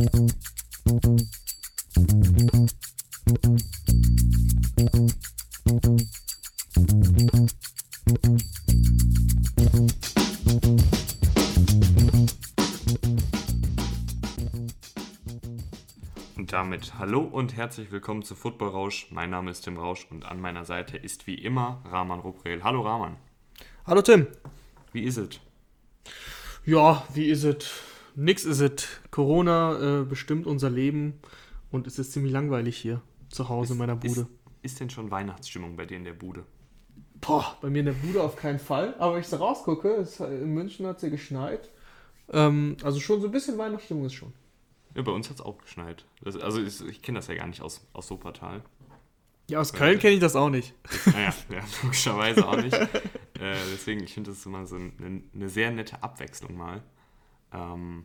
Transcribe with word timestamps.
Und 0.00 0.08
damit 16.48 16.94
hallo 16.98 17.20
und 17.20 17.56
herzlich 17.56 17.92
willkommen 17.92 18.22
zu 18.22 18.34
Football 18.34 18.68
Rausch. 18.70 19.08
Mein 19.10 19.28
Name 19.28 19.50
ist 19.50 19.60
Tim 19.62 19.76
Rausch 19.76 20.06
und 20.10 20.24
an 20.24 20.40
meiner 20.40 20.64
Seite 20.64 20.96
ist 20.96 21.26
wie 21.26 21.34
immer 21.34 21.82
Rahman 21.84 22.20
Ruprel. 22.20 22.64
Hallo 22.64 22.80
Rahman. 22.80 23.16
Hallo 23.86 24.00
Tim. 24.00 24.28
Wie 24.92 25.02
ist 25.02 25.18
es? 25.18 25.40
Ja, 26.64 27.06
wie 27.12 27.26
ist 27.26 27.44
es? 27.44 27.70
Nix 28.14 28.46
ist 28.46 28.60
es. 28.60 28.99
Corona 29.10 30.00
äh, 30.00 30.04
bestimmt 30.04 30.46
unser 30.46 30.70
Leben 30.70 31.20
und 31.70 31.86
es 31.86 31.98
ist 31.98 32.12
ziemlich 32.12 32.32
langweilig 32.32 32.76
hier 32.76 33.02
zu 33.28 33.48
Hause 33.48 33.72
in 33.74 33.78
meiner 33.78 33.96
Bude. 33.96 34.20
Ist, 34.20 34.28
ist 34.62 34.80
denn 34.80 34.90
schon 34.90 35.10
Weihnachtsstimmung 35.10 35.76
bei 35.76 35.86
dir 35.86 35.96
in 35.96 36.04
der 36.04 36.14
Bude? 36.14 36.44
Boah, 37.20 37.56
bei 37.60 37.70
mir 37.70 37.80
in 37.80 37.86
der 37.86 37.92
Bude 37.92 38.22
auf 38.22 38.36
keinen 38.36 38.58
Fall. 38.58 38.94
Aber 38.98 39.14
wenn 39.14 39.20
ich 39.20 39.28
so 39.28 39.36
rausgucke, 39.36 39.88
es, 39.96 40.20
in 40.20 40.54
München 40.54 40.86
hat 40.86 40.96
es 40.96 41.02
ja 41.02 41.08
geschneit. 41.08 41.70
Ähm, 42.32 42.76
also 42.82 43.00
schon 43.00 43.20
so 43.20 43.28
ein 43.28 43.32
bisschen 43.32 43.58
Weihnachtsstimmung 43.58 44.06
ist 44.06 44.14
schon. 44.14 44.32
Ja, 44.94 45.02
bei 45.02 45.12
uns 45.12 45.28
hat 45.28 45.36
es 45.36 45.42
auch 45.42 45.58
geschneit. 45.58 46.04
Das, 46.22 46.36
also 46.36 46.60
ich, 46.60 46.80
ich 46.88 47.02
kenne 47.02 47.18
das 47.18 47.28
ja 47.28 47.34
gar 47.34 47.46
nicht 47.46 47.62
aus, 47.62 47.86
aus 47.92 48.10
Wuppertal. 48.10 48.62
Ja, 49.48 49.60
aus 49.60 49.72
Köln 49.72 49.98
kenne 49.98 50.14
ich 50.14 50.20
das 50.20 50.36
auch 50.36 50.48
nicht. 50.48 50.74
Naja, 51.06 51.34
ja, 51.50 51.64
logischerweise 51.82 52.46
auch 52.46 52.56
nicht. 52.56 52.72
äh, 52.72 52.88
deswegen, 53.72 54.02
ich 54.04 54.14
finde 54.14 54.30
das 54.30 54.46
immer 54.46 54.64
so 54.66 54.76
eine, 54.76 55.22
eine, 55.34 55.48
sehr 55.48 55.72
nette 55.72 56.02
Abwechslung 56.02 56.56
mal. 56.56 56.82
Ähm, 57.52 58.04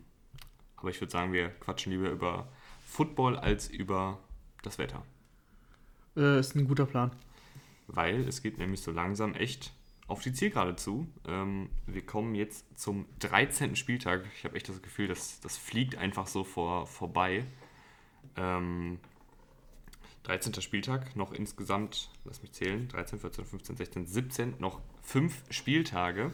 aber 0.76 0.90
ich 0.90 1.00
würde 1.00 1.10
sagen, 1.10 1.32
wir 1.32 1.48
quatschen 1.48 1.92
lieber 1.92 2.10
über 2.10 2.48
Football 2.86 3.36
als 3.36 3.68
über 3.68 4.18
das 4.62 4.78
Wetter. 4.78 5.04
Äh, 6.16 6.40
ist 6.40 6.54
ein 6.54 6.66
guter 6.66 6.86
Plan. 6.86 7.12
Weil 7.88 8.26
es 8.26 8.42
geht 8.42 8.58
nämlich 8.58 8.80
so 8.80 8.90
langsam 8.90 9.34
echt 9.34 9.72
auf 10.08 10.22
die 10.22 10.32
Zielgerade 10.32 10.76
zu. 10.76 11.08
Ähm, 11.26 11.70
wir 11.86 12.04
kommen 12.04 12.34
jetzt 12.34 12.64
zum 12.78 13.06
13. 13.20 13.76
Spieltag. 13.76 14.24
Ich 14.36 14.44
habe 14.44 14.56
echt 14.56 14.68
das 14.68 14.82
Gefühl, 14.82 15.08
dass 15.08 15.40
das 15.40 15.56
fliegt 15.56 15.96
einfach 15.96 16.26
so 16.26 16.44
vor, 16.44 16.86
vorbei. 16.86 17.44
Ähm, 18.36 18.98
13. 20.24 20.60
Spieltag, 20.60 21.14
noch 21.14 21.32
insgesamt, 21.32 22.10
lass 22.24 22.42
mich 22.42 22.50
zählen, 22.50 22.88
13, 22.88 23.20
14, 23.20 23.44
15, 23.44 23.76
16, 23.76 24.06
17, 24.06 24.54
noch 24.58 24.80
fünf 25.02 25.42
Spieltage. 25.50 26.32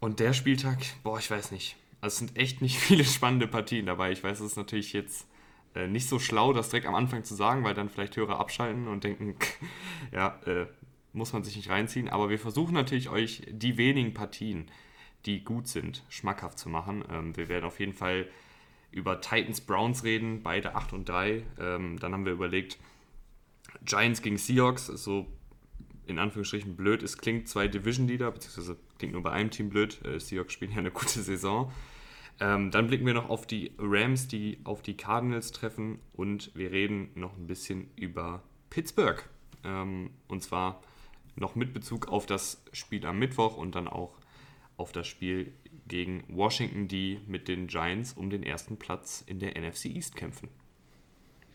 Und 0.00 0.18
der 0.18 0.32
Spieltag, 0.32 0.78
boah, 1.04 1.20
ich 1.20 1.30
weiß 1.30 1.52
nicht. 1.52 1.76
Also 2.02 2.14
es 2.14 2.18
sind 2.18 2.36
echt 2.36 2.60
nicht 2.60 2.78
viele 2.78 3.04
spannende 3.04 3.46
Partien 3.46 3.86
dabei. 3.86 4.12
Ich 4.12 4.22
weiß, 4.22 4.40
es 4.40 4.52
ist 4.52 4.56
natürlich 4.56 4.92
jetzt 4.92 5.26
äh, 5.74 5.86
nicht 5.86 6.08
so 6.08 6.18
schlau, 6.18 6.52
das 6.52 6.68
direkt 6.68 6.86
am 6.86 6.94
Anfang 6.94 7.24
zu 7.24 7.34
sagen, 7.34 7.64
weil 7.64 7.72
dann 7.72 7.88
vielleicht 7.88 8.16
Hörer 8.16 8.38
abschalten 8.38 8.88
und 8.88 9.04
denken, 9.04 9.36
ja, 10.12 10.38
äh, 10.44 10.66
muss 11.14 11.32
man 11.32 11.44
sich 11.44 11.56
nicht 11.56 11.70
reinziehen. 11.70 12.10
Aber 12.10 12.28
wir 12.28 12.38
versuchen 12.38 12.74
natürlich 12.74 13.08
euch 13.08 13.42
die 13.48 13.78
wenigen 13.78 14.12
Partien, 14.12 14.70
die 15.24 15.44
gut 15.44 15.68
sind, 15.68 16.02
schmackhaft 16.08 16.58
zu 16.58 16.68
machen. 16.68 17.04
Ähm, 17.10 17.36
wir 17.36 17.48
werden 17.48 17.64
auf 17.64 17.80
jeden 17.80 17.94
Fall 17.94 18.28
über 18.90 19.20
Titans 19.20 19.62
Browns 19.62 20.04
reden, 20.04 20.42
beide 20.42 20.74
8 20.74 20.92
und 20.92 21.08
3. 21.08 21.44
Ähm, 21.58 21.98
dann 21.98 22.12
haben 22.12 22.26
wir 22.26 22.32
überlegt, 22.32 22.78
Giants 23.84 24.20
gegen 24.20 24.36
Seahawks, 24.36 24.86
so 24.86 25.28
in 26.06 26.18
Anführungsstrichen 26.18 26.76
blöd. 26.76 27.02
Es 27.02 27.16
klingt 27.16 27.48
zwei 27.48 27.68
Division 27.68 28.08
Leader, 28.08 28.32
beziehungsweise 28.32 28.76
klingt 28.98 29.14
nur 29.14 29.22
bei 29.22 29.30
einem 29.30 29.50
Team 29.50 29.70
blöd. 29.70 30.04
Äh, 30.04 30.18
Seahawks 30.18 30.52
spielen 30.52 30.72
ja 30.72 30.78
eine 30.78 30.90
gute 30.90 31.22
Saison. 31.22 31.72
Ähm, 32.42 32.72
dann 32.72 32.88
blicken 32.88 33.06
wir 33.06 33.14
noch 33.14 33.30
auf 33.30 33.46
die 33.46 33.70
Rams, 33.78 34.26
die 34.26 34.58
auf 34.64 34.82
die 34.82 34.96
Cardinals 34.96 35.52
treffen 35.52 36.00
und 36.12 36.50
wir 36.56 36.72
reden 36.72 37.10
noch 37.14 37.36
ein 37.36 37.46
bisschen 37.46 37.88
über 37.94 38.42
Pittsburgh. 38.68 39.22
Ähm, 39.62 40.10
und 40.26 40.42
zwar 40.42 40.82
noch 41.36 41.54
mit 41.54 41.72
Bezug 41.72 42.08
auf 42.08 42.26
das 42.26 42.60
Spiel 42.72 43.06
am 43.06 43.20
Mittwoch 43.20 43.56
und 43.56 43.76
dann 43.76 43.86
auch 43.86 44.18
auf 44.76 44.90
das 44.90 45.06
Spiel 45.06 45.52
gegen 45.86 46.24
Washington, 46.26 46.88
die 46.88 47.20
mit 47.28 47.46
den 47.46 47.68
Giants 47.68 48.14
um 48.14 48.28
den 48.28 48.42
ersten 48.42 48.76
Platz 48.76 49.22
in 49.24 49.38
der 49.38 49.56
NFC 49.56 49.84
East 49.84 50.16
kämpfen. 50.16 50.48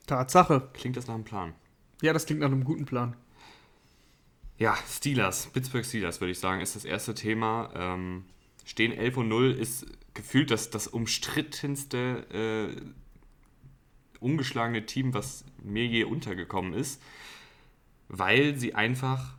Tatsache. 0.06 0.70
Klingt 0.72 0.96
das 0.96 1.08
nach 1.08 1.16
einem 1.16 1.26
Plan? 1.26 1.54
Ja, 2.02 2.14
das 2.14 2.26
klingt 2.26 2.40
nach 2.40 2.48
einem 2.48 2.64
guten 2.64 2.86
Plan. 2.86 3.18
Ja, 4.58 4.78
Steelers, 4.88 5.48
Pittsburgh 5.48 5.86
Steelers 5.86 6.22
würde 6.22 6.32
ich 6.32 6.40
sagen, 6.40 6.62
ist 6.62 6.78
das 6.78 6.86
erste 6.86 7.14
Thema. 7.14 7.72
Ähm, 7.76 8.24
stehen 8.64 8.94
11 8.94 9.18
und 9.18 9.28
0 9.28 9.52
ist 9.52 9.86
gefühlt 10.18 10.50
das, 10.50 10.72
das 10.72 10.88
umstrittenste 10.88 12.74
äh, 12.74 12.82
ungeschlagene 14.20 14.86
Team, 14.86 15.14
was 15.14 15.46
mir 15.64 15.86
je 15.86 16.06
untergekommen 16.06 16.74
ist, 16.74 17.02
weil 18.10 18.58
sie 18.58 18.74
einfach 18.74 19.38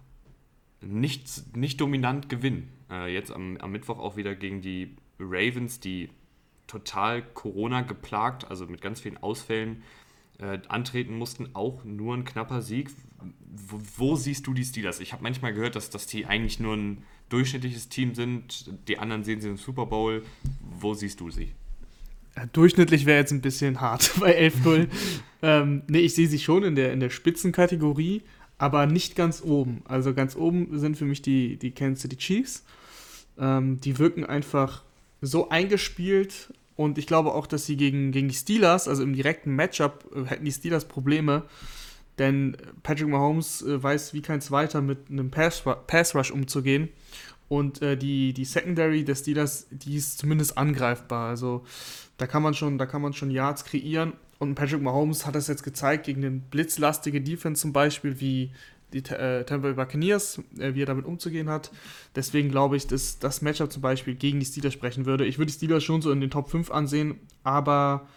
nicht, 0.80 1.56
nicht 1.56 1.80
dominant 1.80 2.28
gewinnen. 2.28 2.72
Äh, 2.90 3.12
jetzt 3.12 3.32
am, 3.32 3.56
am 3.56 3.72
Mittwoch 3.72 3.98
auch 3.98 4.16
wieder 4.16 4.36
gegen 4.36 4.62
die 4.62 4.94
Ravens, 5.18 5.80
die 5.80 6.10
total 6.68 7.22
Corona 7.22 7.82
geplagt, 7.82 8.48
also 8.48 8.66
mit 8.66 8.80
ganz 8.80 9.00
vielen 9.00 9.16
Ausfällen 9.16 9.82
äh, 10.38 10.60
antreten 10.68 11.18
mussten. 11.18 11.56
Auch 11.56 11.82
nur 11.82 12.14
ein 12.14 12.24
knapper 12.24 12.62
Sieg. 12.62 12.90
Wo, 13.50 13.80
wo 13.96 14.16
siehst 14.16 14.46
du 14.46 14.54
die 14.54 14.64
Steelers? 14.64 15.00
Ich 15.00 15.12
habe 15.12 15.24
manchmal 15.24 15.52
gehört, 15.52 15.74
dass, 15.74 15.90
dass 15.90 16.06
die 16.06 16.26
eigentlich 16.26 16.60
nur 16.60 16.76
ein 16.76 17.02
durchschnittliches 17.28 17.88
Team 17.88 18.14
sind. 18.14 18.70
Die 18.88 18.98
anderen 18.98 19.24
sehen 19.24 19.40
sie 19.40 19.48
im 19.48 19.56
Super 19.56 19.86
Bowl. 19.86 20.24
Wo 20.80 20.94
siehst 20.94 21.20
du 21.20 21.30
sie? 21.30 21.52
Durchschnittlich 22.52 23.06
wäre 23.06 23.18
jetzt 23.18 23.32
ein 23.32 23.40
bisschen 23.40 23.80
hart 23.80 24.12
bei 24.20 24.38
11-0. 24.48 24.88
ähm, 25.42 25.82
nee, 25.88 26.00
ich 26.00 26.14
sehe 26.14 26.28
sie 26.28 26.38
schon 26.38 26.62
in 26.62 26.74
der, 26.74 26.92
in 26.92 27.00
der 27.00 27.10
Spitzenkategorie, 27.10 28.22
aber 28.58 28.86
nicht 28.86 29.16
ganz 29.16 29.42
oben. 29.42 29.82
Also 29.86 30.14
ganz 30.14 30.36
oben 30.36 30.78
sind 30.78 30.96
für 30.96 31.04
mich 31.04 31.22
die, 31.22 31.56
die 31.56 31.72
Kansas 31.72 32.02
City 32.02 32.16
Chiefs. 32.16 32.64
Ähm, 33.38 33.80
die 33.80 33.98
wirken 33.98 34.24
einfach 34.24 34.82
so 35.20 35.48
eingespielt 35.48 36.52
und 36.76 36.96
ich 36.96 37.08
glaube 37.08 37.34
auch, 37.34 37.48
dass 37.48 37.66
sie 37.66 37.76
gegen, 37.76 38.12
gegen 38.12 38.28
die 38.28 38.34
Steelers, 38.34 38.86
also 38.86 39.02
im 39.02 39.12
direkten 39.12 39.54
Matchup, 39.54 40.04
äh, 40.14 40.24
hätten 40.24 40.44
die 40.44 40.52
Steelers 40.52 40.86
Probleme. 40.86 41.42
Denn 42.18 42.56
Patrick 42.82 43.08
Mahomes 43.08 43.62
äh, 43.62 43.82
weiß 43.82 44.14
wie 44.14 44.22
kein 44.22 44.40
Zweiter 44.40 44.80
mit 44.80 45.10
einem 45.10 45.30
Pass, 45.30 45.64
Rush 46.14 46.30
umzugehen. 46.30 46.88
Und 47.48 47.80
äh, 47.80 47.96
die, 47.96 48.32
die 48.34 48.44
Secondary 48.44 49.04
des 49.04 49.20
Steelers, 49.20 49.66
die 49.70 49.96
ist 49.96 50.18
zumindest 50.18 50.58
angreifbar. 50.58 51.30
Also 51.30 51.64
da 52.18 52.26
kann 52.26 52.42
man 52.42 52.54
schon, 52.54 52.76
da 52.78 52.86
kann 52.86 53.02
man 53.02 53.14
schon 53.14 53.30
Yards 53.30 53.64
kreieren. 53.64 54.12
Und 54.38 54.54
Patrick 54.54 54.82
Mahomes 54.82 55.26
hat 55.26 55.34
das 55.34 55.48
jetzt 55.48 55.62
gezeigt 55.62 56.06
gegen 56.06 56.20
den 56.20 56.40
blitzlastige 56.42 57.20
Defense 57.20 57.62
zum 57.62 57.72
Beispiel, 57.72 58.20
wie 58.20 58.52
die 58.92 58.98
äh, 58.98 59.44
Tampa 59.44 59.72
Buccaneers, 59.72 60.40
äh, 60.58 60.74
wie 60.74 60.82
er 60.82 60.86
damit 60.86 61.04
umzugehen 61.04 61.48
hat. 61.48 61.70
Deswegen 62.14 62.50
glaube 62.50 62.76
ich, 62.76 62.86
dass 62.86 63.18
das 63.18 63.42
Matchup 63.42 63.72
zum 63.72 63.82
Beispiel 63.82 64.14
gegen 64.14 64.40
die 64.40 64.46
Steelers 64.46 64.72
sprechen 64.72 65.06
würde. 65.06 65.26
Ich 65.26 65.38
würde 65.38 65.50
die 65.50 65.56
Steelers 65.56 65.84
schon 65.84 66.02
so 66.02 66.10
in 66.10 66.20
den 66.20 66.30
Top 66.30 66.50
5 66.50 66.70
ansehen, 66.70 67.20
aber 67.42 68.08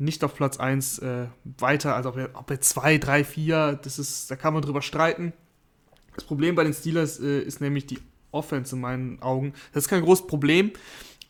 nicht 0.00 0.24
auf 0.24 0.34
Platz 0.34 0.58
1 0.58 1.00
äh, 1.00 1.26
weiter, 1.58 1.94
also 1.94 2.08
ob 2.08 2.16
er, 2.16 2.30
ob 2.34 2.50
er 2.50 2.60
2, 2.60 2.98
3, 2.98 3.22
4, 3.22 3.78
das 3.82 3.98
ist, 3.98 4.30
da 4.30 4.36
kann 4.36 4.54
man 4.54 4.62
drüber 4.62 4.80
streiten. 4.80 5.34
Das 6.14 6.24
Problem 6.24 6.54
bei 6.54 6.64
den 6.64 6.72
Steelers 6.72 7.20
äh, 7.20 7.40
ist 7.40 7.60
nämlich 7.60 7.86
die 7.86 7.98
Offense 8.32 8.74
in 8.74 8.80
meinen 8.80 9.22
Augen. 9.22 9.52
Das 9.72 9.84
ist 9.84 9.90
kein 9.90 10.02
großes 10.02 10.26
Problem, 10.26 10.72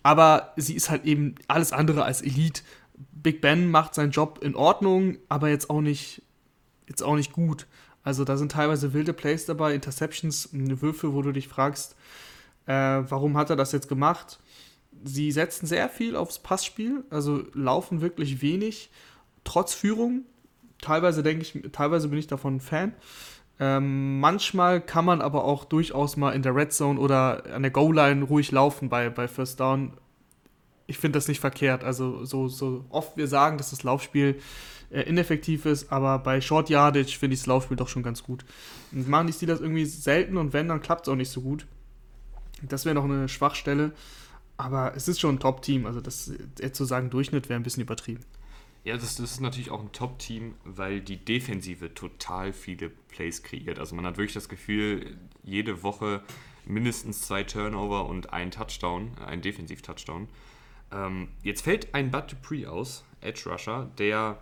aber 0.05 0.53
sie 0.57 0.75
ist 0.75 0.89
halt 0.89 1.05
eben 1.05 1.35
alles 1.49 1.73
andere 1.73 2.05
als 2.05 2.23
Elite. 2.23 2.63
Big 3.13 3.41
Ben 3.41 3.71
macht 3.71 3.95
seinen 3.95 4.13
Job 4.13 4.39
in 4.43 4.55
Ordnung, 4.55 5.19
aber 5.29 5.49
jetzt 5.49 5.69
auch 5.69 5.81
nicht, 5.81 6.23
jetzt 6.89 7.03
auch 7.03 7.17
nicht 7.17 7.33
gut. 7.33 7.67
Also 8.05 8.25
da 8.25 8.37
sind 8.37 8.53
teilweise 8.53 8.93
wilde 8.93 9.13
Plays 9.13 9.47
dabei, 9.47 9.75
Interceptions, 9.75 10.49
Würfe, 10.53 11.13
wo 11.13 11.23
du 11.23 11.33
dich 11.33 11.49
fragst, 11.49 11.97
äh, 12.67 12.73
warum 12.73 13.37
hat 13.37 13.51
er 13.51 13.57
das 13.57 13.73
jetzt 13.73 13.89
gemacht? 13.89 14.39
Sie 15.05 15.33
setzen 15.33 15.67
sehr 15.67 15.89
viel 15.89 16.17
aufs 16.17 16.39
Passspiel, 16.39 17.05
also 17.11 17.45
laufen 17.55 18.01
wirklich 18.01 18.43
wenig, 18.43 18.91
trotz 19.45 19.75
Führung. 19.75 20.25
Teilweise 20.81 21.23
denke 21.23 21.43
ich, 21.43 21.73
teilweise 21.73 22.09
bin 22.09 22.19
ich 22.19 22.27
davon 22.27 22.61
Fan. 22.61 22.95
Ähm, 23.59 24.21
manchmal 24.21 24.81
kann 24.81 25.05
man 25.05 25.21
aber 25.21 25.45
auch 25.45 25.65
durchaus 25.67 26.17
mal 26.17 26.33
in 26.33 26.43
der 26.43 26.55
Red 26.55 26.73
Zone 26.73 26.99
oder 26.99 27.45
an 27.55 27.63
der 27.63 27.71
Goal-Line 27.71 28.25
ruhig 28.25 28.51
laufen 28.53 28.89
bei, 28.89 29.11
bei 29.11 29.29
First 29.29 29.61
Down. 29.61 29.93
Ich 30.87 30.99
finde 30.99 31.19
das 31.19 31.29
nicht 31.29 31.41
verkehrt. 31.41 31.85
Also 31.85 32.25
so, 32.25 32.49
so 32.49 32.87
oft 32.89 33.19
wir 33.19 33.27
sagen, 33.27 33.59
dass 33.59 33.71
das 33.71 33.83
Laufspiel 33.83 34.41
äh, 34.91 35.03
ineffektiv 35.03 35.67
ist, 35.67 35.93
aber 35.93 36.19
bei 36.19 36.41
Short 36.41 36.71
Yardage 36.71 37.19
finde 37.19 37.35
ich 37.35 37.41
das 37.41 37.47
Laufspiel 37.47 37.77
doch 37.77 37.89
schon 37.89 38.03
ganz 38.03 38.23
gut. 38.23 38.47
Und 38.93 39.09
machen 39.09 39.27
die 39.27 39.33
Steelers 39.33 39.61
irgendwie 39.61 39.85
selten 39.85 40.39
und 40.39 40.55
wenn, 40.55 40.69
dann 40.69 40.81
klappt 40.81 41.07
es 41.07 41.13
auch 41.13 41.17
nicht 41.17 41.31
so 41.31 41.43
gut. 41.43 41.67
Das 42.63 42.87
wäre 42.87 42.95
noch 42.95 43.05
eine 43.05 43.29
Schwachstelle, 43.29 43.93
aber 44.61 44.95
es 44.95 45.09
ist 45.09 45.21
schon 45.21 45.37
ein 45.37 45.41
Top-Team. 45.41 45.87
Also 45.87 46.01
das 46.01 46.33
zu 46.73 46.85
sagen, 46.85 47.11
Durchschnitt 47.11 47.49
wäre 47.49 47.59
ein 47.59 47.63
bisschen 47.63 47.83
übertrieben. 47.83 48.21
Ja, 48.85 48.95
das, 48.95 49.17
das 49.17 49.33
ist 49.33 49.41
natürlich 49.41 49.71
auch 49.71 49.81
ein 49.81 49.93
Top-Team, 49.93 50.55
weil 50.65 51.01
die 51.01 51.23
Defensive 51.23 51.93
total 51.95 52.53
viele 52.53 52.89
Plays 52.89 53.43
kreiert. 53.43 53.79
Also 53.79 53.95
man 53.95 54.07
hat 54.07 54.17
wirklich 54.17 54.35
das 54.35 54.49
Gefühl, 54.49 55.19
jede 55.43 55.83
Woche 55.83 56.23
mindestens 56.65 57.23
zwei 57.23 57.43
Turnover 57.43 58.07
und 58.07 58.33
ein 58.33 58.51
Touchdown, 58.51 59.13
ein 59.25 59.43
Defensiv-Touchdown. 59.43 60.29
Ähm, 60.93 61.29
jetzt 61.43 61.63
fällt 61.63 61.95
ein 61.95 62.11
Bud 62.11 62.33
Dupree 62.33 62.67
aus, 62.67 63.05
Edge 63.21 63.51
Rusher, 63.51 63.91
der 63.99 64.41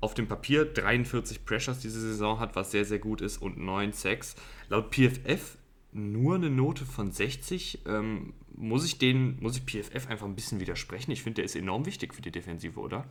auf 0.00 0.14
dem 0.14 0.28
Papier 0.28 0.64
43 0.64 1.44
Pressures 1.44 1.80
diese 1.80 2.00
Saison 2.00 2.38
hat, 2.38 2.54
was 2.54 2.70
sehr, 2.70 2.84
sehr 2.84 3.00
gut 3.00 3.20
ist, 3.20 3.38
und 3.38 3.58
9 3.58 3.92
Sacks. 3.92 4.36
Laut 4.68 4.94
PFF 4.94 5.57
nur 5.92 6.34
eine 6.34 6.50
Note 6.50 6.84
von 6.84 7.12
60. 7.12 7.80
Ähm, 7.86 8.34
muss 8.54 8.84
ich 8.84 8.98
den, 8.98 9.38
muss 9.40 9.56
ich 9.56 9.62
PFF 9.64 10.08
einfach 10.08 10.26
ein 10.26 10.34
bisschen 10.34 10.60
widersprechen? 10.60 11.10
Ich 11.10 11.22
finde, 11.22 11.36
der 11.36 11.44
ist 11.44 11.56
enorm 11.56 11.86
wichtig 11.86 12.14
für 12.14 12.22
die 12.22 12.32
Defensive, 12.32 12.78
oder? 12.78 13.04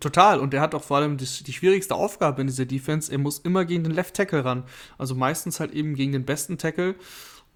Total. 0.00 0.40
Und 0.40 0.52
der 0.52 0.60
hat 0.60 0.74
auch 0.74 0.82
vor 0.82 0.98
allem 0.98 1.16
die, 1.16 1.26
die, 1.26 1.52
schwierigste 1.52 1.94
Aufgabe 1.94 2.40
in 2.40 2.46
dieser 2.46 2.64
Defense. 2.64 3.10
Er 3.10 3.18
muss 3.18 3.38
immer 3.38 3.64
gegen 3.64 3.84
den 3.84 3.92
Left 3.92 4.14
Tackle 4.14 4.44
ran. 4.44 4.64
Also 4.98 5.14
meistens 5.14 5.60
halt 5.60 5.72
eben 5.72 5.94
gegen 5.94 6.12
den 6.12 6.24
besten 6.24 6.58
Tackle. 6.58 6.94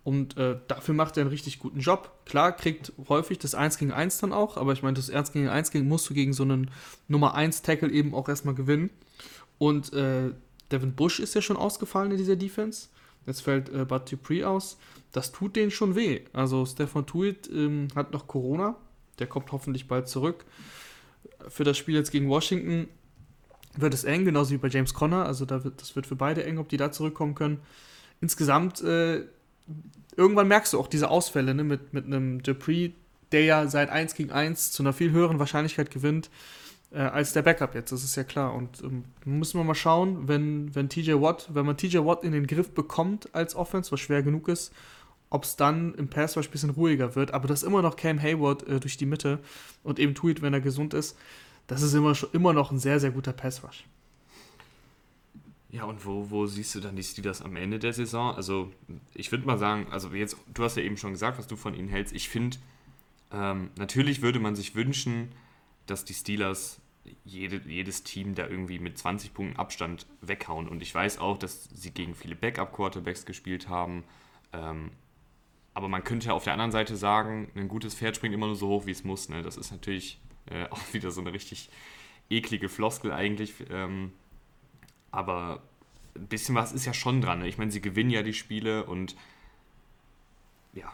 Und 0.05 0.37
äh, 0.37 0.59
dafür 0.69 0.95
macht 0.95 1.17
er 1.17 1.23
einen 1.23 1.31
richtig 1.31 1.59
guten 1.59 1.81
Job. 1.81 2.23
Klar, 2.25 2.53
kriegt 2.53 2.93
häufig 3.09 3.39
das 3.39 3.55
1 3.55 3.79
gegen 3.79 3.93
1 3.93 4.19
dann 4.19 4.33
auch, 4.33 4.57
aber 4.57 4.73
ich 4.73 4.83
meine, 4.83 4.95
das 4.95 5.11
1 5.11 5.33
gegen 5.33 5.49
1 5.49 5.71
gegen 5.71 5.87
musst 5.87 6.09
du 6.09 6.15
gegen 6.15 6.33
so 6.33 6.45
einen 6.45 6.71
Nummer 7.09 7.35
1 7.35 7.63
Tackle 7.63 7.91
eben 7.91 8.15
auch 8.15 8.29
erstmal 8.29 8.55
gewinnen. 8.55 8.91
Und 9.59 9.93
äh, 9.93 10.31
Devin 10.73 10.95
Bush 10.95 11.21
ist 11.21 11.35
ja 11.35 11.43
schon 11.43 11.57
ausgefallen 11.57 12.11
in 12.11 12.17
dieser 12.17 12.37
Defense. 12.37 12.89
Jetzt 13.29 13.43
fällt 13.43 13.69
äh, 13.69 13.85
Bud 13.85 14.11
Dupree 14.11 14.45
aus. 14.45 14.79
Das 15.13 15.33
tut 15.33 15.55
denen 15.55 15.71
schon 15.71 15.95
weh. 15.95 16.23
Also 16.33 16.67
Stefan 16.67 17.07
Tuit 17.07 17.49
ähm, 17.53 17.89
hat 17.95 18.13
noch 18.13 18.27
Corona. 18.27 18.77
Der 19.19 19.27
kommt 19.27 19.53
hoffentlich 19.53 19.87
bald 19.87 20.09
zurück. 20.09 20.45
Für 21.49 21.65
das 21.65 21.77
Spiel 21.77 21.95
jetzt 21.95 22.11
gegen 22.11 22.29
Washington 22.29 22.89
wird 23.77 23.95
es 23.95 24.05
eng, 24.05 24.25
genauso 24.25 24.53
wie 24.53 24.59
bei 24.59 24.69
James 24.69 24.95
Conner. 24.95 25.27
Also 25.27 25.45
da 25.45 25.63
wird, 25.63 25.81
das 25.81 25.95
wird 25.95 26.07
für 26.07 26.17
beide 26.17 26.45
eng, 26.45 26.59
ob 26.59 26.69
die 26.69 26.79
da 26.79 26.91
zurückkommen 26.91 27.35
können. 27.35 27.61
Insgesamt 28.21 28.81
äh, 28.83 29.25
irgendwann 30.17 30.49
merkst 30.49 30.73
du 30.73 30.81
auch 30.81 30.89
diese 30.89 31.11
Ausfälle 31.11 31.55
ne, 31.55 31.65
mit, 31.65 31.93
mit 31.93 32.07
einem 32.07 32.43
Dupree, 32.43 32.93
der 33.31 33.45
ja 33.45 33.67
seit 33.67 33.91
1 33.91 34.15
gegen 34.15 34.33
1 34.33 34.73
zu 34.73 34.83
einer 34.83 34.95
viel 34.95 35.13
höheren 35.13 35.39
Wahrscheinlichkeit 35.39 35.91
gewinnt 35.91 36.31
äh, 36.91 36.99
als 36.99 37.33
der 37.33 37.43
Backup 37.43 37.75
jetzt, 37.75 37.93
das 37.93 38.05
ist 38.05 38.17
ja 38.17 38.25
klar. 38.25 38.55
Und 38.55 38.83
ähm, 38.83 39.05
müssen 39.25 39.59
wir 39.59 39.65
mal 39.65 39.75
schauen, 39.75 40.29
wenn, 40.29 40.75
wenn 40.75 40.89
TJ 40.89 41.13
Watt, 41.15 41.49
wenn 41.53 41.67
man 41.67 41.77
TJ 41.77 41.99
Watt 41.99 42.25
in 42.25 42.33
den 42.33 42.47
Griff 42.47 42.71
bekommt 42.71 43.35
als 43.35 43.55
Offense, 43.55 43.93
was 43.93 44.01
schwer 44.01 44.23
genug 44.23 44.49
ist, 44.49 44.73
ob 45.31 45.45
es 45.45 45.57
dann 45.57 45.95
im 45.95 46.09
Pass 46.09 46.37
ein 46.37 46.45
bisschen 46.51 46.71
ruhiger 46.71 47.15
wird. 47.15 47.33
Aber 47.33 47.49
das 47.49 47.63
ist 47.63 47.69
immer 47.69 47.83
noch 47.83 47.97
Cam 47.97 48.21
Hayward 48.21 48.67
äh, 48.67 48.81
durch 48.81 48.97
die 48.97 49.07
Mitte 49.07 49.39
und 49.83 49.99
eben 49.99 50.15
Tweet, 50.15 50.41
wenn 50.43 50.55
er 50.55 50.61
gesund 50.61 50.95
ist. 50.95 51.17
Das 51.67 51.83
ist 51.83 51.93
immer, 51.93 52.17
immer 52.33 52.55
noch 52.55 52.71
ein 52.71 52.79
sehr, 52.79 52.99
sehr 52.99 53.11
guter 53.11 53.33
Pass 53.33 53.63
Rush. 53.63 53.85
Ja, 55.71 55.85
und 55.85 56.07
wo, 56.07 56.31
wo 56.31 56.47
siehst 56.47 56.75
du 56.75 56.81
dann 56.81 56.97
die 56.97 57.03
Steelers 57.03 57.43
am 57.43 57.55
Ende 57.57 57.79
der 57.79 57.93
Saison? 57.93 58.35
Also, 58.35 58.73
ich 59.13 59.31
würde 59.31 59.45
mal 59.45 59.59
sagen, 59.59 59.87
also 59.91 60.09
jetzt, 60.15 60.39
du 60.55 60.65
hast 60.65 60.79
ja 60.79 60.83
eben 60.83 60.97
schon 60.97 61.13
gesagt, 61.13 61.39
was 61.39 61.47
du 61.47 61.57
von 61.57 61.75
ihnen 61.75 61.89
hältst. 61.89 62.15
Ich 62.15 62.31
finde, 62.31 62.57
ähm, 63.31 63.69
natürlich 63.77 64.23
würde 64.23 64.41
man 64.41 64.57
sich 64.57 64.75
wünschen, 64.75 65.29
dass 65.91 66.05
die 66.05 66.15
Steelers 66.15 66.81
jede, 67.25 67.61
jedes 67.67 68.03
Team 68.03 68.35
da 68.35 68.47
irgendwie 68.47 68.79
mit 68.79 68.99
20 68.99 69.35
Punkten 69.35 69.57
Abstand 69.57 70.07
weghauen. 70.21 70.69
Und 70.69 70.83
ich 70.83 70.95
weiß 70.95 71.19
auch, 71.19 71.39
dass 71.39 71.65
sie 71.75 71.91
gegen 71.91 72.15
viele 72.15 72.37
Backup-Quarterbacks 72.37 73.25
gespielt 73.25 73.69
haben. 73.69 74.05
Ähm, 74.53 74.91
aber 75.75 75.89
man 75.89 76.05
könnte 76.05 76.29
ja 76.29 76.33
auf 76.35 76.45
der 76.45 76.53
anderen 76.55 76.73
Seite 76.73 76.97
sagen, 76.97 77.51
ein 77.55 77.69
gutes 77.69 77.95
Pferd 77.95 78.17
springt 78.17 78.35
immer 78.35 78.47
nur 78.47 78.57
so 78.57 78.69
hoch, 78.69 78.87
wie 78.87 78.91
es 78.91 79.05
muss. 79.05 79.29
Ne? 79.29 79.43
Das 79.43 79.57
ist 79.57 79.71
natürlich 79.71 80.21
äh, 80.47 80.67
auch 80.71 80.81
wieder 80.93 81.11
so 81.11 81.21
eine 81.21 81.33
richtig 81.33 81.71
eklige 82.31 82.69
Floskel 82.69 83.13
eigentlich. 83.13 83.55
Ähm, 83.71 84.13
aber 85.11 85.63
ein 86.15 86.27
bisschen 86.27 86.55
was 86.55 86.73
ist 86.73 86.85
ja 86.85 86.93
schon 86.93 87.21
dran. 87.21 87.41
Ne? 87.41 87.49
Ich 87.49 87.59
meine, 87.59 87.71
sie 87.71 87.81
gewinnen 87.81 88.11
ja 88.11 88.23
die 88.23 88.35
Spiele 88.35 88.85
und 88.85 89.17
ja. 90.75 90.93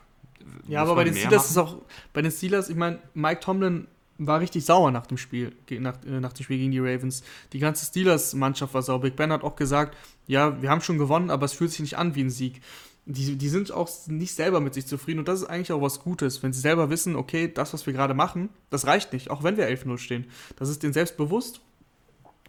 Ja, 0.68 0.82
aber 0.82 0.94
bei 0.94 1.04
den 1.04 1.14
Steelers 1.14 1.50
ist 1.50 1.56
auch, 1.56 1.78
bei 2.12 2.20
den 2.20 2.30
Steelers, 2.30 2.68
ich 2.68 2.76
meine, 2.76 3.00
Mike 3.14 3.40
Tomlin 3.40 3.88
war 4.18 4.40
richtig 4.40 4.64
sauer 4.64 4.90
nach 4.90 5.06
dem 5.06 5.18
Spiel, 5.18 5.52
nach, 5.70 5.96
äh, 6.04 6.20
nach 6.20 6.32
dem 6.32 6.44
Spiel 6.44 6.58
gegen 6.58 6.70
die 6.70 6.78
Ravens. 6.78 7.22
Die 7.52 7.58
ganze 7.58 7.86
Steelers-Mannschaft 7.86 8.74
war 8.74 8.82
sauer. 8.82 9.00
Big 9.00 9.16
Ben 9.16 9.32
hat 9.32 9.42
auch 9.42 9.56
gesagt, 9.56 9.96
ja, 10.26 10.60
wir 10.62 10.70
haben 10.70 10.80
schon 10.80 10.98
gewonnen, 10.98 11.30
aber 11.30 11.44
es 11.46 11.52
fühlt 11.52 11.70
sich 11.70 11.80
nicht 11.80 11.98
an 11.98 12.14
wie 12.14 12.22
ein 12.22 12.30
Sieg. 12.30 12.60
Die, 13.06 13.36
die 13.36 13.48
sind 13.48 13.70
auch 13.70 13.90
nicht 14.06 14.34
selber 14.34 14.60
mit 14.60 14.72
sich 14.72 14.86
zufrieden 14.86 15.18
und 15.18 15.28
das 15.28 15.42
ist 15.42 15.46
eigentlich 15.46 15.72
auch 15.72 15.82
was 15.82 16.00
Gutes, 16.00 16.42
wenn 16.42 16.54
sie 16.54 16.60
selber 16.60 16.88
wissen, 16.88 17.16
okay, 17.16 17.52
das, 17.52 17.74
was 17.74 17.84
wir 17.84 17.92
gerade 17.92 18.14
machen, 18.14 18.48
das 18.70 18.86
reicht 18.86 19.12
nicht, 19.12 19.30
auch 19.30 19.42
wenn 19.42 19.58
wir 19.58 19.68
11-0 19.68 19.98
stehen. 19.98 20.26
Das 20.56 20.70
ist 20.70 20.82
denen 20.82 20.94
selbst 20.94 21.18
bewusst. 21.18 21.60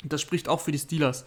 Das 0.03 0.21
spricht 0.21 0.47
auch 0.47 0.61
für 0.61 0.71
die 0.71 0.79
Steelers. 0.79 1.25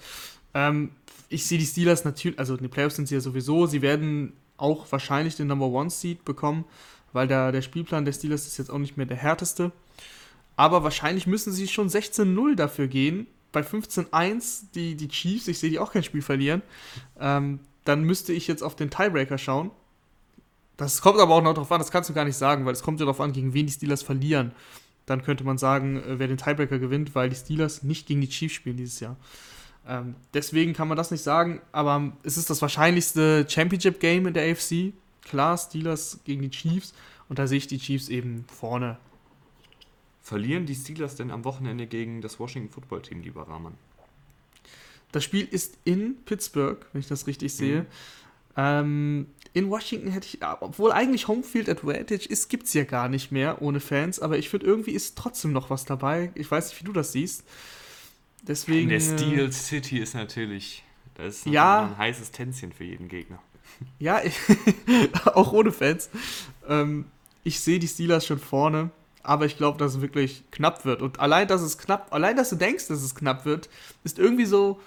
Ähm, 0.55 0.93
ich 1.29 1.47
sehe 1.47 1.59
die 1.59 1.67
Steelers 1.67 2.05
natürlich, 2.05 2.39
also 2.39 2.57
den 2.57 2.71
Playoffs 2.71 2.97
sind 2.97 3.07
sie 3.07 3.17
ja 3.17 3.21
sowieso, 3.21 3.67
sie 3.67 3.83
werden 3.83 4.33
auch 4.57 4.91
wahrscheinlich 4.91 5.37
den 5.37 5.49
Number 5.49 5.67
One 5.67 5.91
Seed 5.91 6.25
bekommen, 6.25 6.65
weil 7.13 7.29
der, 7.29 7.53
der 7.53 7.63
Spielplan 7.63 8.05
der 8.07 8.13
Steelers 8.13 8.47
ist 8.47 8.57
jetzt 8.57 8.71
auch 8.71 8.79
nicht 8.79 8.97
mehr 8.97 9.07
der 9.07 9.17
härteste. 9.17 9.73
Aber 10.59 10.83
wahrscheinlich 10.83 11.29
müssen 11.29 11.53
sie 11.53 11.69
schon 11.69 11.89
16-0 11.89 12.57
dafür 12.57 12.89
gehen. 12.89 13.29
Bei 13.53 13.61
15-1 13.61 14.65
die, 14.75 14.97
die 14.97 15.07
Chiefs, 15.07 15.47
ich 15.47 15.61
sehe 15.61 15.71
die 15.71 15.79
auch 15.79 15.93
kein 15.93 16.03
Spiel 16.03 16.21
verlieren. 16.21 16.63
Ähm, 17.21 17.61
dann 17.85 18.03
müsste 18.03 18.33
ich 18.33 18.49
jetzt 18.49 18.63
auf 18.63 18.75
den 18.75 18.91
Tiebreaker 18.91 19.39
schauen. 19.39 19.71
Das 20.77 21.01
kommt 21.01 21.21
aber 21.21 21.37
auch 21.37 21.43
noch 21.43 21.55
darauf 21.55 21.71
an, 21.71 21.79
das 21.79 21.93
kannst 21.93 22.11
du 22.11 22.15
gar 22.15 22.25
nicht 22.25 22.37
sagen, 22.37 22.67
weil 22.67 22.73
es 22.73 22.83
kommt 22.83 22.99
ja 22.99 23.07
darauf 23.07 23.21
an, 23.21 23.33
gegen 23.33 23.55
wen 23.55 23.67
die 23.67 23.73
Steelers 23.73 24.03
verlieren. 24.03 24.51
Dann 25.07 25.23
könnte 25.23 25.45
man 25.45 25.59
sagen, 25.59 26.03
äh, 26.03 26.19
wer 26.19 26.27
den 26.27 26.39
Tiebreaker 26.39 26.81
gewinnt, 26.81 27.15
weil 27.15 27.31
die 27.31 27.37
Steelers 27.37 27.85
nicht 27.85 28.09
gegen 28.09 28.21
die 28.21 28.29
Chiefs 28.29 28.55
spielen 28.55 28.77
dieses 28.77 28.99
Jahr. 28.99 29.17
Ähm, 29.87 30.17
deswegen 30.35 30.73
kann 30.73 30.89
man 30.89 30.97
das 30.97 31.13
nicht 31.13 31.23
sagen, 31.23 31.61
aber 31.71 32.13
es 32.25 32.37
ist 32.37 32.51
das 32.51 32.61
wahrscheinlichste 32.63 33.47
Championship-Game 33.49 34.27
in 34.27 34.35
der 34.35 34.51
AFC. 34.51 34.93
Klar, 35.23 35.57
Steelers 35.57 36.19
gegen 36.25 36.43
die 36.43 36.51
Chiefs 36.51 36.95
und 37.29 37.39
da 37.39 37.47
sehe 37.47 37.59
ich 37.59 37.69
die 37.69 37.79
Chiefs 37.79 38.09
eben 38.09 38.45
vorne. 38.49 38.99
Verlieren 40.29 40.67
die 40.67 40.75
Steelers 40.75 41.17
denn 41.17 41.31
am 41.31 41.43
Wochenende 41.45 41.87
gegen 41.87 42.21
das 42.21 42.39
Washington 42.39 42.71
Football 42.71 43.01
Team, 43.01 43.23
lieber 43.23 43.49
Rahman? 43.49 43.73
Das 45.11 45.25
Spiel 45.25 45.49
ist 45.51 45.79
in 45.85 46.17
Pittsburgh, 46.27 46.85
wenn 46.93 47.01
ich 47.01 47.07
das 47.07 47.27
richtig 47.27 47.55
sehe. 47.55 47.81
Mhm. 47.81 47.87
Ähm, 48.55 49.27
in 49.55 49.71
Washington 49.71 50.11
hätte 50.11 50.27
ich, 50.27 50.41
obwohl 50.61 50.93
eigentlich 50.93 51.29
Homefield 51.29 51.71
Advantage 51.71 52.29
ist, 52.29 52.51
gibt 52.51 52.67
es 52.67 52.75
ja 52.75 52.85
gar 52.85 53.09
nicht 53.09 53.33
mehr 53.33 53.63
ohne 53.63 53.81
Fans, 53.81 54.21
aber 54.21 54.37
ich 54.37 54.51
finde, 54.51 54.67
irgendwie 54.67 54.91
ist 54.91 55.17
trotzdem 55.17 55.53
noch 55.53 55.71
was 55.71 55.87
dabei. 55.87 56.31
Ich 56.35 56.51
weiß 56.51 56.69
nicht, 56.69 56.81
wie 56.83 56.85
du 56.85 56.93
das 56.93 57.13
siehst. 57.13 57.45
Deswegen. 58.43 58.91
Der 58.91 58.99
äh, 58.99 59.01
Steel 59.01 59.51
City 59.51 59.99
ist 59.99 60.15
natürlich, 60.15 60.85
das 61.15 61.37
ist 61.39 61.47
ja, 61.47 61.87
ein 61.87 61.97
heißes 61.97 62.33
Tänzchen 62.33 62.75
für 62.75 62.85
jeden 62.85 63.09
Gegner. 63.09 63.41
Ja, 63.99 64.21
auch 65.25 65.55
ohne 65.55 65.73
Fans. 65.73 66.11
Ähm, 66.69 67.07
ich 67.45 67.61
sehe 67.61 67.79
die 67.79 67.89
Steelers 67.89 68.27
schon 68.27 68.39
vorne, 68.39 68.91
aber 69.29 69.45
ich 69.45 69.59
glaube, 69.59 69.77
dass 69.77 69.95
es 69.95 70.01
wirklich 70.01 70.43
knapp 70.51 70.87
wird. 70.87 71.03
Und 71.03 71.21
allein, 71.21 71.47
dass 71.47 71.61
es 71.61 71.77
knapp, 71.77 72.15
allein, 72.15 72.35
dass 72.35 72.49
du 72.49 72.57
denkst, 72.57 72.89
dass 72.89 73.03
es 73.03 73.15
knapp 73.15 73.45
wird, 73.45 73.69
ist 74.03 74.19
irgendwie 74.19 74.47
so, 74.47 74.81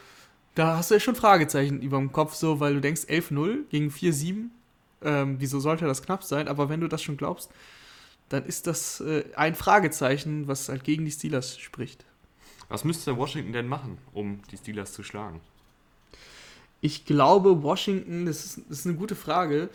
da 0.56 0.78
hast 0.78 0.90
du 0.90 0.96
ja 0.96 1.00
schon 1.00 1.14
Fragezeichen 1.14 1.80
über 1.84 1.98
dem 2.00 2.12
Kopf, 2.12 2.34
so, 2.34 2.60
weil 2.60 2.74
du 2.74 2.82
denkst 2.82 3.04
11-0 3.04 3.68
gegen 3.70 3.90
4-7. 3.90 4.46
Ähm, 5.04 5.36
wieso 5.38 5.60
sollte 5.60 5.86
das 5.86 6.02
knapp 6.02 6.24
sein? 6.24 6.48
Aber 6.48 6.70
wenn 6.70 6.82
du 6.82 6.88
das 6.88 7.04
schon 7.04 7.18
glaubst, 7.18 7.52
dann 8.30 8.44
ist 8.46 8.66
das 8.66 9.00
äh, 9.02 9.26
ein 9.36 9.54
Fragezeichen, 9.54 10.48
was 10.48 10.70
halt 10.70 10.84
gegen 10.84 11.06
die 11.06 11.12
Steelers 11.12 11.60
spricht. 11.60 12.04
Was 12.68 12.84
müsste 12.84 13.18
Washington 13.18 13.54
denn 13.54 13.68
machen, 13.68 14.00
um 14.12 14.42
die 14.50 14.58
Steelers 14.58 14.94
zu 14.94 15.04
schlagen? 15.04 15.40
Ich 16.82 17.06
glaube, 17.06 17.62
Washington, 17.62 18.26
das 18.26 18.44
ist, 18.44 18.62
das 18.70 18.80
ist 18.80 18.88
eine 18.88 18.96
gute 18.96 19.16
Frage. 19.16 19.70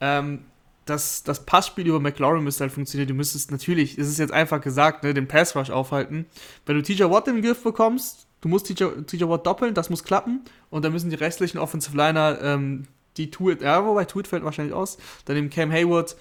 Ähm, 0.00 0.46
das, 0.86 1.24
das 1.24 1.44
Passspiel 1.44 1.86
über 1.86 2.00
McLaurin 2.00 2.44
müsste 2.44 2.62
halt 2.62 2.72
funktionieren. 2.72 3.08
Du 3.08 3.14
müsstest 3.14 3.50
natürlich, 3.50 3.98
es 3.98 4.08
ist 4.08 4.18
jetzt 4.18 4.32
einfach 4.32 4.60
gesagt, 4.60 5.02
ne, 5.02 5.12
den 5.12 5.28
Pass 5.28 5.54
Rush 5.54 5.70
aufhalten. 5.70 6.26
Wenn 6.64 6.76
du 6.76 6.82
TJ 6.82 7.04
Watt 7.04 7.26
den 7.26 7.42
Griff 7.42 7.62
bekommst, 7.62 8.26
du 8.40 8.48
musst 8.48 8.66
TJ, 8.66 8.84
Watt 9.28 9.46
doppeln, 9.46 9.74
das 9.74 9.90
muss 9.90 10.04
klappen. 10.04 10.44
Und 10.70 10.84
dann 10.84 10.92
müssen 10.92 11.10
die 11.10 11.16
restlichen 11.16 11.58
Offensive 11.58 11.96
Liner 11.96 12.38
ähm, 12.40 12.84
die 13.16 13.30
Tuit, 13.30 13.62
ja, 13.62 13.84
wobei 13.84 14.04
Tuit 14.04 14.28
fällt 14.28 14.44
wahrscheinlich 14.44 14.74
aus. 14.74 14.98
Dann 15.24 15.36
eben 15.36 15.50
Cam 15.50 15.72
Hayward. 15.72 16.16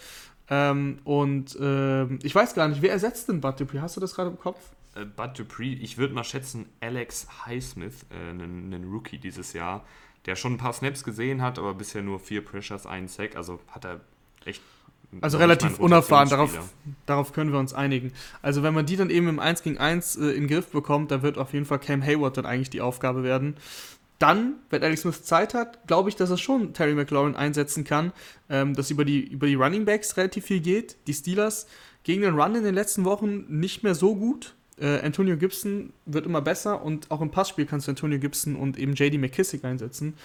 Ähm, 0.50 1.00
und 1.04 1.58
ähm, 1.60 2.20
ich 2.24 2.34
weiß 2.34 2.56
gar 2.56 2.68
nicht, 2.68 2.82
wer 2.82 2.92
ersetzt 2.92 3.30
denn 3.30 3.42
Bud 3.42 3.60
Dupree? 3.60 3.80
Hast 3.80 3.98
du 3.98 4.02
das 4.02 4.16
gerade 4.16 4.30
im 4.32 4.40
Kopf? 4.40 4.60
Äh, 4.96 5.06
Bud 5.06 5.38
Dupree, 5.38 5.74
ich 5.74 5.98
würde 5.98 6.14
mal 6.14 6.24
schätzen, 6.24 6.66
Alex 6.82 7.28
Highsmith, 7.46 8.06
äh, 8.10 8.30
einen 8.30 8.90
Rookie 8.92 9.18
dieses 9.18 9.54
Jahr, 9.54 9.86
der 10.26 10.36
schon 10.36 10.54
ein 10.54 10.58
paar 10.58 10.74
Snaps 10.74 11.04
gesehen 11.04 11.42
hat, 11.42 11.60
aber 11.60 11.74
bisher 11.74 12.02
nur 12.02 12.20
vier 12.20 12.44
Pressures, 12.44 12.86
einen 12.86 13.08
Sack. 13.08 13.36
Also 13.36 13.60
hat 13.68 13.86
er 13.86 14.02
echt. 14.46 14.62
Also 15.22 15.38
relativ 15.38 15.80
unerfahren, 15.80 16.30
darauf, 16.30 16.58
darauf 17.06 17.32
können 17.32 17.52
wir 17.52 17.60
uns 17.60 17.74
einigen. 17.74 18.12
Also 18.42 18.64
wenn 18.64 18.74
man 18.74 18.86
die 18.86 18.98
dann 18.98 19.10
eben 19.10 19.30
im 19.30 19.40
1 19.40 19.64
gegen 19.64 19.78
1 19.78 20.18
äh, 20.18 20.26
in 20.26 20.44
den 20.44 20.48
Griff 20.48 20.68
bekommt, 20.68 21.12
dann 21.12 21.22
wird 21.22 21.38
auf 21.38 21.54
jeden 21.54 21.66
Fall 21.66 21.80
Cam 21.80 22.04
Hayward 22.04 22.38
dann 22.38 22.46
eigentlich 22.46 22.70
die 22.70 22.82
Aufgabe 22.82 23.24
werden. 23.24 23.56
Dann, 24.20 24.56
wenn 24.70 24.82
Alex 24.82 25.02
Smith 25.02 25.24
Zeit 25.24 25.54
hat, 25.54 25.88
glaube 25.88 26.10
ich, 26.10 26.16
dass 26.16 26.30
er 26.30 26.38
schon 26.38 26.74
Terry 26.74 26.96
McLaurin 26.96 27.36
einsetzen 27.36 27.84
kann, 27.84 28.14
ähm, 28.50 28.74
dass 28.74 28.90
über 28.90 29.04
die, 29.04 29.22
über 29.22 29.48
die 29.48 29.56
Running 29.56 29.86
Backs 29.86 30.16
relativ 30.18 30.46
viel 30.46 30.62
geht. 30.62 30.96
Die 31.08 31.14
Steelers 31.14 31.68
gegen 32.04 32.22
den 32.22 32.40
Run 32.40 32.56
in 32.56 32.64
den 32.64 32.76
letzten 32.76 33.04
Wochen 33.04 33.46
nicht 33.50 33.84
mehr 33.84 33.96
so 33.96 34.16
gut. 34.16 34.56
Äh, 34.78 35.00
Antonio 35.02 35.38
Gibson 35.38 35.92
wird 36.06 36.26
immer 36.26 36.42
besser 36.42 36.82
und 36.82 37.12
auch 37.12 37.22
im 37.22 37.32
Passspiel 37.32 37.66
kannst 37.66 37.88
du 37.88 37.92
Antonio 37.92 38.20
Gibson 38.20 38.56
und 38.56 38.78
eben 38.78 38.94
JD 38.94 39.18
McKissick 39.20 39.66
einsetzen. 39.66 40.16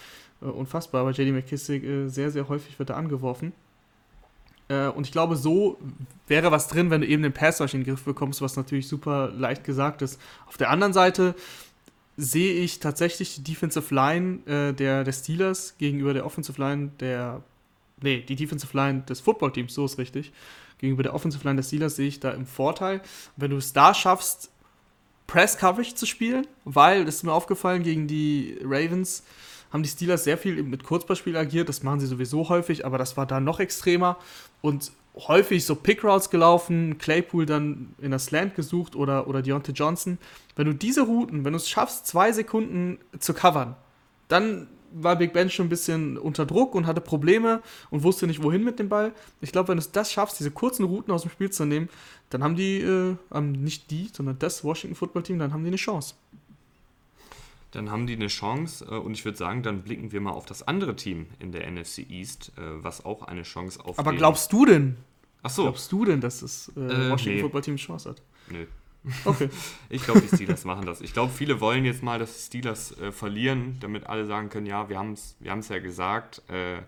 Äh, 0.41 0.45
unfassbar, 0.45 1.01
aber 1.01 1.11
JD 1.11 1.33
McKissick 1.33 1.83
äh, 1.83 2.07
sehr, 2.07 2.31
sehr 2.31 2.47
häufig 2.47 2.79
wird 2.79 2.89
da 2.89 2.95
angeworfen. 2.95 3.53
Äh, 4.71 4.87
und 4.87 5.05
ich 5.05 5.11
glaube, 5.11 5.35
so 5.35 5.77
wäre 6.27 6.51
was 6.51 6.67
drin, 6.67 6.89
wenn 6.89 7.01
du 7.01 7.07
eben 7.07 7.23
den 7.23 7.33
Pass 7.33 7.59
in 7.59 7.67
den 7.67 7.83
Griff 7.83 8.03
bekommst, 8.03 8.41
was 8.41 8.55
natürlich 8.55 8.87
super 8.87 9.31
leicht 9.35 9.63
gesagt 9.63 10.01
ist. 10.01 10.19
Auf 10.47 10.57
der 10.57 10.69
anderen 10.69 10.93
Seite 10.93 11.35
sehe 12.15 12.53
ich 12.53 12.79
tatsächlich 12.79 13.35
die 13.35 13.43
Defensive 13.43 13.93
Line 13.93 14.39
äh, 14.45 14.73
der, 14.73 15.03
der 15.03 15.11
Steelers 15.11 15.75
gegenüber 15.77 16.13
der 16.13 16.25
Offensive 16.25 16.59
Line 16.61 16.91
der. 16.99 17.43
Nee, 18.03 18.21
die 18.21 18.35
Defensive 18.35 18.75
Line 18.75 19.01
des 19.01 19.19
Footballteams, 19.19 19.73
so 19.73 19.85
ist 19.85 19.99
richtig. 19.99 20.31
Gegenüber 20.79 21.03
der 21.03 21.13
Offensive 21.13 21.43
Line 21.43 21.57
der 21.57 21.63
Steelers 21.63 21.97
sehe 21.97 22.07
ich 22.07 22.19
da 22.19 22.31
im 22.31 22.47
Vorteil. 22.47 23.01
Wenn 23.35 23.51
du 23.51 23.57
es 23.57 23.73
da 23.73 23.93
schaffst, 23.93 24.49
Press 25.27 25.57
Coverage 25.57 25.93
zu 25.93 26.07
spielen, 26.07 26.47
weil, 26.65 27.05
das 27.05 27.15
ist 27.17 27.23
mir 27.23 27.33
aufgefallen, 27.33 27.83
gegen 27.83 28.07
die 28.07 28.57
Ravens 28.63 29.23
haben 29.71 29.83
die 29.83 29.89
Steelers 29.89 30.23
sehr 30.23 30.37
viel 30.37 30.61
mit 30.63 30.83
Kurzballspiel 30.83 31.37
agiert. 31.37 31.69
Das 31.69 31.83
machen 31.83 31.99
sie 31.99 32.07
sowieso 32.07 32.49
häufig, 32.49 32.85
aber 32.85 32.97
das 32.97 33.17
war 33.17 33.25
da 33.25 33.39
noch 33.39 33.59
extremer. 33.59 34.17
Und 34.61 34.91
häufig 35.15 35.65
so 35.65 35.75
Pick-Routes 35.75 36.29
gelaufen, 36.29 36.97
Claypool 36.97 37.45
dann 37.45 37.93
in 38.01 38.11
der 38.11 38.19
Slant 38.19 38.55
gesucht 38.55 38.95
oder, 38.95 39.27
oder 39.27 39.41
Deontay 39.41 39.73
Johnson. 39.73 40.17
Wenn 40.55 40.67
du 40.67 40.73
diese 40.73 41.01
Routen, 41.01 41.43
wenn 41.45 41.53
du 41.53 41.57
es 41.57 41.69
schaffst, 41.69 42.07
zwei 42.07 42.31
Sekunden 42.31 42.99
zu 43.19 43.33
covern, 43.33 43.75
dann 44.27 44.67
war 44.93 45.15
Big 45.15 45.33
Ben 45.33 45.49
schon 45.49 45.67
ein 45.67 45.69
bisschen 45.69 46.17
unter 46.17 46.45
Druck 46.45 46.75
und 46.75 46.85
hatte 46.85 47.01
Probleme 47.01 47.61
und 47.89 48.03
wusste 48.03 48.27
nicht, 48.27 48.43
wohin 48.43 48.63
mit 48.63 48.79
dem 48.79 48.89
Ball. 48.89 49.13
Ich 49.39 49.51
glaube, 49.51 49.69
wenn 49.69 49.77
du 49.77 49.85
das 49.91 50.11
schaffst, 50.11 50.39
diese 50.39 50.51
kurzen 50.51 50.85
Routen 50.85 51.13
aus 51.13 51.21
dem 51.21 51.31
Spiel 51.31 51.49
zu 51.49 51.65
nehmen, 51.65 51.89
dann 52.29 52.43
haben 52.43 52.55
die, 52.55 52.81
äh, 52.81 53.15
nicht 53.41 53.89
die, 53.91 54.09
sondern 54.11 54.37
das 54.39 54.63
Washington 54.63 54.95
Football 54.95 55.23
Team, 55.23 55.39
dann 55.39 55.53
haben 55.53 55.63
die 55.63 55.69
eine 55.69 55.77
Chance. 55.77 56.15
Dann 57.71 57.89
haben 57.89 58.05
die 58.05 58.13
eine 58.13 58.27
Chance 58.27 58.85
äh, 58.85 58.95
und 58.95 59.13
ich 59.13 59.25
würde 59.25 59.37
sagen, 59.37 59.63
dann 59.63 59.81
blicken 59.81 60.11
wir 60.11 60.21
mal 60.21 60.31
auf 60.31 60.45
das 60.45 60.67
andere 60.67 60.95
Team 60.95 61.27
in 61.39 61.51
der 61.51 61.69
NFC 61.69 61.99
East, 62.09 62.51
äh, 62.57 62.61
was 62.83 63.05
auch 63.05 63.23
eine 63.23 63.43
Chance 63.43 63.83
auf. 63.83 63.97
Aber 63.97 64.13
glaubst 64.13 64.51
du 64.51 64.65
denn? 64.65 64.97
Ach 65.43 65.49
so. 65.49 65.63
Glaubst 65.63 65.91
du 65.91 66.05
denn, 66.05 66.21
dass 66.21 66.41
das 66.41 66.71
äh, 66.75 66.79
äh 66.79 67.11
Washington 67.11 67.35
nee. 67.35 67.41
Football 67.41 67.61
Team 67.61 67.73
eine 67.73 67.79
Chance 67.79 68.09
hat? 68.09 68.21
Nö. 68.49 68.65
Okay. 69.25 69.49
ich 69.89 70.03
glaube, 70.03 70.21
die 70.21 70.27
Steelers 70.27 70.63
machen 70.63 70.85
das. 70.85 71.01
Ich 71.01 71.13
glaube, 71.13 71.33
viele 71.33 71.59
wollen 71.59 71.85
jetzt 71.85 72.03
mal, 72.03 72.19
dass 72.19 72.35
die 72.35 72.43
Steelers 72.43 72.95
äh, 72.99 73.11
verlieren, 73.11 73.77
damit 73.79 74.05
alle 74.05 74.27
sagen 74.27 74.49
können, 74.49 74.67
ja, 74.67 74.89
wir 74.89 74.99
haben 74.99 75.13
es 75.13 75.35
wir 75.39 75.55
ja 75.55 75.79
gesagt, 75.79 76.43
äh, 76.49 76.83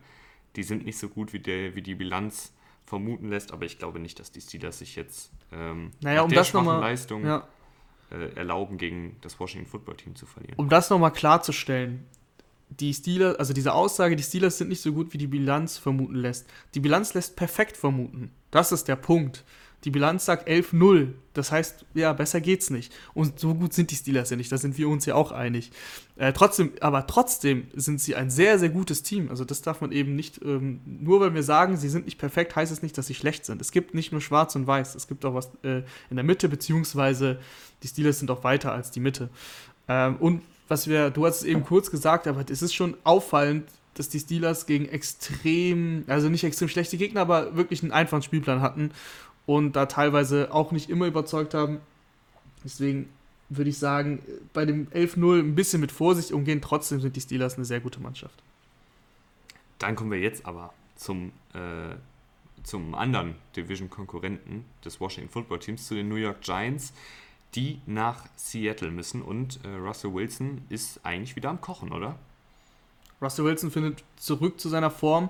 die 0.55 0.61
sind 0.61 0.85
nicht 0.85 0.99
so 0.99 1.09
gut, 1.09 1.33
wie, 1.33 1.39
der, 1.39 1.75
wie 1.75 1.81
die 1.81 1.95
Bilanz 1.95 2.53
vermuten 2.85 3.29
lässt, 3.29 3.51
aber 3.51 3.65
ich 3.65 3.79
glaube 3.79 3.99
nicht, 3.99 4.19
dass 4.19 4.31
die 4.31 4.41
Steelers 4.41 4.77
sich 4.77 4.95
jetzt 4.95 5.31
ähm, 5.51 5.91
naja, 6.01 6.21
um 6.21 6.29
der 6.29 6.39
das 6.39 6.49
schwachen 6.49 6.65
mal, 6.65 6.79
Leistung 6.79 7.25
ja. 7.25 7.47
Äh, 8.13 8.35
erlauben, 8.35 8.77
gegen 8.77 9.17
das 9.21 9.39
Washington 9.39 9.69
Football 9.69 9.97
Team 9.97 10.15
zu 10.15 10.25
verlieren. 10.25 10.55
Um 10.57 10.69
das 10.69 10.89
nochmal 10.89 11.11
klarzustellen, 11.11 12.05
die 12.69 12.93
Steelers, 12.93 13.37
also 13.37 13.53
diese 13.53 13.73
Aussage, 13.73 14.15
die 14.15 14.23
Steelers 14.23 14.57
sind 14.57 14.69
nicht 14.69 14.81
so 14.81 14.93
gut, 14.93 15.13
wie 15.13 15.17
die 15.17 15.27
Bilanz 15.27 15.77
vermuten 15.77 16.15
lässt. 16.15 16.47
Die 16.75 16.79
Bilanz 16.79 17.13
lässt 17.13 17.35
perfekt 17.35 17.77
vermuten. 17.77 18.31
Das 18.51 18.71
ist 18.71 18.87
der 18.87 18.95
Punkt. 18.95 19.43
Die 19.83 19.91
Bilanz 19.91 20.25
sagt 20.25 20.47
11-0. 20.47 21.09
Das 21.33 21.51
heißt, 21.51 21.85
ja, 21.93 22.13
besser 22.13 22.39
geht's 22.39 22.69
nicht. 22.69 22.93
Und 23.13 23.39
so 23.39 23.53
gut 23.53 23.73
sind 23.73 23.91
die 23.91 23.95
Steelers 23.95 24.29
ja 24.29 24.37
nicht. 24.37 24.51
Da 24.51 24.57
sind 24.57 24.77
wir 24.77 24.87
uns 24.87 25.05
ja 25.05 25.15
auch 25.15 25.31
einig. 25.31 25.71
Äh, 26.15 26.31
trotzdem, 26.31 26.71
aber 26.79 27.07
trotzdem 27.07 27.67
sind 27.73 27.99
sie 27.99 28.15
ein 28.15 28.29
sehr, 28.29 28.59
sehr 28.59 28.69
gutes 28.69 29.03
Team. 29.03 29.29
Also 29.29 29.43
das 29.43 29.61
darf 29.61 29.81
man 29.81 29.91
eben 29.91 30.15
nicht, 30.15 30.41
ähm, 30.43 30.79
nur 30.85 31.19
weil 31.19 31.33
wir 31.33 31.43
sagen, 31.43 31.75
sie 31.75 31.89
sind 31.89 32.05
nicht 32.05 32.17
perfekt, 32.17 32.55
heißt 32.55 32.71
es 32.71 32.81
nicht, 32.81 32.97
dass 32.97 33.07
sie 33.07 33.15
schlecht 33.15 33.45
sind. 33.45 33.61
Es 33.61 33.71
gibt 33.71 33.93
nicht 33.93 34.11
nur 34.11 34.21
schwarz 34.21 34.55
und 34.55 34.67
weiß. 34.67 34.95
Es 34.95 35.07
gibt 35.07 35.25
auch 35.25 35.33
was 35.33 35.51
äh, 35.63 35.83
in 36.09 36.15
der 36.15 36.23
Mitte, 36.23 36.47
beziehungsweise 36.47 37.39
die 37.81 37.87
Steelers 37.87 38.19
sind 38.19 38.31
auch 38.31 38.43
weiter 38.43 38.71
als 38.71 38.91
die 38.91 38.99
Mitte. 38.99 39.29
Ähm, 39.87 40.15
und 40.17 40.43
was 40.67 40.87
wir, 40.87 41.09
du 41.09 41.25
hast 41.25 41.37
es 41.37 41.43
eben 41.43 41.63
kurz 41.65 41.91
gesagt, 41.91 42.27
aber 42.27 42.45
es 42.49 42.61
ist 42.61 42.73
schon 42.73 42.95
auffallend, 43.03 43.65
dass 43.95 44.09
die 44.09 44.19
Steelers 44.19 44.65
gegen 44.65 44.87
extrem, 44.87 46.03
also 46.07 46.29
nicht 46.29 46.43
extrem 46.43 46.67
schlechte 46.67 46.97
Gegner, 46.97 47.21
aber 47.21 47.55
wirklich 47.55 47.83
einen 47.83 47.91
einfachen 47.91 48.23
Spielplan 48.23 48.61
hatten 48.61 48.91
und 49.45 49.73
da 49.75 49.85
teilweise 49.85 50.53
auch 50.53 50.71
nicht 50.71 50.89
immer 50.89 51.07
überzeugt 51.07 51.53
haben. 51.53 51.79
Deswegen 52.63 53.09
würde 53.49 53.69
ich 53.69 53.77
sagen, 53.77 54.23
bei 54.53 54.65
dem 54.65 54.87
11-0 54.87 55.39
ein 55.39 55.55
bisschen 55.55 55.81
mit 55.81 55.91
Vorsicht 55.91 56.31
umgehen. 56.31 56.61
Trotzdem 56.61 57.01
sind 57.01 57.15
die 57.15 57.21
Steelers 57.21 57.55
eine 57.55 57.65
sehr 57.65 57.79
gute 57.79 57.99
Mannschaft. 57.99 58.41
Dann 59.79 59.95
kommen 59.95 60.11
wir 60.11 60.19
jetzt 60.19 60.45
aber 60.45 60.73
zum, 60.95 61.33
äh, 61.53 61.95
zum 62.63 62.95
anderen 62.95 63.35
Division-Konkurrenten 63.55 64.65
des 64.83 64.99
Washington 64.99 65.29
Football 65.29 65.59
Teams, 65.59 65.87
zu 65.87 65.95
den 65.95 66.07
New 66.07 66.15
York 66.15 66.41
Giants, 66.41 66.93
die 67.55 67.79
nach 67.85 68.27
Seattle 68.35 68.91
müssen. 68.91 69.21
Und 69.21 69.59
äh, 69.65 69.75
Russell 69.75 70.13
Wilson 70.13 70.61
ist 70.69 71.01
eigentlich 71.03 71.35
wieder 71.35 71.49
am 71.49 71.59
Kochen, 71.59 71.91
oder? 71.91 72.17
Russell 73.21 73.45
Wilson 73.45 73.71
findet 73.71 74.03
zurück 74.17 74.59
zu 74.59 74.69
seiner 74.69 74.89
Form. 74.89 75.29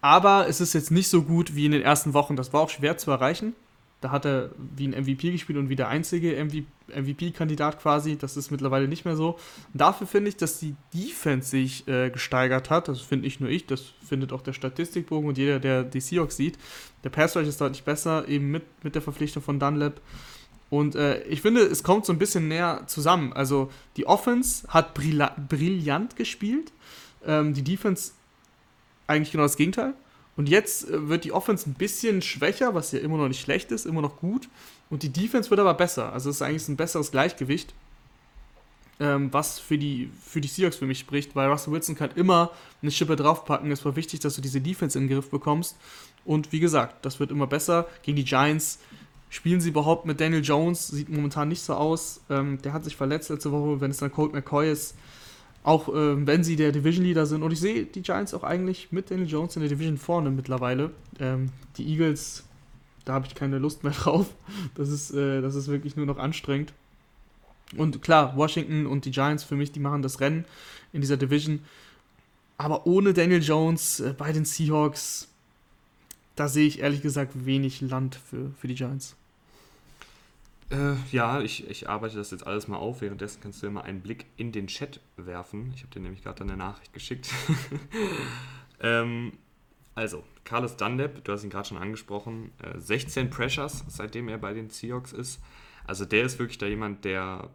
Aber 0.00 0.48
es 0.48 0.60
ist 0.60 0.72
jetzt 0.72 0.90
nicht 0.90 1.08
so 1.08 1.22
gut 1.22 1.54
wie 1.54 1.66
in 1.66 1.72
den 1.72 1.82
ersten 1.82 2.14
Wochen. 2.14 2.36
Das 2.36 2.52
war 2.52 2.60
auch 2.60 2.70
schwer 2.70 2.96
zu 2.96 3.10
erreichen. 3.10 3.54
Da 4.00 4.10
hat 4.10 4.24
er 4.24 4.50
wie 4.56 4.88
ein 4.88 5.02
MVP 5.02 5.30
gespielt 5.30 5.58
und 5.58 5.68
wie 5.68 5.76
der 5.76 5.88
einzige 5.88 6.42
MVP-Kandidat 6.42 7.80
quasi. 7.80 8.16
Das 8.16 8.38
ist 8.38 8.50
mittlerweile 8.50 8.88
nicht 8.88 9.04
mehr 9.04 9.14
so. 9.14 9.32
Und 9.72 9.80
dafür 9.80 10.06
finde 10.06 10.30
ich, 10.30 10.38
dass 10.38 10.58
die 10.58 10.74
Defense 10.94 11.50
sich 11.50 11.86
äh, 11.86 12.08
gesteigert 12.08 12.70
hat. 12.70 12.88
Das 12.88 13.02
finde 13.02 13.26
nicht 13.26 13.40
nur 13.40 13.50
ich, 13.50 13.66
das 13.66 13.92
findet 14.02 14.32
auch 14.32 14.40
der 14.40 14.54
Statistikbogen 14.54 15.28
und 15.28 15.36
jeder, 15.36 15.60
der 15.60 15.84
die 15.84 16.00
Seahawks 16.00 16.38
sieht. 16.38 16.58
Der 17.04 17.10
Pass 17.10 17.36
ist 17.36 17.60
deutlich 17.60 17.84
besser, 17.84 18.26
eben 18.26 18.50
mit, 18.50 18.62
mit 18.82 18.94
der 18.94 19.02
Verpflichtung 19.02 19.42
von 19.42 19.60
Dunlap. 19.60 20.00
Und 20.70 20.94
äh, 20.94 21.22
ich 21.24 21.42
finde, 21.42 21.62
es 21.62 21.82
kommt 21.82 22.06
so 22.06 22.12
ein 22.12 22.18
bisschen 22.18 22.48
näher 22.48 22.84
zusammen. 22.86 23.34
Also 23.34 23.70
die 23.98 24.06
Offense 24.06 24.66
hat 24.68 24.94
brillant 24.94 26.16
gespielt. 26.16 26.72
Ähm, 27.26 27.52
die 27.52 27.64
Defense 27.64 28.12
eigentlich 29.10 29.32
genau 29.32 29.42
das 29.42 29.56
Gegenteil. 29.56 29.94
Und 30.36 30.48
jetzt 30.48 30.88
äh, 30.88 31.08
wird 31.08 31.24
die 31.24 31.32
Offense 31.32 31.68
ein 31.68 31.74
bisschen 31.74 32.22
schwächer, 32.22 32.74
was 32.74 32.92
ja 32.92 33.00
immer 33.00 33.18
noch 33.18 33.28
nicht 33.28 33.40
schlecht 33.40 33.72
ist, 33.72 33.84
immer 33.84 34.00
noch 34.00 34.18
gut. 34.18 34.48
Und 34.88 35.02
die 35.02 35.10
Defense 35.10 35.50
wird 35.50 35.60
aber 35.60 35.74
besser. 35.74 36.12
Also 36.12 36.30
es 36.30 36.36
ist 36.36 36.42
eigentlich 36.42 36.68
ein 36.68 36.76
besseres 36.76 37.10
Gleichgewicht, 37.10 37.74
ähm, 39.00 39.32
was 39.32 39.58
für 39.58 39.76
die, 39.76 40.10
für 40.24 40.40
die 40.40 40.48
Seahawks 40.48 40.76
für 40.76 40.86
mich 40.86 40.98
spricht, 40.98 41.36
weil 41.36 41.50
Russell 41.50 41.72
Wilson 41.72 41.94
kann 41.94 42.10
immer 42.14 42.52
eine 42.80 42.90
Schippe 42.90 43.16
draufpacken. 43.16 43.70
Es 43.70 43.84
war 43.84 43.96
wichtig, 43.96 44.20
dass 44.20 44.36
du 44.36 44.40
diese 44.40 44.60
Defense 44.60 44.98
in 44.98 45.06
den 45.06 45.14
Griff 45.14 45.30
bekommst. 45.30 45.76
Und 46.24 46.52
wie 46.52 46.60
gesagt, 46.60 47.04
das 47.04 47.20
wird 47.20 47.30
immer 47.30 47.46
besser. 47.46 47.86
Gegen 48.02 48.16
die 48.16 48.24
Giants 48.24 48.78
spielen 49.30 49.60
sie 49.60 49.70
überhaupt 49.70 50.06
mit 50.06 50.20
Daniel 50.20 50.42
Jones, 50.42 50.88
sieht 50.88 51.08
momentan 51.08 51.48
nicht 51.48 51.62
so 51.62 51.74
aus. 51.74 52.20
Ähm, 52.30 52.60
der 52.62 52.72
hat 52.72 52.84
sich 52.84 52.96
verletzt 52.96 53.30
letzte 53.30 53.52
Woche, 53.52 53.80
wenn 53.80 53.90
es 53.90 53.98
dann 53.98 54.12
Colt 54.12 54.32
McCoy 54.32 54.70
ist 54.70 54.94
auch 55.62 55.88
äh, 55.88 56.26
wenn 56.26 56.42
sie 56.42 56.56
der 56.56 56.72
Division 56.72 57.04
Leader 57.04 57.26
sind. 57.26 57.42
Und 57.42 57.52
ich 57.52 57.60
sehe 57.60 57.84
die 57.84 58.02
Giants 58.02 58.34
auch 58.34 58.42
eigentlich 58.42 58.92
mit 58.92 59.10
Daniel 59.10 59.28
Jones 59.28 59.56
in 59.56 59.60
der 59.60 59.68
Division 59.68 59.98
vorne 59.98 60.30
mittlerweile. 60.30 60.90
Ähm, 61.18 61.50
die 61.76 61.86
Eagles, 61.86 62.44
da 63.04 63.14
habe 63.14 63.26
ich 63.26 63.34
keine 63.34 63.58
Lust 63.58 63.84
mehr 63.84 63.92
drauf. 63.98 64.34
Das 64.74 64.88
ist, 64.88 65.12
äh, 65.12 65.40
das 65.40 65.54
ist 65.54 65.68
wirklich 65.68 65.96
nur 65.96 66.06
noch 66.06 66.18
anstrengend. 66.18 66.72
Und 67.76 68.02
klar, 68.02 68.36
Washington 68.36 68.86
und 68.86 69.04
die 69.04 69.10
Giants 69.10 69.44
für 69.44 69.54
mich, 69.54 69.70
die 69.70 69.80
machen 69.80 70.02
das 70.02 70.20
Rennen 70.20 70.44
in 70.92 71.00
dieser 71.00 71.16
Division. 71.16 71.60
Aber 72.56 72.86
ohne 72.86 73.14
Daniel 73.14 73.42
Jones 73.42 74.00
äh, 74.00 74.14
bei 74.16 74.32
den 74.32 74.44
Seahawks, 74.44 75.28
da 76.36 76.48
sehe 76.48 76.66
ich 76.66 76.80
ehrlich 76.80 77.02
gesagt 77.02 77.44
wenig 77.44 77.80
Land 77.80 78.16
für, 78.16 78.50
für 78.58 78.66
die 78.66 78.74
Giants. 78.74 79.14
Äh, 80.70 80.94
ja, 81.10 81.40
ich, 81.40 81.68
ich 81.68 81.88
arbeite 81.88 82.16
das 82.16 82.30
jetzt 82.30 82.46
alles 82.46 82.68
mal 82.68 82.76
auf. 82.76 83.00
Währenddessen 83.00 83.40
kannst 83.40 83.62
du 83.62 83.66
ja 83.66 83.72
mal 83.72 83.82
einen 83.82 84.00
Blick 84.00 84.26
in 84.36 84.52
den 84.52 84.68
Chat 84.68 85.00
werfen. 85.16 85.72
Ich 85.74 85.82
habe 85.82 85.92
dir 85.92 86.00
nämlich 86.00 86.22
gerade 86.22 86.44
eine 86.44 86.56
Nachricht 86.56 86.92
geschickt. 86.92 87.28
ähm, 88.80 89.32
also, 89.94 90.22
Carlos 90.44 90.76
Dunlap, 90.76 91.24
du 91.24 91.32
hast 91.32 91.42
ihn 91.42 91.50
gerade 91.50 91.68
schon 91.68 91.78
angesprochen, 91.78 92.52
äh, 92.62 92.78
16 92.78 93.30
Pressures, 93.30 93.84
seitdem 93.88 94.28
er 94.28 94.38
bei 94.38 94.54
den 94.54 94.70
Seahawks 94.70 95.12
ist. 95.12 95.40
Also 95.84 96.04
der 96.04 96.24
ist 96.24 96.38
wirklich 96.38 96.58
da 96.58 96.66
jemand, 96.66 97.04
der 97.04 97.50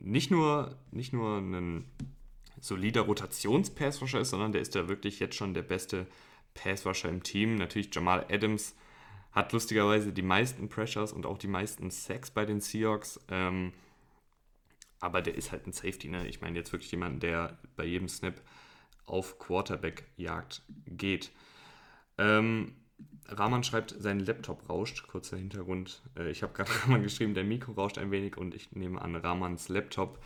nicht 0.00 0.32
nur, 0.32 0.76
nicht 0.90 1.12
nur 1.12 1.38
ein 1.38 1.84
solider 2.60 3.02
Rotations-Passrusher 3.02 4.20
ist, 4.20 4.30
sondern 4.30 4.50
der 4.50 4.62
ist 4.62 4.74
da 4.74 4.88
wirklich 4.88 5.20
jetzt 5.20 5.36
schon 5.36 5.54
der 5.54 5.62
beste 5.62 6.06
Passrusher 6.54 7.08
im 7.08 7.22
Team. 7.22 7.54
Natürlich 7.54 7.94
Jamal 7.94 8.26
Adams 8.28 8.74
hat 9.36 9.52
lustigerweise 9.52 10.14
die 10.14 10.22
meisten 10.22 10.70
Pressures 10.70 11.12
und 11.12 11.26
auch 11.26 11.36
die 11.36 11.46
meisten 11.46 11.90
Sacks 11.90 12.30
bei 12.30 12.46
den 12.46 12.60
Seahawks. 12.60 13.20
Ähm, 13.28 13.74
aber 14.98 15.20
der 15.20 15.34
ist 15.34 15.52
halt 15.52 15.66
ein 15.66 15.72
Safety, 15.72 16.08
ne? 16.08 16.26
Ich 16.26 16.40
meine 16.40 16.56
jetzt 16.56 16.72
wirklich 16.72 16.90
jemand, 16.90 17.22
der 17.22 17.58
bei 17.76 17.84
jedem 17.84 18.08
Snap 18.08 18.40
auf 19.04 19.38
Quarterback-Jagd 19.38 20.62
geht. 20.86 21.32
Ähm, 22.16 22.76
Rahman 23.28 23.62
schreibt, 23.62 23.94
sein 23.98 24.20
Laptop 24.20 24.70
rauscht. 24.70 25.06
Kurzer 25.06 25.36
Hintergrund. 25.36 26.00
Äh, 26.16 26.30
ich 26.30 26.42
habe 26.42 26.54
gerade 26.54 26.70
Rahman 26.82 27.02
geschrieben, 27.02 27.34
der 27.34 27.44
Mikro 27.44 27.72
rauscht 27.72 27.98
ein 27.98 28.10
wenig 28.10 28.38
und 28.38 28.54
ich 28.54 28.72
nehme 28.72 29.02
an, 29.02 29.16
Rahmans 29.16 29.68
Laptop 29.68 30.18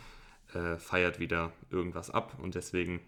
äh, 0.53 0.77
feiert 0.77 1.19
wieder 1.19 1.51
irgendwas 1.69 2.09
ab 2.09 2.37
und 2.41 2.55
deswegen 2.55 3.01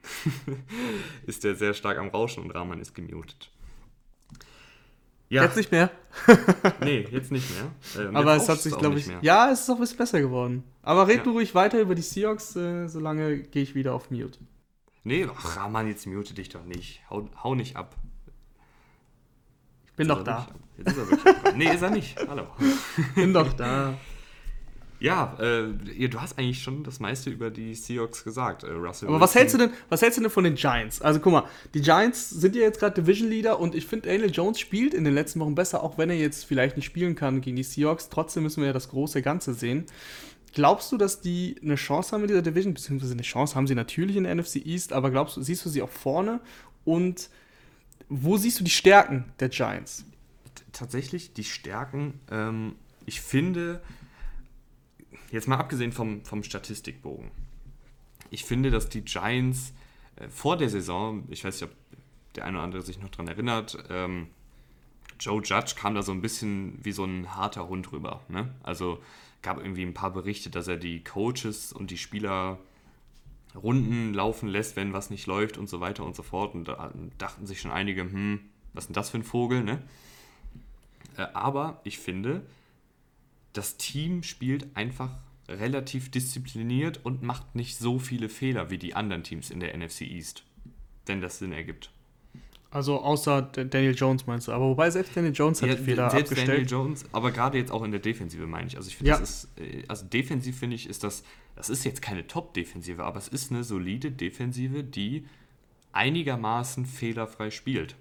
ist 1.26 1.46
er 1.46 1.56
sehr 1.56 1.74
stark 1.74 1.98
am 1.98 2.10
Rauschen 2.10 2.44
und 2.44 2.52
Rahman 2.52 2.82
ist 2.82 2.94
gemutet. 2.94 3.52
Ja. 5.30 5.44
Jetzt 5.44 5.58
nicht 5.58 5.72
mehr. 5.72 5.90
nee, 6.82 7.08
jetzt 7.10 7.32
nicht 7.32 7.50
mehr. 7.50 8.06
Ähm, 8.06 8.16
Aber 8.16 8.36
es 8.36 8.48
hat 8.48 8.60
sich, 8.60 8.78
glaube 8.78 9.00
ich. 9.00 9.10
Ja, 9.22 9.52
es 9.52 9.62
ist 9.62 9.70
auch 9.70 9.76
ein 9.76 9.82
bisschen 9.82 9.98
besser 9.98 10.22
geworden. 10.22 10.64
Aber 10.84 11.08
red 11.08 11.18
ja. 11.18 11.24
du 11.24 11.32
ruhig 11.32 11.56
weiter 11.56 11.80
über 11.80 11.96
die 11.96 12.02
Seahawks, 12.02 12.56
äh, 12.56 12.88
solange 12.88 13.40
gehe 13.40 13.64
ich 13.64 13.74
wieder 13.74 13.94
auf 13.96 14.12
Mute. 14.12 14.40
Nee, 15.04 15.28
ach, 15.34 15.58
Rahman, 15.58 15.88
jetzt 15.88 16.06
mute 16.08 16.34
dich 16.34 16.50
doch 16.50 16.64
nicht. 16.64 17.02
Hau, 17.10 17.28
hau 17.44 17.56
nicht 17.56 17.76
ab. 17.76 17.96
Bin 19.96 20.08
Jetzt 20.08 20.18
doch 20.18 20.24
da. 20.24 20.48
Jetzt 20.78 20.88
ist 20.92 20.98
er 20.98 21.10
wirklich. 21.10 21.56
Nee, 21.56 21.74
ist 21.74 21.82
er 21.82 21.90
nicht. 21.90 22.18
Hallo. 22.28 22.48
Bin 23.16 23.34
doch 23.34 23.54
da. 23.54 23.96
Ja, 25.04 25.38
äh, 25.38 26.08
du 26.08 26.22
hast 26.22 26.40
eigentlich 26.40 26.64
schon 26.64 26.86
das 26.86 27.02
meiste 27.02 27.30
über 27.30 27.52
die 27.52 27.76
Seahawks 27.76 28.24
gesagt, 28.24 28.64
äh, 28.64 28.72
Russell. 28.72 29.10
Aber 29.10 29.20
was 29.20 29.36
hältst 29.36 29.54
du 29.54 29.58
denn, 29.58 29.72
was 29.90 30.02
hältst 30.02 30.18
du 30.18 30.22
denn 30.22 30.32
von 30.32 30.46
den 30.46 30.56
Giants? 30.56 31.02
Also 31.02 31.20
guck 31.20 31.34
mal, 31.34 31.44
die 31.74 31.82
Giants 31.82 32.30
sind 32.30 32.56
ja 32.56 32.62
jetzt 32.62 32.80
gerade 32.80 33.02
Division 33.02 33.30
Leader 33.30 33.60
und 33.60 33.76
ich 33.76 33.86
finde, 33.86 34.08
Daniel 34.08 34.32
Jones 34.32 34.62
spielt 34.62 34.94
in 34.94 35.04
den 35.04 35.14
letzten 35.14 35.42
Wochen 35.42 35.56
besser, 35.56 35.84
auch 35.84 35.98
wenn 35.98 36.10
er 36.10 36.16
jetzt 36.16 36.46
vielleicht 36.46 36.78
nicht 36.78 36.86
spielen 36.86 37.16
kann 37.16 37.42
gegen 37.42 37.58
die 37.58 37.64
Seahawks. 37.64 38.08
Trotzdem 38.08 38.44
müssen 38.44 38.62
wir 38.62 38.68
ja 38.68 38.74
das 38.74 38.88
große 38.88 39.22
Ganze 39.22 39.54
sehen. 39.54 39.88
Glaubst 40.54 40.90
du, 40.94 40.98
dass 40.98 41.20
die 41.20 41.58
eine 41.62 41.76
Chance 41.76 42.14
haben 42.14 42.22
in 42.22 42.30
dieser 42.30 42.42
Division? 42.42 42.74
Beziehungsweise 42.74 43.12
eine 43.12 43.24
Chance 43.24 43.56
haben 43.56 43.68
sie 43.68 43.76
natürlich 43.76 44.16
in 44.16 44.24
der 44.24 44.34
NFC 44.34 44.66
East, 44.66 44.94
aber 44.94 45.12
glaubst 45.12 45.36
du, 45.36 45.42
siehst 45.42 45.66
du 45.66 45.70
sie 45.70 45.82
auch 45.82 45.90
vorne? 45.90 46.40
Und 46.86 47.30
wo 48.08 48.38
siehst 48.38 48.62
du 48.62 48.64
die 48.64 48.72
Stärken 48.72 49.26
der 49.40 49.50
Giants? 49.50 50.06
tatsächlich 50.74 51.34
die 51.34 51.44
Stärken, 51.44 52.20
ähm, 52.32 52.76
ich 53.06 53.22
finde, 53.22 53.82
jetzt 55.34 55.48
mal 55.48 55.58
abgesehen 55.58 55.92
vom, 55.92 56.24
vom 56.24 56.44
Statistikbogen, 56.44 57.32
ich 58.30 58.46
finde, 58.46 58.72
dass 58.72 58.90
die 58.90 59.02
Giants 59.02 59.74
äh, 60.16 60.30
vor 60.30 60.58
der 60.58 60.70
Saison, 60.70 61.26
ich 61.30 61.44
weiß 61.44 61.62
nicht, 61.62 61.70
ob 61.70 61.76
der 62.36 62.46
eine 62.46 62.58
oder 62.58 62.64
andere 62.64 62.82
sich 62.82 63.00
noch 63.00 63.10
daran 63.10 63.28
erinnert, 63.28 63.78
ähm, 63.90 64.28
Joe 65.20 65.42
Judge 65.44 65.76
kam 65.78 65.96
da 65.96 66.02
so 66.02 66.12
ein 66.12 66.22
bisschen 66.22 66.80
wie 66.84 66.92
so 66.92 67.06
ein 67.06 67.36
harter 67.36 67.68
Hund 67.68 67.92
rüber. 67.92 68.22
Ne? 68.28 68.54
Also 68.64 69.00
gab 69.42 69.58
irgendwie 69.58 69.84
ein 69.84 69.94
paar 69.94 70.12
Berichte, 70.12 70.50
dass 70.50 70.68
er 70.68 70.78
die 70.78 71.04
Coaches 71.04 71.72
und 71.72 71.92
die 71.92 71.98
Spieler 71.98 72.60
Runden 73.56 74.14
laufen 74.14 74.50
lässt, 74.50 74.76
wenn 74.76 74.94
was 74.94 75.12
nicht 75.12 75.28
läuft 75.28 75.58
und 75.58 75.70
so 75.70 75.80
weiter 75.80 76.04
und 76.04 76.16
so 76.16 76.24
fort. 76.24 76.56
Und 76.56 76.68
da 76.68 76.92
dachten 77.20 77.46
sich 77.46 77.62
schon 77.62 77.72
einige, 77.72 78.02
hm, 78.02 78.40
was 78.74 78.86
ist 78.86 78.88
denn 78.90 78.96
das 78.96 79.12
für 79.12 79.18
ein 79.18 79.24
Vogel, 79.24 79.64
ne? 79.64 79.82
Äh, 81.18 81.28
Aber 81.34 81.80
ich 81.84 82.00
finde, 82.00 82.42
das 83.54 83.78
Team 83.78 84.24
spielt 84.24 84.76
einfach 84.76 85.12
relativ 85.48 86.10
diszipliniert 86.10 87.00
und 87.04 87.22
macht 87.22 87.56
nicht 87.56 87.78
so 87.78 88.00
viele 88.00 88.30
Fehler 88.30 88.70
wie 88.70 88.78
die 88.78 88.96
anderen 88.96 89.24
Teams 89.24 89.50
in 89.52 89.60
der 89.60 89.78
NFC 89.78 90.02
East. 90.02 90.44
Wenn 91.06 91.22
das 91.22 91.40
Sinn 91.40 91.52
ergibt. 91.52 91.92
Also 92.72 93.00
außer 93.02 93.42
Daniel 93.44 93.94
Jones 93.94 94.26
meinst 94.26 94.48
du. 94.48 94.52
Aber 94.52 94.66
wobei 94.66 94.90
selbst 94.90 95.16
Daniel 95.16 95.34
Jones 95.34 95.62
hat 95.62 95.70
Ja, 95.70 95.76
Fehler 95.76 96.10
selbst 96.10 96.32
Daniel 96.32 96.50
abgestellt. 96.50 96.72
Jones, 96.72 97.06
aber 97.12 97.32
gerade 97.32 97.58
jetzt 97.60 97.72
auch 97.72 97.84
in 97.84 97.92
der 97.92 98.00
Defensive 98.00 98.48
meine 98.48 98.68
ich. 98.68 98.78
Also 98.78 98.88
ich 98.90 98.96
finde, 98.96 99.12
Ja. 99.12 99.20
das 99.20 99.44
ist, 99.44 99.60
äh, 99.60 99.84
also 99.88 100.06
defensiv 100.06 100.58
finde 100.58 100.76
ich, 100.76 100.88
ist 100.90 101.04
das, 101.04 101.24
das 101.56 101.70
ist 101.70 101.84
jetzt 101.84 102.02
keine 102.02 102.26
Top-Defensive, 102.26 103.04
aber 103.04 103.20
es 103.20 103.28
ist 103.28 103.52
eine 103.52 103.64
solide 103.64 104.12
Defensive, 104.12 104.84
die 104.84 105.26
einigermaßen 105.92 106.86
fehlerfrei 106.88 107.52
spielt. 107.52 107.96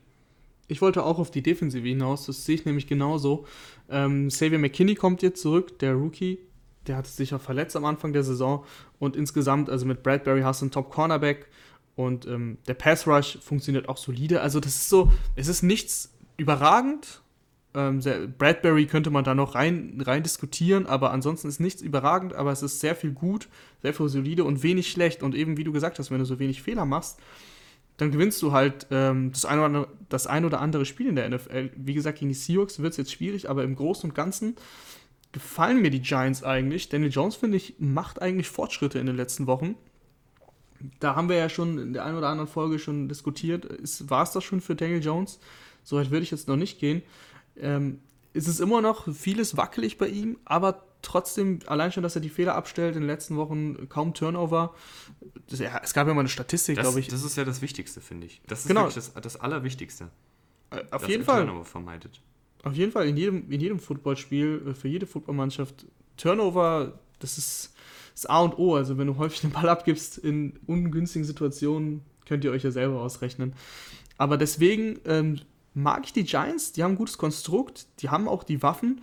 Ich 0.69 0.81
wollte 0.81 1.05
auch 1.05 1.19
auf 1.19 1.31
die 1.31 1.43
Defensive 1.43 1.87
hinaus, 1.87 2.27
das 2.27 2.45
sehe 2.45 2.55
ich 2.55 2.65
nämlich 2.65 2.87
genauso. 2.87 3.47
Ähm, 3.91 4.29
Xavier 4.29 4.59
McKinney 4.59 4.95
kommt 4.95 5.23
jetzt 5.23 5.43
zurück, 5.43 5.79
der 5.81 5.95
Rookie. 5.95 6.39
Der 6.87 6.97
hatte 6.97 7.11
sich 7.11 7.31
ja 7.31 7.39
verletzt 7.39 7.77
am 7.77 7.85
Anfang 7.85 8.13
der 8.13 8.25
Saison. 8.25 8.65
Und 8.99 9.17
insgesamt, 9.17 9.71
also 9.71 9.87
mit 9.87 10.03
Bradbury 10.03 10.43
hast 10.43 10.63
du 10.63 10.65
einen 10.65 10.71
Top-Cornerback. 10.73 11.49
Und 11.95 12.27
ähm, 12.27 12.59
der 12.67 12.75
Pass-Rush 12.75 13.39
funktioniert 13.41 13.89
auch 13.89 13.97
solide. 13.99 14.41
Also 14.41 14.61
das 14.61 14.75
ist 14.75 14.89
so, 14.89 15.13
es 15.37 15.49
ist 15.49 15.63
nichts 15.63 16.13
überragend. 16.37 17.23
Ähm, 17.75 18.01
sehr, 18.01 18.27
Bradbury 18.27 18.87
könnte 18.87 19.11
man 19.11 19.25
da 19.25 19.35
noch 19.35 19.55
rein, 19.55 20.03
rein 20.05 20.23
diskutieren, 20.23 20.87
aber 20.87 21.11
ansonsten 21.11 21.49
ist 21.49 21.61
nichts 21.61 21.81
überragend, 21.81 22.35
aber 22.35 22.53
es 22.53 22.63
ist 22.63 22.81
sehr 22.81 22.95
viel 22.95 23.13
gut, 23.13 23.49
sehr 23.81 23.95
viel 23.95 24.09
solide 24.09 24.45
und 24.45 24.63
wenig 24.63 24.91
schlecht. 24.91 25.23
Und 25.23 25.35
eben, 25.35 25.57
wie 25.57 25.65
du 25.65 25.73
gesagt 25.73 25.99
hast, 25.99 26.11
wenn 26.11 26.19
du 26.19 26.25
so 26.25 26.39
wenig 26.39 26.63
Fehler 26.63 26.85
machst, 26.85 27.19
dann 27.97 28.11
gewinnst 28.11 28.41
du 28.43 28.53
halt 28.53 28.87
ähm, 28.91 29.33
das, 29.33 29.45
ein 29.45 29.59
oder 29.59 29.67
andere, 29.67 29.89
das 30.09 30.27
ein 30.27 30.45
oder 30.45 30.61
andere 30.61 30.85
Spiel 30.85 31.09
in 31.09 31.17
der 31.17 31.29
NFL. 31.29 31.71
Wie 31.77 31.95
gesagt, 31.95 32.19
gegen 32.19 32.31
die 32.31 32.35
Seahawks 32.35 32.81
wird 32.81 32.93
es 32.93 32.97
jetzt 32.97 33.13
schwierig, 33.13 33.49
aber 33.51 33.65
im 33.65 33.77
Großen 33.77 34.11
und 34.11 34.15
Ganzen 34.15 34.57
gefallen 35.33 35.81
mir 35.81 35.91
die 35.91 36.03
Giants 36.03 36.43
eigentlich. 36.43 36.89
Daniel 36.89 37.11
Jones, 37.11 37.37
finde 37.37 37.57
ich, 37.57 37.77
macht 37.79 38.21
eigentlich 38.21 38.49
Fortschritte 38.49 38.99
in 38.99 39.07
den 39.07 39.17
letzten 39.17 39.47
Wochen. 39.47 39.77
Da 41.01 41.15
haben 41.15 41.29
wir 41.29 41.37
ja 41.37 41.49
schon 41.49 41.79
in 41.79 41.93
der 41.93 42.05
einen 42.05 42.19
oder 42.19 42.29
anderen 42.29 42.49
Folge 42.49 42.79
schon 42.79 43.09
diskutiert. 43.09 43.67
War 44.11 44.23
es 44.23 44.33
das 44.33 44.45
schon 44.45 44.61
für 44.61 44.75
Daniel 44.75 45.03
Jones? 45.03 45.39
So 45.85 45.97
weit 45.97 46.11
würde 46.11 46.23
ich 46.23 46.31
jetzt 46.31 46.49
noch 46.49 46.57
nicht 46.57 46.79
gehen. 46.79 47.03
Ähm, 47.57 48.01
es 48.35 48.49
ist 48.49 48.61
immer 48.61 48.81
noch 48.81 49.13
vieles 49.15 49.57
wackelig 49.57 49.99
bei 49.99 50.09
ihm, 50.09 50.39
aber 50.45 50.85
trotzdem, 51.03 51.59
allein 51.67 51.93
schon, 51.93 52.03
dass 52.03 52.15
er 52.15 52.21
die 52.21 52.29
Fehler 52.29 52.55
abstellt 52.55 52.95
in 52.95 53.03
den 53.03 53.09
letzten 53.09 53.37
Wochen, 53.37 53.89
kaum 53.89 54.15
Turnover. 54.15 54.75
Das, 55.49 55.59
ja, 55.59 55.81
es 55.83 55.93
gab 55.93 56.07
ja 56.07 56.15
mal 56.15 56.21
eine 56.21 56.29
Statistik, 56.29 56.79
glaube 56.79 57.01
ich. 57.01 57.09
das 57.09 57.25
ist 57.25 57.37
ja 57.37 57.45
das 57.45 57.61
Wichtigste, 57.63 58.01
finde 58.01 58.27
ich. 58.27 58.41
Das 58.47 58.61
ist 58.61 58.69
Genau. 58.69 58.89
das, 58.89 59.13
das 59.15 59.37
Allerwichtigste. 59.37 60.09
Äh, 60.71 60.85
auf 60.91 61.09
jeden 61.09 61.25
Fall. 61.25 61.45
Turnover 61.45 61.65
vermeidet. 61.65 62.21
Auf 62.63 62.75
jeden 62.75 62.93
Fall, 62.93 63.09
in 63.09 63.17
jedem, 63.17 63.51
in 63.51 63.61
jedem 63.61 63.79
Footballspiel, 63.81 64.69
äh, 64.69 64.75
für 64.75 64.89
jede 64.89 65.07
Footballmannschaft, 65.07 65.87
Turnover, 66.17 66.99
das 67.19 67.39
ist 67.39 67.75
das 68.15 68.27
A 68.27 68.41
und 68.41 68.59
O. 68.59 68.77
Also 68.77 68.99
wenn 68.99 69.07
du 69.07 69.17
häufig 69.17 69.41
den 69.41 69.51
Ball 69.51 69.69
abgibst 69.69 70.19
in 70.19 70.59
ungünstigen 70.67 71.25
Situationen, 71.25 72.03
könnt 72.27 72.45
ihr 72.45 72.53
euch 72.53 72.63
ja 72.63 72.71
selber 72.71 73.01
ausrechnen. 73.01 73.55
Aber 74.19 74.37
deswegen 74.37 75.01
ähm, 75.07 75.41
mag 75.75 76.05
ich 76.05 76.13
die 76.13 76.25
Giants, 76.25 76.73
die 76.73 76.83
haben 76.85 76.93
ein 76.93 76.97
gutes 76.97 77.19
Konstrukt, 77.19 77.87
die 78.01 78.11
haben 78.11 78.29
auch 78.29 78.45
die 78.45 78.63
Waffen. 78.63 79.03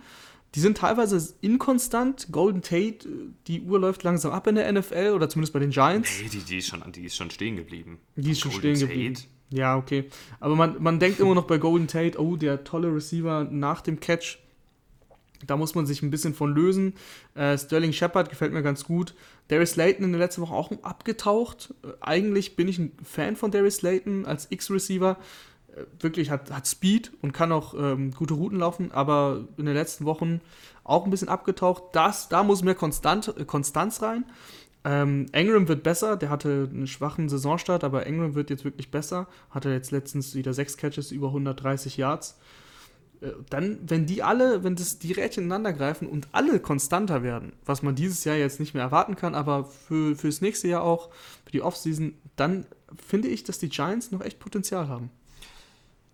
Die 0.54 0.60
sind 0.60 0.78
teilweise 0.78 1.34
inkonstant. 1.40 2.28
Golden 2.32 2.62
Tate, 2.62 3.08
äh, 3.08 3.28
die 3.46 3.62
Uhr 3.62 3.78
läuft 3.78 4.02
langsam 4.02 4.32
ab 4.32 4.46
in 4.46 4.56
der 4.56 4.70
NFL 4.72 5.12
oder 5.14 5.28
zumindest 5.28 5.52
bei 5.52 5.60
den 5.60 5.70
Giants. 5.70 6.10
Nee, 6.22 6.28
die, 6.28 6.38
die, 6.38 6.58
ist 6.58 6.66
schon, 6.68 6.82
die 6.92 7.04
ist 7.04 7.16
schon 7.16 7.30
stehen 7.30 7.56
geblieben. 7.56 7.98
Die 8.16 8.32
ist 8.32 8.40
schon 8.40 8.50
Golden 8.52 8.76
stehen 8.76 8.88
geblieben. 8.88 9.14
Tate? 9.14 9.28
Ja, 9.50 9.76
okay. 9.76 10.04
Aber 10.38 10.56
man, 10.56 10.82
man 10.82 10.98
denkt 10.98 11.20
immer 11.20 11.34
noch 11.34 11.46
bei 11.46 11.58
Golden 11.58 11.88
Tate, 11.88 12.20
oh, 12.20 12.36
der 12.36 12.64
tolle 12.64 12.94
Receiver 12.94 13.44
nach 13.44 13.80
dem 13.80 14.00
Catch. 14.00 14.38
Da 15.46 15.56
muss 15.56 15.74
man 15.74 15.86
sich 15.86 16.02
ein 16.02 16.10
bisschen 16.10 16.34
von 16.34 16.54
lösen. 16.54 16.94
Äh, 17.34 17.56
Sterling 17.56 17.92
Shepard 17.92 18.28
gefällt 18.28 18.52
mir 18.52 18.62
ganz 18.62 18.84
gut. 18.84 19.14
Darius 19.48 19.70
Slayton 19.70 20.04
in 20.04 20.12
der 20.12 20.20
letzten 20.20 20.42
Woche 20.42 20.54
auch 20.54 20.70
abgetaucht. 20.82 21.74
Äh, 21.82 21.88
eigentlich 22.00 22.56
bin 22.56 22.68
ich 22.68 22.78
ein 22.78 22.92
Fan 23.02 23.36
von 23.36 23.50
Darius 23.50 23.76
Slayton 23.76 24.26
als 24.26 24.48
X-Receiver. 24.50 25.16
Wirklich 26.00 26.30
hat, 26.30 26.50
hat 26.50 26.66
Speed 26.66 27.12
und 27.22 27.32
kann 27.32 27.52
auch 27.52 27.74
ähm, 27.74 28.10
gute 28.12 28.34
Routen 28.34 28.58
laufen, 28.58 28.92
aber 28.92 29.44
in 29.56 29.66
den 29.66 29.74
letzten 29.74 30.04
Wochen 30.04 30.40
auch 30.84 31.04
ein 31.04 31.10
bisschen 31.10 31.28
abgetaucht. 31.28 31.84
Das, 31.92 32.28
da 32.28 32.42
muss 32.42 32.62
mehr 32.62 32.74
Konstant, 32.74 33.34
äh, 33.36 33.44
Konstanz 33.44 34.02
rein. 34.02 34.24
Ähm, 34.84 35.26
Ingram 35.32 35.68
wird 35.68 35.82
besser, 35.82 36.16
der 36.16 36.30
hatte 36.30 36.68
einen 36.70 36.86
schwachen 36.86 37.28
Saisonstart, 37.28 37.84
aber 37.84 38.06
Ingram 38.06 38.34
wird 38.34 38.50
jetzt 38.50 38.64
wirklich 38.64 38.90
besser. 38.90 39.28
Hatte 39.50 39.70
jetzt 39.70 39.90
letztens 39.90 40.34
wieder 40.34 40.54
sechs 40.54 40.76
Catches, 40.76 41.12
über 41.12 41.28
130 41.28 41.96
Yards. 41.96 42.38
Äh, 43.20 43.32
Dann, 43.50 43.78
wenn 43.86 44.06
die 44.06 44.22
alle, 44.22 44.64
wenn 44.64 44.76
das 44.76 44.98
die 44.98 45.12
Rädchen 45.12 45.44
ineinander 45.44 45.72
greifen 45.72 46.08
und 46.08 46.28
alle 46.32 46.60
konstanter 46.60 47.22
werden, 47.22 47.52
was 47.64 47.82
man 47.82 47.94
dieses 47.94 48.24
Jahr 48.24 48.36
jetzt 48.36 48.58
nicht 48.58 48.74
mehr 48.74 48.82
erwarten 48.82 49.16
kann, 49.16 49.34
aber 49.34 49.64
für, 49.64 50.16
fürs 50.16 50.40
nächste 50.40 50.68
Jahr 50.68 50.82
auch, 50.82 51.10
für 51.44 51.52
die 51.52 51.62
Offseason, 51.62 52.14
dann 52.36 52.66
finde 53.06 53.28
ich, 53.28 53.44
dass 53.44 53.58
die 53.58 53.68
Giants 53.68 54.10
noch 54.10 54.22
echt 54.22 54.38
Potenzial 54.40 54.88
haben. 54.88 55.10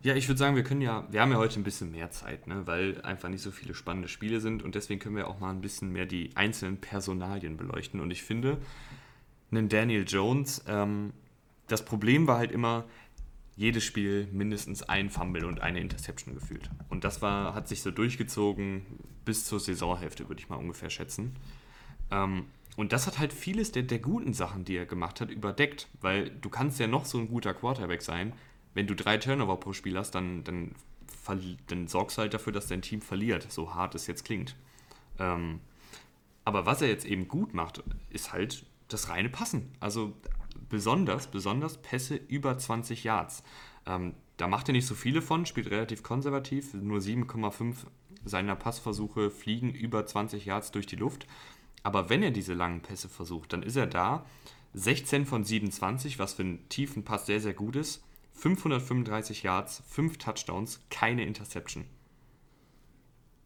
Ja, 0.06 0.14
ich 0.14 0.28
würde 0.28 0.38
sagen, 0.38 0.54
wir 0.54 0.62
können 0.62 0.82
ja, 0.82 1.04
wir 1.10 1.20
haben 1.20 1.32
ja 1.32 1.36
heute 1.36 1.58
ein 1.58 1.64
bisschen 1.64 1.90
mehr 1.90 2.12
Zeit, 2.12 2.46
ne, 2.46 2.64
weil 2.64 3.00
einfach 3.02 3.28
nicht 3.28 3.42
so 3.42 3.50
viele 3.50 3.74
spannende 3.74 4.06
Spiele 4.06 4.38
sind 4.38 4.62
und 4.62 4.76
deswegen 4.76 5.00
können 5.00 5.16
wir 5.16 5.26
auch 5.26 5.40
mal 5.40 5.50
ein 5.50 5.60
bisschen 5.60 5.90
mehr 5.90 6.06
die 6.06 6.30
einzelnen 6.36 6.80
Personalien 6.80 7.56
beleuchten. 7.56 7.98
Und 7.98 8.12
ich 8.12 8.22
finde, 8.22 8.58
einen 9.50 9.68
Daniel 9.68 10.04
Jones, 10.06 10.62
ähm, 10.68 11.12
das 11.66 11.84
Problem 11.84 12.28
war 12.28 12.38
halt 12.38 12.52
immer, 12.52 12.84
jedes 13.56 13.82
Spiel 13.82 14.28
mindestens 14.30 14.84
ein 14.84 15.10
Fumble 15.10 15.44
und 15.44 15.60
eine 15.60 15.80
Interception 15.80 16.34
gefühlt. 16.34 16.70
Und 16.88 17.02
das 17.02 17.20
war, 17.20 17.56
hat 17.56 17.66
sich 17.66 17.82
so 17.82 17.90
durchgezogen 17.90 18.86
bis 19.24 19.44
zur 19.44 19.58
Saisonhälfte, 19.58 20.28
würde 20.28 20.40
ich 20.40 20.48
mal 20.48 20.54
ungefähr 20.54 20.88
schätzen. 20.88 21.34
Ähm, 22.12 22.44
und 22.76 22.92
das 22.92 23.08
hat 23.08 23.18
halt 23.18 23.32
vieles 23.32 23.72
der, 23.72 23.82
der 23.82 23.98
guten 23.98 24.34
Sachen, 24.34 24.64
die 24.64 24.76
er 24.76 24.86
gemacht 24.86 25.20
hat, 25.20 25.32
überdeckt, 25.32 25.88
weil 26.00 26.30
du 26.30 26.48
kannst 26.48 26.78
ja 26.78 26.86
noch 26.86 27.06
so 27.06 27.18
ein 27.18 27.26
guter 27.26 27.54
Quarterback 27.54 28.02
sein, 28.02 28.34
wenn 28.76 28.86
du 28.86 28.94
drei 28.94 29.16
Turnover 29.16 29.56
pro 29.56 29.72
Spiel 29.72 29.96
hast, 29.96 30.10
dann, 30.10 30.44
dann, 30.44 30.74
dann 31.66 31.88
sorgst 31.88 32.18
du 32.18 32.20
halt 32.20 32.34
dafür, 32.34 32.52
dass 32.52 32.66
dein 32.66 32.82
Team 32.82 33.00
verliert, 33.00 33.50
so 33.50 33.74
hart 33.74 33.94
es 33.94 34.06
jetzt 34.06 34.26
klingt. 34.26 34.54
Ähm, 35.18 35.60
aber 36.44 36.66
was 36.66 36.82
er 36.82 36.88
jetzt 36.88 37.06
eben 37.06 37.26
gut 37.26 37.54
macht, 37.54 37.82
ist 38.10 38.34
halt 38.34 38.66
das 38.88 39.08
reine 39.08 39.30
Passen. 39.30 39.72
Also 39.80 40.12
besonders, 40.68 41.26
besonders 41.26 41.78
Pässe 41.78 42.16
über 42.16 42.58
20 42.58 43.02
Yards. 43.02 43.42
Ähm, 43.86 44.14
da 44.36 44.46
macht 44.46 44.68
er 44.68 44.72
nicht 44.72 44.86
so 44.86 44.94
viele 44.94 45.22
von, 45.22 45.46
spielt 45.46 45.70
relativ 45.70 46.02
konservativ. 46.02 46.74
Nur 46.74 46.98
7,5 46.98 47.76
seiner 48.26 48.56
Passversuche 48.56 49.30
fliegen 49.30 49.72
über 49.72 50.04
20 50.04 50.44
Yards 50.44 50.70
durch 50.70 50.86
die 50.86 50.96
Luft. 50.96 51.26
Aber 51.82 52.10
wenn 52.10 52.22
er 52.22 52.30
diese 52.30 52.52
langen 52.52 52.82
Pässe 52.82 53.08
versucht, 53.08 53.54
dann 53.54 53.62
ist 53.62 53.76
er 53.76 53.86
da. 53.86 54.26
16 54.74 55.24
von 55.24 55.44
27, 55.44 56.18
was 56.18 56.34
für 56.34 56.42
einen 56.42 56.68
tiefen 56.68 57.04
Pass 57.04 57.24
sehr, 57.24 57.40
sehr 57.40 57.54
gut 57.54 57.76
ist. 57.76 58.05
535 58.36 59.42
Yards, 59.42 59.82
5 59.88 60.18
Touchdowns, 60.18 60.80
keine 60.90 61.24
Interception. 61.24 61.84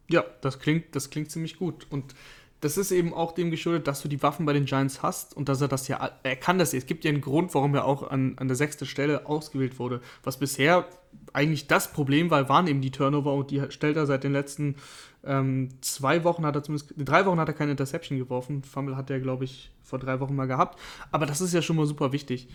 Ja, 0.09 0.23
das 0.41 0.59
klingt, 0.59 0.95
das 0.95 1.09
klingt 1.09 1.31
ziemlich 1.31 1.57
gut. 1.57 1.87
Und 1.89 2.13
das 2.59 2.77
ist 2.77 2.91
eben 2.91 3.13
auch 3.13 3.31
dem 3.31 3.49
geschuldet, 3.49 3.87
dass 3.87 4.01
du 4.01 4.07
die 4.07 4.21
Waffen 4.21 4.45
bei 4.45 4.53
den 4.53 4.65
Giants 4.65 5.01
hast 5.01 5.35
und 5.35 5.49
dass 5.49 5.61
er 5.61 5.67
das 5.67 5.87
ja, 5.87 6.11
er 6.21 6.35
kann 6.35 6.59
das. 6.59 6.73
Es 6.73 6.85
gibt 6.85 7.03
ja 7.03 7.09
einen 7.09 7.21
Grund, 7.21 7.55
warum 7.55 7.73
er 7.73 7.85
auch 7.85 8.03
an, 8.03 8.35
an 8.37 8.47
der 8.47 8.55
sechsten 8.55 8.85
Stelle 8.85 9.25
ausgewählt 9.25 9.79
wurde. 9.79 10.01
Was 10.23 10.37
bisher 10.37 10.87
eigentlich 11.33 11.67
das 11.67 11.91
Problem 11.91 12.29
war, 12.29 12.49
waren 12.49 12.67
eben 12.67 12.81
die 12.81 12.91
Turnover 12.91 13.33
und 13.33 13.49
die 13.49 13.63
stellt 13.69 13.97
er 13.97 14.05
seit 14.05 14.23
den 14.23 14.33
letzten 14.33 14.75
ähm, 15.23 15.69
zwei 15.81 16.23
Wochen 16.23 16.45
hat 16.45 16.55
er 16.55 16.63
zumindest, 16.63 16.93
drei 16.97 17.25
Wochen 17.25 17.39
hat 17.39 17.47
er 17.47 17.53
keine 17.53 17.71
Interception 17.71 18.17
geworfen. 18.17 18.63
Fumble 18.63 18.95
hat 18.95 19.09
er, 19.09 19.19
glaube 19.19 19.45
ich, 19.45 19.71
vor 19.83 19.99
drei 19.99 20.19
Wochen 20.19 20.35
mal 20.35 20.47
gehabt. 20.47 20.79
Aber 21.11 21.25
das 21.25 21.41
ist 21.41 21.53
ja 21.53 21.61
schon 21.61 21.75
mal 21.75 21.85
super 21.85 22.11
wichtig. 22.11 22.47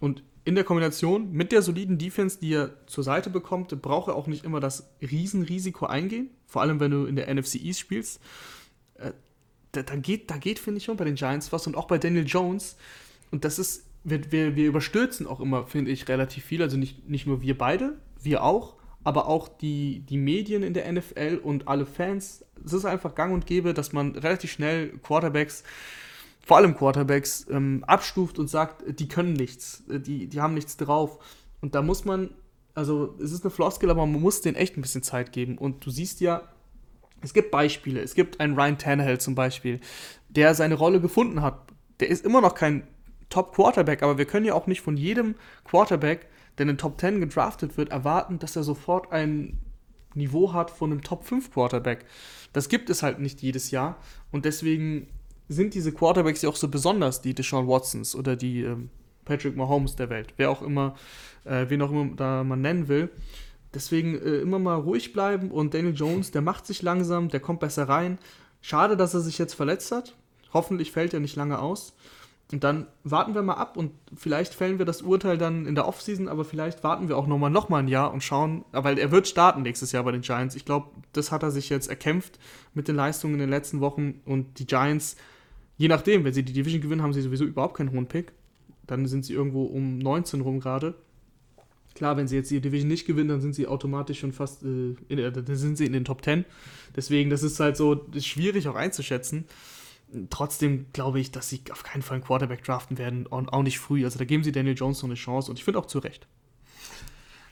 Und 0.00 0.22
in 0.44 0.54
der 0.54 0.64
Kombination 0.64 1.32
mit 1.32 1.50
der 1.50 1.60
soliden 1.60 1.98
Defense, 1.98 2.38
die 2.38 2.54
er 2.54 2.86
zur 2.86 3.02
Seite 3.02 3.30
bekommt, 3.30 3.82
braucht 3.82 4.08
er 4.08 4.14
auch 4.14 4.28
nicht 4.28 4.44
immer 4.44 4.60
das 4.60 4.88
Riesenrisiko 5.02 5.86
eingehen. 5.86 6.30
Vor 6.46 6.62
allem, 6.62 6.78
wenn 6.78 6.92
du 6.92 7.04
in 7.06 7.16
der 7.16 7.32
NFC 7.34 7.56
East 7.56 7.80
spielst. 7.80 8.20
Äh, 8.94 9.12
da, 9.72 9.82
da, 9.82 9.96
geht, 9.96 10.30
da 10.30 10.38
geht 10.38 10.58
finde 10.58 10.78
ich, 10.78 10.84
schon 10.84 10.96
bei 10.96 11.04
den 11.04 11.16
Giants 11.16 11.52
was 11.52 11.66
und 11.66 11.76
auch 11.76 11.86
bei 11.86 11.98
Daniel 11.98 12.26
Jones. 12.26 12.76
Und 13.30 13.44
das 13.44 13.58
ist, 13.58 13.86
wir, 14.04 14.30
wir, 14.30 14.54
wir 14.54 14.68
überstürzen 14.68 15.26
auch 15.26 15.40
immer, 15.40 15.66
finde 15.66 15.90
ich, 15.90 16.08
relativ 16.08 16.44
viel. 16.44 16.62
Also 16.62 16.76
nicht, 16.76 17.08
nicht 17.08 17.26
nur 17.26 17.42
wir 17.42 17.58
beide, 17.58 17.98
wir 18.22 18.44
auch, 18.44 18.76
aber 19.02 19.26
auch 19.26 19.48
die, 19.48 20.00
die 20.08 20.16
Medien 20.16 20.62
in 20.62 20.74
der 20.74 20.90
NFL 20.90 21.40
und 21.42 21.66
alle 21.66 21.86
Fans. 21.86 22.44
Es 22.64 22.72
ist 22.72 22.84
einfach 22.84 23.14
gang 23.14 23.34
und 23.34 23.46
gäbe, 23.46 23.74
dass 23.74 23.92
man 23.92 24.16
relativ 24.16 24.52
schnell 24.52 24.90
Quarterbacks, 24.98 25.64
vor 26.46 26.58
allem 26.58 26.76
Quarterbacks, 26.76 27.44
ähm, 27.50 27.82
abstuft 27.88 28.38
und 28.38 28.48
sagt, 28.48 28.84
die 29.00 29.08
können 29.08 29.32
nichts, 29.32 29.82
die, 29.88 30.28
die 30.28 30.40
haben 30.40 30.54
nichts 30.54 30.76
drauf. 30.76 31.18
Und 31.60 31.74
da 31.74 31.82
muss 31.82 32.04
man, 32.04 32.30
also 32.72 33.16
es 33.20 33.32
ist 33.32 33.42
eine 33.42 33.50
Floskel, 33.50 33.90
aber 33.90 34.06
man 34.06 34.20
muss 34.22 34.42
denen 34.42 34.54
echt 34.54 34.76
ein 34.76 34.80
bisschen 34.80 35.02
Zeit 35.02 35.32
geben. 35.32 35.58
Und 35.58 35.84
du 35.84 35.90
siehst 35.90 36.20
ja, 36.20 36.42
es 37.20 37.34
gibt 37.34 37.50
Beispiele. 37.50 38.00
Es 38.00 38.14
gibt 38.14 38.38
einen 38.38 38.54
Ryan 38.54 38.78
Tannehill 38.78 39.18
zum 39.18 39.34
Beispiel, 39.34 39.80
der 40.28 40.54
seine 40.54 40.76
Rolle 40.76 41.00
gefunden 41.00 41.42
hat. 41.42 41.58
Der 41.98 42.10
ist 42.10 42.24
immer 42.24 42.40
noch 42.40 42.54
kein 42.54 42.86
Top-Quarterback, 43.28 44.04
aber 44.04 44.16
wir 44.16 44.26
können 44.26 44.46
ja 44.46 44.54
auch 44.54 44.68
nicht 44.68 44.82
von 44.82 44.96
jedem 44.96 45.34
Quarterback, 45.64 46.28
der 46.58 46.62
in 46.62 46.68
den 46.68 46.78
Top 46.78 47.00
10 47.00 47.18
gedraftet 47.18 47.76
wird, 47.76 47.88
erwarten, 47.88 48.38
dass 48.38 48.54
er 48.54 48.62
sofort 48.62 49.10
ein 49.10 49.58
Niveau 50.14 50.52
hat 50.52 50.70
von 50.70 50.92
einem 50.92 51.02
Top 51.02 51.24
5 51.24 51.50
Quarterback. 51.52 52.04
Das 52.52 52.68
gibt 52.68 52.88
es 52.88 53.02
halt 53.02 53.18
nicht 53.18 53.42
jedes 53.42 53.72
Jahr 53.72 53.96
und 54.30 54.44
deswegen 54.44 55.08
sind 55.48 55.74
diese 55.74 55.92
Quarterbacks 55.92 56.42
ja 56.42 56.48
auch 56.48 56.56
so 56.56 56.68
besonders, 56.68 57.20
die 57.20 57.34
Deshaun 57.34 57.68
Watsons 57.68 58.14
oder 58.14 58.36
die 58.36 58.62
ähm, 58.62 58.90
Patrick 59.24 59.56
Mahomes 59.56 59.96
der 59.96 60.10
Welt, 60.10 60.34
wer 60.36 60.50
auch 60.50 60.62
immer, 60.62 60.96
äh, 61.44 61.66
wen 61.68 61.82
auch 61.82 61.90
immer 61.90 62.06
da 62.16 62.44
man 62.44 62.60
nennen 62.60 62.88
will. 62.88 63.10
Deswegen 63.74 64.14
äh, 64.14 64.36
immer 64.36 64.58
mal 64.58 64.76
ruhig 64.76 65.12
bleiben 65.12 65.50
und 65.50 65.74
Daniel 65.74 65.94
Jones, 65.94 66.30
der 66.30 66.42
macht 66.42 66.66
sich 66.66 66.82
langsam, 66.82 67.28
der 67.28 67.40
kommt 67.40 67.60
besser 67.60 67.88
rein. 67.88 68.18
Schade, 68.62 68.96
dass 68.96 69.14
er 69.14 69.20
sich 69.20 69.38
jetzt 69.38 69.54
verletzt 69.54 69.92
hat. 69.92 70.16
Hoffentlich 70.52 70.92
fällt 70.92 71.12
er 71.12 71.20
nicht 71.20 71.36
lange 71.36 71.58
aus. 71.58 71.94
Und 72.52 72.62
dann 72.62 72.86
warten 73.02 73.34
wir 73.34 73.42
mal 73.42 73.54
ab 73.54 73.76
und 73.76 73.90
vielleicht 74.14 74.54
fällen 74.54 74.78
wir 74.78 74.86
das 74.86 75.02
Urteil 75.02 75.36
dann 75.36 75.66
in 75.66 75.74
der 75.74 75.88
Offseason, 75.88 76.28
aber 76.28 76.44
vielleicht 76.44 76.84
warten 76.84 77.08
wir 77.08 77.16
auch 77.16 77.26
nochmal 77.26 77.50
noch 77.50 77.68
mal 77.68 77.78
ein 77.78 77.88
Jahr 77.88 78.12
und 78.12 78.22
schauen, 78.22 78.64
weil 78.70 78.98
er 78.98 79.10
wird 79.10 79.26
starten 79.26 79.62
nächstes 79.62 79.90
Jahr 79.90 80.04
bei 80.04 80.12
den 80.12 80.20
Giants. 80.20 80.54
Ich 80.54 80.64
glaube, 80.64 80.88
das 81.12 81.32
hat 81.32 81.42
er 81.42 81.50
sich 81.50 81.68
jetzt 81.70 81.88
erkämpft 81.88 82.38
mit 82.72 82.86
den 82.86 82.94
Leistungen 82.94 83.34
in 83.34 83.40
den 83.40 83.50
letzten 83.50 83.80
Wochen 83.80 84.20
und 84.24 84.60
die 84.60 84.66
Giants, 84.66 85.16
je 85.76 85.88
nachdem, 85.88 86.24
wenn 86.24 86.32
sie 86.32 86.44
die 86.44 86.52
Division 86.52 86.80
gewinnen, 86.80 87.02
haben 87.02 87.12
sie 87.12 87.22
sowieso 87.22 87.44
überhaupt 87.44 87.76
keinen 87.76 87.92
hohen 87.92 88.06
Pick. 88.06 88.32
Dann 88.86 89.06
sind 89.06 89.24
sie 89.24 89.32
irgendwo 89.32 89.64
um 89.64 89.98
19 89.98 90.40
rum 90.40 90.60
gerade. 90.60 90.94
Klar, 91.94 92.16
wenn 92.16 92.28
sie 92.28 92.36
jetzt 92.36 92.50
die 92.50 92.60
Division 92.60 92.88
nicht 92.88 93.06
gewinnen, 93.06 93.30
dann 93.30 93.40
sind 93.40 93.54
sie 93.54 93.66
automatisch 93.66 94.20
schon 94.20 94.32
fast, 94.32 94.62
äh, 94.62 94.94
in, 95.08 95.18
äh, 95.18 95.56
sind 95.56 95.76
sie 95.76 95.86
in 95.86 95.92
den 95.92 96.04
Top 96.04 96.22
10. 96.22 96.44
Deswegen, 96.94 97.30
das 97.30 97.42
ist 97.42 97.58
halt 97.58 97.76
so 97.76 97.94
ist 98.12 98.26
schwierig 98.26 98.68
auch 98.68 98.74
einzuschätzen. 98.74 99.46
Trotzdem 100.30 100.86
glaube 100.92 101.18
ich, 101.20 101.32
dass 101.32 101.48
sie 101.48 101.62
auf 101.70 101.82
keinen 101.82 102.02
Fall 102.02 102.16
einen 102.16 102.24
Quarterback 102.24 102.62
draften 102.62 102.98
werden, 102.98 103.26
und 103.26 103.52
auch 103.52 103.62
nicht 103.62 103.78
früh. 103.78 104.04
Also 104.04 104.18
da 104.18 104.24
geben 104.24 104.44
sie 104.44 104.52
Daniel 104.52 104.76
Jones 104.76 105.02
noch 105.02 105.08
eine 105.08 105.14
Chance 105.14 105.50
und 105.50 105.58
ich 105.58 105.64
finde 105.64 105.80
auch 105.80 105.86
zu 105.86 105.98
Recht. 105.98 106.28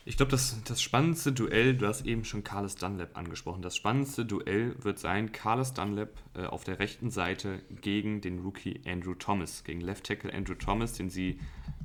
Ich 0.06 0.18
glaube, 0.18 0.30
das, 0.30 0.62
das 0.64 0.82
spannendste 0.82 1.32
Duell, 1.32 1.76
du 1.76 1.86
hast 1.86 2.04
eben 2.04 2.24
schon 2.24 2.44
Carlos 2.44 2.76
Dunlap 2.76 3.16
angesprochen, 3.16 3.62
das 3.62 3.74
spannendste 3.74 4.26
Duell 4.26 4.76
wird 4.82 4.98
sein 4.98 5.32
Carlos 5.32 5.72
Dunlap 5.72 6.10
äh, 6.34 6.44
auf 6.44 6.64
der 6.64 6.78
rechten 6.78 7.10
Seite 7.10 7.62
gegen 7.80 8.20
den 8.20 8.40
Rookie 8.40 8.82
Andrew 8.86 9.14
Thomas, 9.14 9.64
gegen 9.64 9.80
Left 9.80 10.04
Tackle 10.04 10.32
Andrew 10.32 10.54
Thomas, 10.54 10.92
den 10.92 11.08
sie 11.08 11.40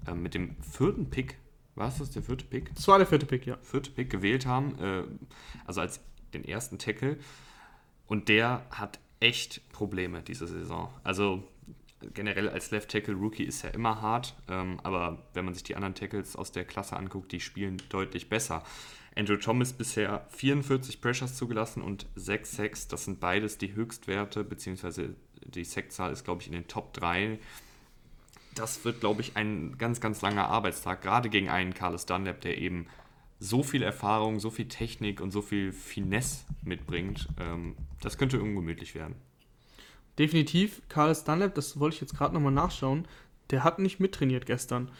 äh, 0.05 0.13
mit 0.13 0.33
dem 0.33 0.57
vierten 0.61 1.09
Pick 1.09 1.37
war 1.79 1.87
es 1.87 1.97
das 1.97 2.11
der 2.11 2.21
vierte 2.21 2.43
Pick? 2.43 2.75
Das 2.75 2.87
war 2.89 2.97
der 2.97 3.07
vierte 3.07 3.25
Pick, 3.25 3.45
ja. 3.45 3.57
Vierte 3.61 3.89
Pick 3.89 4.09
gewählt 4.09 4.45
haben, 4.45 4.77
äh, 4.79 5.03
also 5.65 5.79
als 5.79 6.01
den 6.33 6.43
ersten 6.43 6.77
Tackle. 6.77 7.17
Und 8.05 8.27
der 8.27 8.65
hat 8.69 8.99
echt 9.21 9.67
Probleme 9.69 10.21
diese 10.21 10.45
Saison. 10.45 10.93
Also 11.05 11.47
generell 12.13 12.49
als 12.49 12.71
Left 12.71 12.89
Tackle 12.89 13.15
Rookie 13.15 13.43
ist 13.43 13.63
er 13.63 13.73
immer 13.73 14.01
hart, 14.01 14.35
ähm, 14.47 14.79
aber 14.83 15.23
wenn 15.33 15.45
man 15.45 15.53
sich 15.53 15.63
die 15.63 15.75
anderen 15.75 15.95
Tackles 15.95 16.35
aus 16.35 16.51
der 16.51 16.65
Klasse 16.65 16.97
anguckt, 16.97 17.31
die 17.31 17.39
spielen 17.39 17.81
deutlich 17.89 18.29
besser. 18.29 18.63
Andrew 19.15 19.37
Thomas 19.37 19.73
bisher 19.73 20.25
44 20.29 21.01
Pressures 21.01 21.35
zugelassen 21.35 21.81
und 21.81 22.05
6 22.15 22.51
Sacks. 22.51 22.87
Das 22.87 23.05
sind 23.05 23.19
beides 23.19 23.57
die 23.57 23.73
Höchstwerte, 23.73 24.43
beziehungsweise 24.43 25.15
die 25.43 25.65
Sackzahl 25.65 26.11
ist, 26.11 26.23
glaube 26.23 26.41
ich, 26.41 26.47
in 26.47 26.53
den 26.53 26.67
Top 26.67 26.93
3 26.93 27.39
das 28.59 28.83
wird, 28.83 28.99
glaube 28.99 29.21
ich, 29.21 29.35
ein 29.37 29.77
ganz, 29.77 30.01
ganz 30.01 30.21
langer 30.21 30.47
Arbeitstag, 30.47 31.01
gerade 31.01 31.29
gegen 31.29 31.49
einen 31.49 31.73
Carlos 31.73 32.05
Dunlap, 32.05 32.41
der 32.41 32.57
eben 32.57 32.87
so 33.39 33.63
viel 33.63 33.83
Erfahrung, 33.83 34.39
so 34.39 34.49
viel 34.49 34.67
Technik 34.67 35.21
und 35.21 35.31
so 35.31 35.41
viel 35.41 35.71
Finesse 35.71 36.43
mitbringt. 36.61 37.29
Ähm, 37.39 37.75
das 38.01 38.17
könnte 38.17 38.41
ungemütlich 38.41 38.95
werden. 38.95 39.15
Definitiv, 40.19 40.81
Carlos 40.89 41.23
Dunlap, 41.23 41.55
das 41.55 41.79
wollte 41.79 41.95
ich 41.95 42.01
jetzt 42.01 42.15
gerade 42.15 42.33
nochmal 42.33 42.51
nachschauen, 42.51 43.07
der 43.51 43.63
hat 43.63 43.79
nicht 43.79 43.99
mittrainiert 43.99 44.45
gestern. 44.45 44.91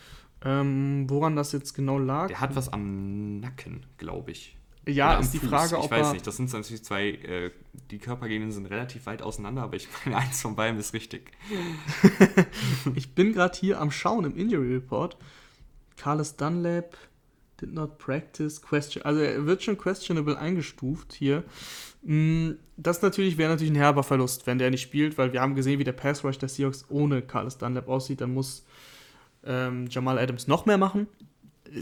Ähm, 0.44 1.10
woran 1.10 1.36
das 1.36 1.52
jetzt 1.52 1.74
genau 1.74 2.00
lag? 2.00 2.28
Der 2.28 2.40
hat 2.40 2.56
was 2.56 2.72
am 2.72 3.42
Nacken, 3.42 3.86
glaube 3.98 4.32
ich. 4.32 4.56
Ja, 4.88 5.20
ist 5.20 5.34
die 5.34 5.40
Frage, 5.40 5.78
ob 5.78 5.86
Ich 5.86 5.92
weiß 5.92 6.14
nicht, 6.14 6.26
das 6.26 6.38
sind 6.38 6.52
natürlich 6.52 6.84
zwei, 6.84 7.10
äh, 7.10 7.52
die 7.92 8.00
Körpergegenden 8.00 8.52
sind 8.52 8.66
relativ 8.68 9.06
weit 9.06 9.22
auseinander, 9.22 9.64
aber 9.64 9.76
ich 9.76 9.90
meine, 10.06 10.18
eins 10.18 10.42
von 10.42 10.56
beiden 10.56 10.80
ist 10.80 10.94
richtig. 10.94 11.32
ich 12.96 13.14
bin 13.14 13.34
gerade 13.34 13.58
hier 13.60 13.82
am 13.82 13.92
Schauen 13.92 14.24
im 14.24 14.38
Injury 14.38 14.76
Report. 14.76 15.18
Carlos 15.98 16.38
Dunlap 16.38 16.96
did 17.62 17.74
not 17.74 17.98
practice 17.98 18.62
question. 18.62 19.04
Also 19.04 19.22
er 19.22 19.46
wird 19.46 19.64
schon 19.64 19.78
questionable 19.78 20.38
eingestuft 20.38 21.14
hier. 21.14 21.44
Mm, 22.04 22.52
das 22.78 23.02
natürlich 23.02 23.38
wäre 23.38 23.52
natürlich 23.52 23.72
ein 23.72 23.76
herber 23.76 24.04
Verlust, 24.04 24.48
wenn 24.48 24.58
der 24.58 24.72
nicht 24.72 24.82
spielt, 24.82 25.18
weil 25.18 25.34
wir 25.34 25.42
haben 25.42 25.56
gesehen, 25.56 25.80
wie 25.80 25.84
der 25.84 25.94
Pass 25.94 26.24
Rush 26.24 26.38
der 26.38 26.50
Seahawks 26.50 26.86
ohne 26.90 27.22
Carlos 27.22 27.58
Dunlap 27.58 27.88
aussieht. 27.88 28.22
Dann 28.22 28.34
muss 28.34 28.66
ähm, 29.44 29.88
Jamal 29.90 30.18
Adams 30.18 30.48
noch 30.48 30.66
mehr 30.66 30.78
machen 30.78 31.08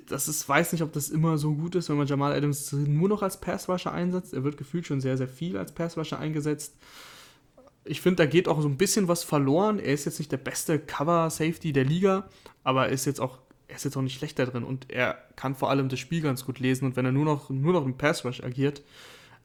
das 0.07 0.27
ist, 0.27 0.47
weiß 0.47 0.71
nicht, 0.71 0.81
ob 0.81 0.93
das 0.93 1.09
immer 1.09 1.37
so 1.37 1.53
gut 1.53 1.75
ist, 1.75 1.89
wenn 1.89 1.97
man 1.97 2.07
Jamal 2.07 2.33
Adams 2.33 2.71
nur 2.71 3.09
noch 3.09 3.21
als 3.21 3.39
Passrusher 3.39 3.91
einsetzt. 3.91 4.33
Er 4.33 4.43
wird 4.43 4.57
gefühlt 4.57 4.85
schon 4.85 5.01
sehr, 5.01 5.17
sehr 5.17 5.27
viel 5.27 5.57
als 5.57 5.71
Passrusher 5.71 6.19
eingesetzt. 6.19 6.75
Ich 7.85 8.01
finde, 8.01 8.17
da 8.17 8.25
geht 8.25 8.47
auch 8.47 8.61
so 8.61 8.67
ein 8.67 8.77
bisschen 8.77 9.07
was 9.07 9.23
verloren. 9.23 9.79
Er 9.79 9.93
ist 9.93 10.05
jetzt 10.05 10.19
nicht 10.19 10.31
der 10.31 10.37
beste 10.37 10.79
Cover-Safety 10.79 11.71
der 11.71 11.85
Liga, 11.85 12.27
aber 12.63 12.87
er 12.87 12.91
ist 12.91 13.05
jetzt 13.05 13.21
auch, 13.21 13.39
er 13.67 13.75
ist 13.75 13.85
jetzt 13.85 13.97
auch 13.97 14.01
nicht 14.01 14.17
schlechter 14.17 14.45
drin 14.45 14.63
und 14.63 14.89
er 14.89 15.17
kann 15.35 15.55
vor 15.55 15.69
allem 15.69 15.89
das 15.89 15.99
Spiel 15.99 16.21
ganz 16.21 16.45
gut 16.45 16.59
lesen. 16.59 16.85
Und 16.85 16.95
wenn 16.95 17.05
er 17.05 17.11
nur 17.11 17.25
noch, 17.25 17.49
nur 17.49 17.73
noch 17.73 17.85
im 17.85 17.97
Passrush 17.97 18.41
agiert, 18.43 18.81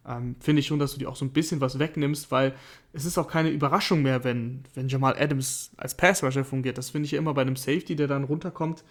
ähm, 0.07 0.37
finde 0.41 0.61
ich 0.61 0.67
schon, 0.67 0.79
dass 0.79 0.93
du 0.93 0.99
dir 0.99 1.09
auch 1.09 1.17
so 1.17 1.25
ein 1.25 1.33
bisschen 1.33 1.61
was 1.61 1.79
wegnimmst, 1.79 2.31
weil 2.31 2.55
es 2.93 3.05
ist 3.05 3.19
auch 3.19 3.29
keine 3.29 3.51
Überraschung 3.51 4.03
mehr, 4.03 4.25
wenn, 4.25 4.65
wenn 4.75 4.89
Jamal 4.89 5.17
Adams 5.19 5.73
als 5.77 5.97
Passrusher 5.97 6.45
fungiert. 6.45 6.79
Das 6.79 6.91
finde 6.91 7.07
ich 7.07 7.13
ja 7.13 7.19
immer 7.19 7.35
bei 7.35 7.43
einem 7.43 7.57
Safety, 7.57 7.97
der 7.97 8.09
dann 8.09 8.25
runterkommt 8.25 8.85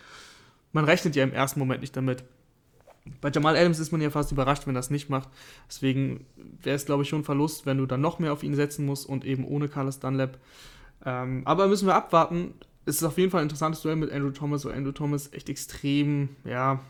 man 0.74 0.86
rechnet 0.86 1.16
ja 1.16 1.24
im 1.24 1.34
ersten 1.34 1.60
Moment 1.60 1.82
nicht 1.82 1.96
damit. 1.96 2.24
Bei 3.20 3.32
Jamal 3.32 3.58
Adams 3.58 3.80
ist 3.80 3.92
man 3.92 4.02
ja 4.02 4.10
fast 4.10 4.32
überrascht, 4.32 4.68
wenn 4.68 4.76
er 4.76 4.80
das 4.80 4.92
nicht 4.92 5.10
macht. 5.10 5.30
Deswegen 5.68 6.26
wäre 6.62 6.76
es, 6.76 6.86
glaube 6.86 7.04
ich, 7.04 7.10
schon 7.10 7.22
ein 7.22 7.26
Verlust, 7.26 7.66
wenn 7.66 7.78
du 7.78 7.86
dann 7.86 8.02
noch 8.02 8.20
mehr 8.20 8.32
auf 8.32 8.44
ihn 8.44 8.56
setzen 8.56 8.86
musst 8.86 9.08
und 9.08 9.26
eben 9.26 9.46
ohne 9.46 9.68
Carlos 9.68 10.00
Dunlap. 10.00 10.38
Ähm, 11.04 11.42
aber 11.46 11.68
müssen 11.68 11.88
wir 11.88 11.96
abwarten. 11.96 12.54
Es 12.86 12.98
ist 12.98 13.04
auf 13.04 13.18
jeden 13.18 13.32
Fall 13.32 13.42
ein 13.42 13.46
interessantes 13.46 13.82
Duell 13.82 13.96
mit 13.96 14.12
Andrew 14.12 14.32
Thomas, 14.32 14.66
weil 14.66 14.74
Andrew 14.74 14.92
Thomas 14.92 15.32
echt 15.34 15.50
extrem, 15.50 16.30
ja, 16.44 16.82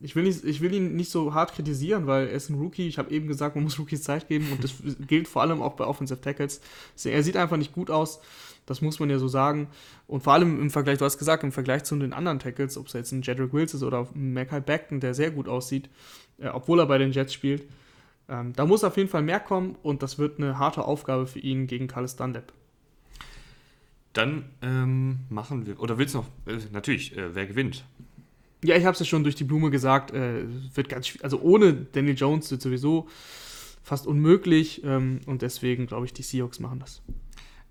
ich 0.00 0.16
will, 0.16 0.24
nicht, 0.24 0.44
ich 0.44 0.60
will 0.60 0.74
ihn 0.74 0.96
nicht 0.96 1.10
so 1.10 1.32
hart 1.32 1.54
kritisieren, 1.54 2.08
weil 2.08 2.26
er 2.26 2.32
ist 2.32 2.50
ein 2.50 2.58
Rookie. 2.58 2.88
Ich 2.88 2.98
habe 2.98 3.12
eben 3.12 3.28
gesagt, 3.28 3.54
man 3.54 3.64
muss 3.64 3.78
Rookies 3.78 4.02
Zeit 4.02 4.26
geben 4.26 4.48
und 4.50 4.62
das 4.62 4.74
gilt 5.06 5.28
vor 5.28 5.42
allem 5.42 5.62
auch 5.62 5.74
bei 5.74 5.84
Offensive 5.84 6.20
Tackles. 6.20 6.60
Er 7.04 7.22
sieht 7.22 7.36
einfach 7.36 7.56
nicht 7.56 7.72
gut 7.72 7.90
aus. 7.90 8.20
Das 8.66 8.80
muss 8.80 9.00
man 9.00 9.10
ja 9.10 9.18
so 9.18 9.28
sagen. 9.28 9.68
Und 10.06 10.22
vor 10.22 10.32
allem 10.32 10.60
im 10.60 10.70
Vergleich, 10.70 10.98
du 10.98 11.04
hast 11.04 11.18
gesagt, 11.18 11.44
im 11.44 11.52
Vergleich 11.52 11.84
zu 11.84 11.96
den 11.96 12.12
anderen 12.12 12.38
Tackles, 12.38 12.76
ob 12.76 12.86
es 12.86 12.92
jetzt 12.92 13.12
ein 13.12 13.22
Jedrick 13.22 13.52
Wills 13.52 13.74
ist 13.74 13.82
oder 13.82 14.08
Mackay 14.14 14.60
Beckton, 14.60 15.00
der 15.00 15.14
sehr 15.14 15.30
gut 15.30 15.48
aussieht, 15.48 15.88
äh, 16.38 16.48
obwohl 16.48 16.80
er 16.80 16.86
bei 16.86 16.98
den 16.98 17.12
Jets 17.12 17.32
spielt, 17.32 17.64
ähm, 18.28 18.52
da 18.54 18.66
muss 18.66 18.84
auf 18.84 18.96
jeden 18.96 19.08
Fall 19.08 19.22
mehr 19.22 19.40
kommen 19.40 19.76
und 19.82 20.02
das 20.02 20.18
wird 20.18 20.38
eine 20.38 20.58
harte 20.58 20.84
Aufgabe 20.84 21.26
für 21.26 21.40
ihn 21.40 21.66
gegen 21.66 21.88
Carlos 21.88 22.16
Dunlap. 22.16 22.52
Dann 24.12 24.44
ähm, 24.60 25.20
machen 25.30 25.66
wir, 25.66 25.80
oder 25.80 25.98
willst 25.98 26.14
du 26.14 26.18
noch, 26.18 26.26
äh, 26.46 26.58
natürlich, 26.72 27.16
äh, 27.16 27.34
wer 27.34 27.46
gewinnt? 27.46 27.84
Ja, 28.64 28.76
ich 28.76 28.84
habe 28.84 28.92
es 28.92 29.00
ja 29.00 29.06
schon 29.06 29.24
durch 29.24 29.34
die 29.34 29.44
Blume 29.44 29.70
gesagt, 29.70 30.12
äh, 30.12 30.44
wird 30.74 30.88
ganz 30.88 31.18
also 31.22 31.40
ohne 31.40 31.72
Danny 31.72 32.12
Jones 32.12 32.50
wird 32.50 32.62
sowieso 32.62 33.08
fast 33.82 34.06
unmöglich 34.06 34.84
ähm, 34.84 35.20
und 35.26 35.42
deswegen 35.42 35.86
glaube 35.86 36.06
ich, 36.06 36.12
die 36.12 36.22
Seahawks 36.22 36.60
machen 36.60 36.78
das. 36.78 37.02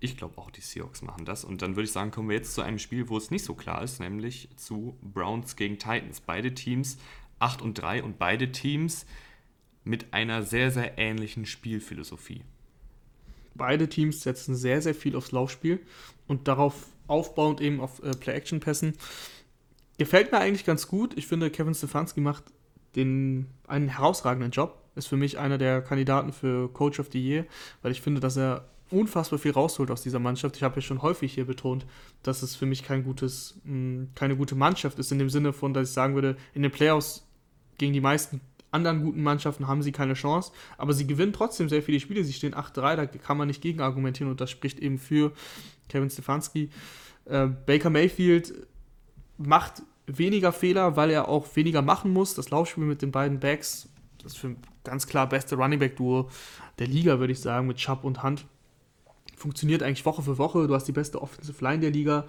Ich 0.00 0.16
glaube 0.16 0.36
auch, 0.36 0.50
die 0.50 0.60
Seahawks 0.60 1.00
machen 1.00 1.24
das. 1.24 1.44
Und 1.44 1.62
dann 1.62 1.76
würde 1.76 1.84
ich 1.84 1.92
sagen, 1.92 2.10
kommen 2.10 2.28
wir 2.28 2.36
jetzt 2.36 2.54
zu 2.54 2.60
einem 2.60 2.80
Spiel, 2.80 3.08
wo 3.08 3.16
es 3.16 3.30
nicht 3.30 3.44
so 3.44 3.54
klar 3.54 3.82
ist, 3.82 4.00
nämlich 4.00 4.48
zu 4.56 4.98
Browns 5.00 5.54
gegen 5.54 5.78
Titans. 5.78 6.20
Beide 6.20 6.54
Teams 6.54 6.98
8 7.38 7.62
und 7.62 7.74
3 7.74 8.02
und 8.02 8.18
beide 8.18 8.50
Teams 8.50 9.06
mit 9.84 10.12
einer 10.12 10.42
sehr, 10.42 10.70
sehr 10.70 10.98
ähnlichen 10.98 11.46
Spielphilosophie. 11.46 12.42
Beide 13.54 13.88
Teams 13.88 14.22
setzen 14.22 14.54
sehr, 14.54 14.82
sehr 14.82 14.94
viel 14.94 15.16
aufs 15.16 15.32
Laufspiel 15.32 15.80
und 16.26 16.48
darauf 16.48 16.86
aufbauend 17.06 17.60
eben 17.60 17.80
auf 17.80 18.02
äh, 18.02 18.10
Play-Action-Pässen. 18.12 18.94
Gefällt 19.98 20.32
mir 20.32 20.38
eigentlich 20.38 20.64
ganz 20.64 20.88
gut. 20.88 21.16
Ich 21.16 21.26
finde, 21.26 21.50
Kevin 21.50 21.74
Stefanski 21.74 22.20
macht 22.20 22.44
den, 22.96 23.46
einen 23.66 23.88
herausragenden 23.88 24.50
Job. 24.50 24.78
Ist 24.94 25.08
für 25.08 25.16
mich 25.16 25.38
einer 25.38 25.58
der 25.58 25.82
Kandidaten 25.82 26.32
für 26.32 26.68
Coach 26.72 27.00
of 27.00 27.08
the 27.12 27.20
Year, 27.20 27.46
weil 27.82 27.92
ich 27.92 28.02
finde, 28.02 28.20
dass 28.20 28.36
er 28.36 28.68
unfassbar 28.90 29.38
viel 29.38 29.52
rausholt 29.52 29.90
aus 29.90 30.02
dieser 30.02 30.18
Mannschaft. 30.18 30.56
Ich 30.56 30.62
habe 30.62 30.76
ja 30.76 30.82
schon 30.82 31.02
häufig 31.02 31.32
hier 31.32 31.46
betont, 31.46 31.86
dass 32.22 32.42
es 32.42 32.54
für 32.54 32.66
mich 32.66 32.82
kein 32.82 33.04
gutes, 33.04 33.58
mh, 33.64 34.08
keine 34.14 34.36
gute 34.36 34.54
Mannschaft 34.54 34.98
ist, 34.98 35.10
in 35.10 35.18
dem 35.18 35.30
Sinne 35.30 35.52
von, 35.52 35.72
dass 35.72 35.88
ich 35.88 35.94
sagen 35.94 36.14
würde, 36.14 36.36
in 36.52 36.62
den 36.62 36.70
Playoffs 36.70 37.26
gegen 37.78 37.94
die 37.94 38.00
meisten 38.00 38.40
anderen 38.72 39.02
guten 39.02 39.22
Mannschaften 39.22 39.68
haben 39.68 39.82
sie 39.82 39.92
keine 39.92 40.14
Chance, 40.14 40.52
aber 40.78 40.92
sie 40.92 41.06
gewinnen 41.06 41.32
trotzdem 41.32 41.68
sehr 41.68 41.82
viele 41.82 42.00
Spiele. 42.00 42.24
Sie 42.24 42.32
stehen 42.32 42.54
8-3, 42.54 42.96
da 42.96 43.06
kann 43.06 43.36
man 43.36 43.48
nicht 43.48 43.62
gegen 43.62 43.80
argumentieren 43.80 44.30
und 44.30 44.40
das 44.40 44.50
spricht 44.50 44.80
eben 44.80 44.98
für 44.98 45.32
Kevin 45.88 46.10
Stefanski. 46.10 46.70
Äh, 47.26 47.48
Baker 47.66 47.90
Mayfield 47.90 48.54
macht 49.38 49.82
weniger 50.06 50.52
Fehler, 50.52 50.96
weil 50.96 51.10
er 51.10 51.28
auch 51.28 51.46
weniger 51.54 51.82
machen 51.82 52.12
muss. 52.12 52.34
Das 52.34 52.50
Laufspiel 52.50 52.84
mit 52.84 53.02
den 53.02 53.12
beiden 53.12 53.40
Backs, 53.40 53.88
das 54.18 54.32
ist 54.32 54.38
für 54.38 54.56
ganz 54.84 55.06
klar 55.06 55.28
beste 55.28 55.56
Running 55.56 55.78
Back 55.78 55.96
Duo 55.96 56.28
der 56.78 56.86
Liga, 56.86 57.18
würde 57.18 57.32
ich 57.32 57.40
sagen, 57.40 57.66
mit 57.66 57.76
Chubb 57.76 58.04
und 58.04 58.22
Hunt. 58.22 58.46
Funktioniert 59.36 59.82
eigentlich 59.82 60.04
Woche 60.04 60.22
für 60.22 60.38
Woche. 60.38 60.66
Du 60.66 60.74
hast 60.74 60.86
die 60.86 60.92
beste 60.92 61.20
Offensive 61.20 61.62
Line 61.62 61.80
der 61.80 61.90
Liga. 61.90 62.26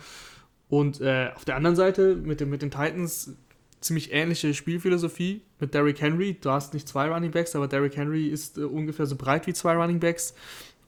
Und 0.69 1.01
äh, 1.01 1.29
auf 1.35 1.45
der 1.45 1.55
anderen 1.55 1.75
Seite 1.75 2.15
mit, 2.15 2.39
dem, 2.39 2.49
mit 2.49 2.61
den 2.61 2.71
Titans 2.71 3.35
ziemlich 3.83 4.11
ähnliche 4.13 4.53
Spielphilosophie 4.53 5.41
mit 5.59 5.73
Derrick 5.73 6.01
Henry. 6.01 6.37
Du 6.39 6.49
hast 6.49 6.73
nicht 6.73 6.87
zwei 6.87 7.09
Running 7.09 7.31
Backs, 7.31 7.55
aber 7.55 7.67
Derrick 7.67 7.97
Henry 7.97 8.27
ist 8.27 8.57
äh, 8.57 8.61
ungefähr 8.61 9.05
so 9.05 9.15
breit 9.15 9.45
wie 9.47 9.53
zwei 9.53 9.75
Running 9.75 9.99
Backs. 9.99 10.33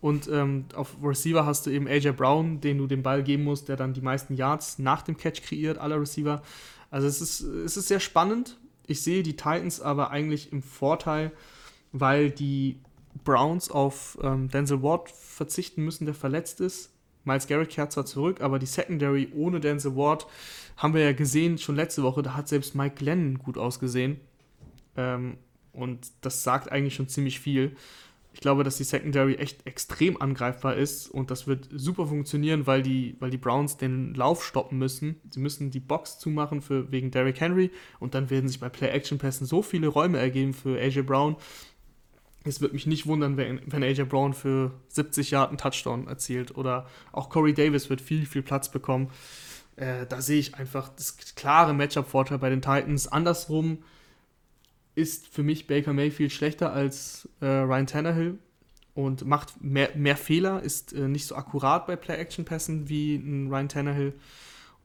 Und 0.02 0.28
ähm, 0.28 0.66
auf 0.76 0.96
Receiver 1.04 1.46
hast 1.46 1.66
du 1.66 1.72
eben 1.72 1.88
AJ 1.88 2.12
Brown, 2.12 2.62
den 2.62 2.78
du 2.78 2.88
den 2.88 3.02
Ball 3.02 3.24
geben 3.24 3.44
musst, 3.44 3.70
der 3.70 3.76
dann 3.76 3.94
die 3.94 4.02
meisten 4.02 4.36
Yards 4.36 4.80
nach 4.80 5.02
dem 5.02 5.18
Catch 5.18 5.42
kreiert, 5.42 5.78
aller 5.78 6.00
Receiver. 6.00 6.42
Also 6.92 7.08
es 7.08 7.22
ist, 7.22 7.42
es 7.42 7.76
ist 7.76 7.88
sehr 7.88 8.00
spannend. 8.00 8.58
Ich 8.88 9.02
sehe 9.02 9.24
die 9.24 9.36
Titans 9.36 9.82
aber 9.82 10.12
eigentlich 10.12 10.52
im 10.52 10.62
Vorteil, 10.62 11.32
weil 11.92 12.30
die 12.30 12.80
Browns 13.24 13.72
auf 13.72 14.18
ähm, 14.22 14.50
Denzel 14.50 14.84
Ward 14.84 15.10
verzichten 15.10 15.84
müssen, 15.84 16.06
der 16.06 16.14
verletzt 16.14 16.62
ist. 16.62 16.92
Miles 17.26 17.48
Garrett 17.48 17.70
kehrt 17.70 17.92
zwar 17.92 18.06
zurück, 18.06 18.42
aber 18.42 18.60
die 18.60 18.66
Secondary 18.66 19.30
ohne 19.36 19.60
Denzel 19.60 19.96
Ward 19.96 20.28
haben 20.78 20.94
wir 20.94 21.02
ja 21.02 21.14
gesehen, 21.14 21.58
schon 21.58 21.76
letzte 21.76 22.04
Woche, 22.04 22.22
da 22.22 22.36
hat 22.36 22.48
selbst 22.48 22.76
Mike 22.76 22.96
Glennon 22.96 23.40
gut 23.40 23.58
ausgesehen. 23.58 24.20
Ähm, 24.96 25.38
und 25.74 26.12
das 26.22 26.44
sagt 26.44 26.72
eigentlich 26.72 26.96
schon 26.96 27.08
ziemlich 27.08 27.40
viel. 27.40 27.76
Ich 28.34 28.42
glaube, 28.42 28.66
dass 28.66 28.76
die 28.76 28.84
Secondary 28.84 29.36
echt 29.36 29.66
extrem 29.66 30.22
angreifbar 30.22 30.76
ist 30.76 31.08
und 31.08 31.32
das 31.32 31.48
wird 31.48 31.70
super 31.72 32.06
funktionieren, 32.08 32.68
weil 32.68 32.84
die, 32.84 33.16
weil 33.20 33.30
die 33.30 33.38
Browns 33.38 33.78
den 33.78 34.14
Lauf 34.14 34.44
stoppen 34.44 34.78
müssen. 34.78 35.22
Sie 35.30 35.40
müssen 35.40 35.72
die 35.72 35.80
Box 35.80 36.20
zumachen 36.20 36.62
für, 36.62 36.92
wegen 36.92 37.12
Derrick 37.12 37.40
Henry 37.40 37.72
und 38.00 38.14
dann 38.14 38.30
werden 38.30 38.50
sich 38.50 38.60
bei 38.60 38.68
Play-Action-Pässen 38.68 39.48
so 39.48 39.62
viele 39.62 39.88
Räume 39.88 40.18
ergeben 40.18 40.54
für 40.54 40.78
AJ 40.78 41.04
Brown. 41.04 41.38
Es 42.46 42.62
würde 42.62 42.76
mich 42.76 42.86
nicht 42.86 43.08
wundern, 43.08 43.38
wenn, 43.38 43.62
wenn 43.66 43.84
AJ 43.84 44.04
Brown 44.04 44.34
für 44.34 44.72
70 44.90 45.32
Jahre 45.32 45.50
einen 45.50 45.58
Touchdown 45.58 46.08
erzielt 46.08 46.56
oder 46.56 46.88
auch 47.12 47.30
Corey 47.30 47.54
Davis 47.54 47.90
wird 47.90 48.02
viel, 48.02 48.26
viel 48.26 48.44
Platz 48.44 48.70
bekommen. 48.70 49.10
Äh, 49.76 50.06
da 50.08 50.22
sehe 50.22 50.40
ich 50.40 50.56
einfach 50.56 50.90
das 50.90 51.18
klare 51.36 51.74
Matchup-Vorteil 51.74 52.38
bei 52.38 52.50
den 52.50 52.62
Titans. 52.62 53.08
Andersrum 53.08 53.80
ist 54.94 55.28
für 55.28 55.44
mich 55.44 55.68
Baker 55.68 55.94
Mayfield 55.94 56.32
schlechter 56.32 56.72
als 56.72 57.28
äh, 57.42 57.46
Ryan 57.46 57.88
Tannehill 57.88 58.40
und 58.94 59.26
macht 59.26 59.62
mehr, 59.62 59.90
mehr 59.96 60.16
Fehler, 60.16 60.62
ist 60.62 60.94
äh, 60.94 61.08
nicht 61.08 61.26
so 61.26 61.36
akkurat 61.36 61.86
bei 61.86 61.98
Play-Action-Pässen 61.98 62.88
wie 62.88 63.16
ein 63.16 63.50
Ryan 63.50 63.70
Tannehill. 63.70 64.14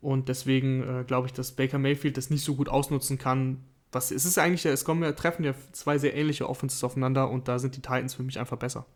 Und 0.01 0.29
deswegen 0.29 0.83
äh, 0.83 1.05
glaube 1.05 1.29
ich, 1.29 1.33
dass 1.33 1.53
Baker 1.53 1.79
Mayfield 1.79 2.17
das 2.17 2.31
nicht 2.31 2.45
so 2.45 2.57
gut 2.57 2.69
ausnutzen 2.69 3.19
kann. 3.19 3.59
Was, 3.93 4.11
es 4.11 4.25
ist 4.25 4.39
eigentlich, 4.39 4.65
es 4.67 4.85
kommen 4.85 5.03
ja, 5.03 5.13
treffen 5.13 5.45
ja 5.45 5.55
zwei 5.73 5.99
sehr 5.99 6.15
ähnliche 6.15 6.49
Offenses 6.49 6.85
aufeinander 6.85 7.29
und 7.29 7.49
da 7.49 7.59
sind 7.59 7.77
die 7.77 7.83
Titans 7.83 8.15
für 8.15 8.23
mich 8.23 8.39
einfach 8.39 8.57
besser. 8.57 8.87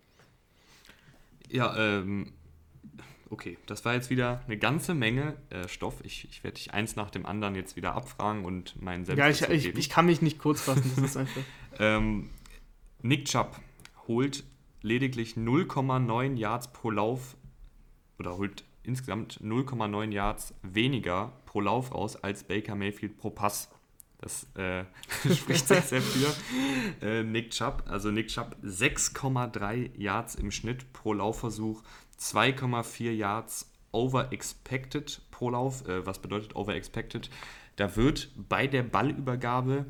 Ja, 1.48 1.76
ähm, 1.76 2.32
okay, 3.30 3.58
das 3.66 3.84
war 3.84 3.94
jetzt 3.94 4.10
wieder 4.10 4.42
eine 4.46 4.56
ganze 4.56 4.94
Menge 4.94 5.36
äh, 5.50 5.68
Stoff. 5.68 5.96
Ich, 6.04 6.28
ich 6.30 6.44
werde 6.44 6.56
dich 6.56 6.72
eins 6.72 6.94
nach 6.96 7.10
dem 7.10 7.26
anderen 7.26 7.54
jetzt 7.56 7.76
wieder 7.76 7.94
abfragen 7.94 8.44
und 8.44 8.80
meinen 8.80 9.04
Senf 9.04 9.18
Ja, 9.18 9.28
ich, 9.28 9.42
ich, 9.42 9.66
ich, 9.76 9.90
kann 9.90 10.06
mich 10.06 10.22
nicht 10.22 10.38
kurz 10.38 10.60
fassen, 10.60 10.90
das 10.94 11.04
ist 11.04 11.16
einfach. 11.16 11.42
ähm, 11.78 12.30
Nick 13.02 13.26
Chubb 13.26 13.60
holt 14.06 14.44
lediglich 14.80 15.34
0,9 15.34 16.36
Yards 16.36 16.72
pro 16.72 16.90
Lauf 16.90 17.36
oder 18.18 18.36
holt 18.36 18.64
insgesamt 18.84 19.40
0,9 19.42 20.12
Yards 20.12 20.54
weniger 20.62 21.32
pro 21.46 21.60
Lauf 21.60 21.92
raus 21.92 22.16
als 22.16 22.44
Baker 22.44 22.74
Mayfield 22.74 23.16
pro 23.16 23.30
Pass. 23.30 23.70
Das 24.18 24.46
äh, 24.54 24.84
spricht 25.34 25.68
sehr, 25.68 25.82
sehr 25.82 26.00
für 26.00 26.34
äh, 27.06 27.22
Nick 27.22 27.50
Chubb. 27.50 27.84
Also 27.86 28.10
Nick 28.10 28.28
Chubb 28.28 28.56
6,3 28.64 29.90
Yards 29.96 30.34
im 30.34 30.50
Schnitt 30.50 30.92
pro 30.92 31.12
Laufversuch 31.12 31.82
2,4 32.18 33.10
Yards 33.10 33.70
over 33.92 34.32
expected 34.32 35.20
pro 35.30 35.50
Lauf. 35.50 35.86
Äh, 35.86 36.06
was 36.06 36.20
bedeutet 36.20 36.56
over 36.56 36.74
expected? 36.74 37.30
Da 37.76 37.96
wird 37.96 38.30
bei 38.48 38.66
der 38.66 38.82
Ballübergabe 38.82 39.86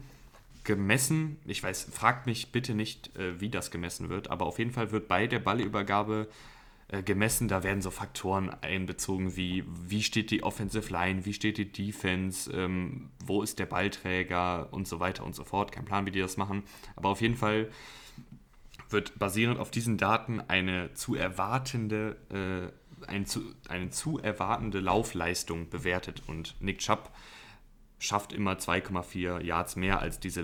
gemessen, 0.64 1.38
ich 1.44 1.62
weiß, 1.62 1.88
fragt 1.92 2.26
mich 2.26 2.50
bitte 2.50 2.74
nicht, 2.74 3.16
äh, 3.16 3.40
wie 3.40 3.50
das 3.50 3.70
gemessen 3.70 4.08
wird, 4.08 4.30
aber 4.30 4.46
auf 4.46 4.58
jeden 4.58 4.72
Fall 4.72 4.90
wird 4.90 5.08
bei 5.08 5.26
der 5.26 5.38
Ballübergabe 5.38 6.28
gemessen, 7.02 7.48
da 7.48 7.62
werden 7.62 7.82
so 7.82 7.90
Faktoren 7.90 8.50
einbezogen 8.60 9.36
wie, 9.36 9.64
wie 9.66 10.02
steht 10.02 10.30
die 10.30 10.42
Offensive 10.42 10.92
Line, 10.92 11.24
wie 11.24 11.32
steht 11.32 11.58
die 11.58 11.70
Defense, 11.70 12.52
ähm, 12.52 13.10
wo 13.24 13.42
ist 13.42 13.58
der 13.58 13.66
Ballträger 13.66 14.72
und 14.72 14.86
so 14.86 15.00
weiter 15.00 15.24
und 15.24 15.34
so 15.34 15.44
fort. 15.44 15.72
Kein 15.72 15.84
Plan, 15.84 16.06
wie 16.06 16.10
die 16.10 16.20
das 16.20 16.36
machen, 16.36 16.62
aber 16.96 17.08
auf 17.08 17.20
jeden 17.20 17.36
Fall 17.36 17.70
wird 18.90 19.18
basierend 19.18 19.58
auf 19.58 19.70
diesen 19.70 19.96
Daten 19.96 20.40
eine 20.40 20.92
zu 20.94 21.14
erwartende, 21.14 22.16
äh, 22.30 23.06
ein 23.08 23.26
zu, 23.26 23.42
eine 23.68 23.90
zu 23.90 24.18
erwartende 24.18 24.80
Laufleistung 24.80 25.68
bewertet. 25.68 26.22
Und 26.26 26.54
Nick 26.60 26.78
Chubb 26.78 27.10
schafft 27.98 28.32
immer 28.32 28.54
2,4 28.54 29.40
Yards 29.42 29.76
mehr 29.76 30.00
als 30.00 30.20
diese 30.20 30.42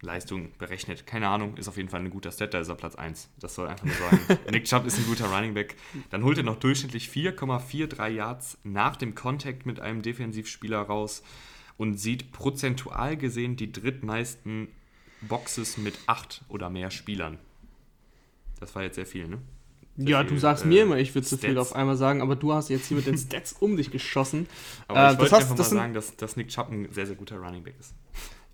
Laufleistung 0.00 0.50
berechnet. 0.58 1.06
Keine 1.06 1.28
Ahnung, 1.28 1.56
ist 1.56 1.68
auf 1.68 1.76
jeden 1.76 1.88
Fall 1.88 2.00
ein 2.00 2.10
guter 2.10 2.30
Stat, 2.30 2.54
da 2.54 2.60
ist 2.60 2.68
er 2.68 2.74
Platz 2.74 2.94
1. 2.94 3.28
Das 3.40 3.54
soll 3.54 3.68
einfach 3.68 3.84
nur 3.84 3.94
sagen. 3.94 4.20
Nick 4.50 4.64
Chubb 4.64 4.86
ist 4.86 4.98
ein 4.98 5.06
guter 5.06 5.26
Running 5.26 5.54
Back. 5.54 5.76
Dann 6.10 6.22
holt 6.24 6.38
er 6.38 6.44
noch 6.44 6.58
durchschnittlich 6.58 7.08
4,43 7.08 8.08
Yards 8.08 8.58
nach 8.64 8.96
dem 8.96 9.14
Kontakt 9.14 9.66
mit 9.66 9.80
einem 9.80 10.02
Defensivspieler 10.02 10.80
raus 10.80 11.22
und 11.76 11.98
sieht 11.98 12.32
prozentual 12.32 13.16
gesehen 13.16 13.56
die 13.56 13.72
drittmeisten 13.72 14.68
Boxes 15.22 15.78
mit 15.78 15.98
acht 16.06 16.42
oder 16.48 16.70
mehr 16.70 16.90
Spielern. 16.90 17.38
Das 18.60 18.74
war 18.74 18.82
jetzt 18.82 18.96
sehr 18.96 19.06
viel, 19.06 19.28
ne? 19.28 19.38
Sehr 19.96 20.10
ja, 20.10 20.20
viel, 20.20 20.30
du 20.30 20.38
sagst 20.38 20.64
äh, 20.64 20.68
mir 20.68 20.82
immer, 20.84 20.98
ich 20.98 21.12
würde 21.14 21.26
zu 21.26 21.36
viel 21.36 21.58
auf 21.58 21.74
einmal 21.74 21.96
sagen, 21.96 22.22
aber 22.22 22.36
du 22.36 22.52
hast 22.52 22.68
jetzt 22.68 22.86
hier 22.86 22.96
mit 22.96 23.06
den 23.06 23.18
Stats 23.18 23.52
um 23.52 23.76
dich 23.76 23.90
geschossen. 23.90 24.48
Aber 24.86 25.08
äh, 25.08 25.12
ich 25.12 25.18
wollte 25.18 25.36
einfach 25.36 25.56
mal 25.56 25.64
sagen, 25.64 25.94
dass, 25.94 26.14
dass 26.16 26.36
Nick 26.36 26.48
Chubb 26.48 26.70
ein 26.70 26.88
sehr, 26.92 27.06
sehr 27.06 27.16
guter 27.16 27.36
Running 27.38 27.64
Back 27.64 27.74
ist. 27.80 27.94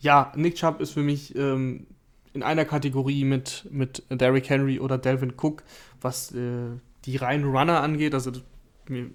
Ja, 0.05 0.33
Nick 0.37 0.57
Chubb 0.57 0.83
ist 0.83 0.90
für 0.90 1.03
mich 1.03 1.35
ähm, 1.35 1.87
in 2.35 2.43
einer 2.43 2.67
Kategorie 2.67 3.25
mit, 3.25 3.67
mit 3.71 4.03
Derrick 4.11 4.51
Henry 4.51 4.79
oder 4.79 4.99
Delvin 4.99 5.33
Cook, 5.35 5.62
was 6.03 6.31
äh, 6.33 6.73
die 7.07 7.17
reinen 7.17 7.47
Runner 7.47 7.81
angeht. 7.81 8.12
Also 8.12 8.31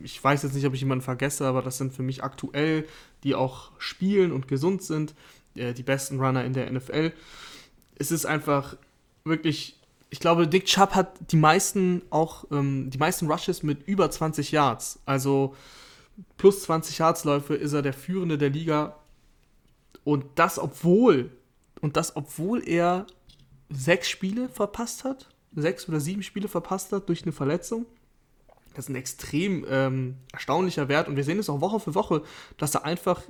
ich 0.02 0.24
weiß 0.24 0.42
jetzt 0.42 0.56
nicht, 0.56 0.66
ob 0.66 0.74
ich 0.74 0.82
jemanden 0.82 1.04
vergesse, 1.04 1.46
aber 1.46 1.62
das 1.62 1.78
sind 1.78 1.94
für 1.94 2.02
mich 2.02 2.24
aktuell, 2.24 2.88
die 3.24 3.36
auch 3.36 3.70
spielen 3.78 4.32
und 4.32 4.48
gesund 4.48 4.82
sind, 4.82 5.14
äh, 5.54 5.76
die 5.76 5.84
besten 5.84 6.20
Runner 6.20 6.44
in 6.44 6.54
der 6.54 6.72
NFL. 6.72 7.14
Es 8.00 8.10
ist 8.10 8.26
einfach 8.26 8.76
wirklich 9.24 9.76
ich 10.12 10.20
glaube, 10.20 10.48
Dick 10.48 10.66
Chubb 10.66 10.96
hat 10.96 11.20
die 11.30 11.38
meisten 11.38 12.02
auch, 12.10 12.46
ähm, 12.52 12.90
die 12.90 12.98
meisten 12.98 13.30
Rushes 13.30 13.62
mit 13.62 13.88
über 13.88 14.10
20 14.10 14.52
Yards. 14.52 14.98
Also 15.06 15.56
plus 16.38 16.64
20 16.64 16.98
Yards-Läufe 16.98 17.54
ist 17.54 17.74
er 17.74 17.84
der 17.84 17.94
Führende 17.94 18.40
der 18.40 18.50
Liga. 18.50 18.96
Und 20.10 20.26
das, 20.34 20.58
obwohl, 20.58 21.30
und 21.82 21.96
das, 21.96 22.16
obwohl 22.16 22.68
er 22.68 23.06
sechs 23.70 24.10
Spiele 24.10 24.50
verpasst 24.50 25.04
hat, 25.04 25.30
sechs 25.54 25.88
oder 25.88 26.00
sieben 26.00 26.24
Spiele 26.24 26.48
verpasst 26.48 26.92
hat 26.92 27.10
durch 27.10 27.22
eine 27.22 27.32
Verletzung. 27.32 27.86
Das 28.74 28.86
ist 28.86 28.90
ein 28.90 28.96
extrem 28.96 29.68
ähm, 29.70 30.16
erstaunlicher 30.34 30.88
Wert. 30.88 31.08
Und 31.08 31.16
wir 31.16 31.24
sehen 31.24 31.38
es 31.38 31.48
auch 31.48 31.62
Woche 31.62 31.80
für 31.80 31.94
Woche, 31.94 32.24
dass 32.58 32.74
er 32.74 32.86
einfach, 32.86 33.22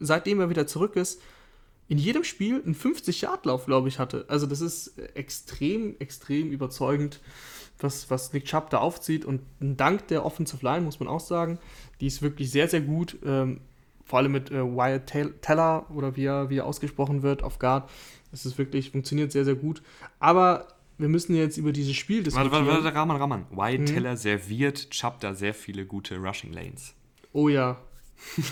seitdem 0.00 0.40
er 0.40 0.50
wieder 0.50 0.66
zurück 0.66 0.96
ist, 0.96 1.22
in 1.86 1.98
jedem 1.98 2.24
Spiel 2.24 2.60
einen 2.64 2.74
50-Yard-Lauf, 2.74 3.66
glaube 3.66 3.86
ich, 3.86 4.00
hatte. 4.00 4.24
Also 4.26 4.46
das 4.46 4.60
ist 4.60 4.98
extrem, 5.14 5.94
extrem 6.00 6.50
überzeugend, 6.50 7.20
was, 7.78 8.10
was 8.10 8.32
Nick 8.32 8.46
Chubb 8.46 8.70
da 8.70 8.78
aufzieht. 8.78 9.24
Und 9.24 9.42
dank 9.60 10.08
der 10.08 10.26
Offensive 10.26 10.64
Line, 10.64 10.80
muss 10.84 10.98
man 10.98 11.08
auch 11.08 11.20
sagen, 11.20 11.60
die 12.00 12.08
ist 12.08 12.22
wirklich 12.22 12.50
sehr, 12.50 12.66
sehr 12.66 12.80
gut. 12.80 13.18
Ähm, 13.24 13.60
vor 14.04 14.18
allem 14.18 14.32
mit 14.32 14.50
äh, 14.50 14.62
Wyatt 14.62 15.06
Teller 15.40 15.86
oder 15.90 16.16
wie 16.16 16.24
er, 16.26 16.50
wie 16.50 16.58
er 16.58 16.66
ausgesprochen 16.66 17.22
wird 17.22 17.42
auf 17.42 17.58
Guard. 17.58 17.90
Das 18.30 18.44
ist 18.46 18.58
wirklich, 18.58 18.90
funktioniert 18.90 19.32
sehr, 19.32 19.44
sehr 19.44 19.54
gut. 19.54 19.82
Aber 20.18 20.68
wir 20.98 21.08
müssen 21.08 21.34
jetzt 21.34 21.56
über 21.56 21.72
dieses 21.72 21.96
Spiel 21.96 22.22
diskutieren. 22.22 22.52
Warte, 22.52 22.66
warte, 22.66 22.84
warte, 22.84 22.96
Rahman, 22.96 23.16
Rahman. 23.16 23.46
Wyatt 23.50 23.78
hm. 23.78 23.86
Teller 23.86 24.16
serviert 24.16 24.88
da 25.20 25.34
sehr 25.34 25.54
viele 25.54 25.86
gute 25.86 26.16
Rushing 26.18 26.52
Lanes. 26.52 26.94
Oh 27.32 27.48
ja. 27.48 27.78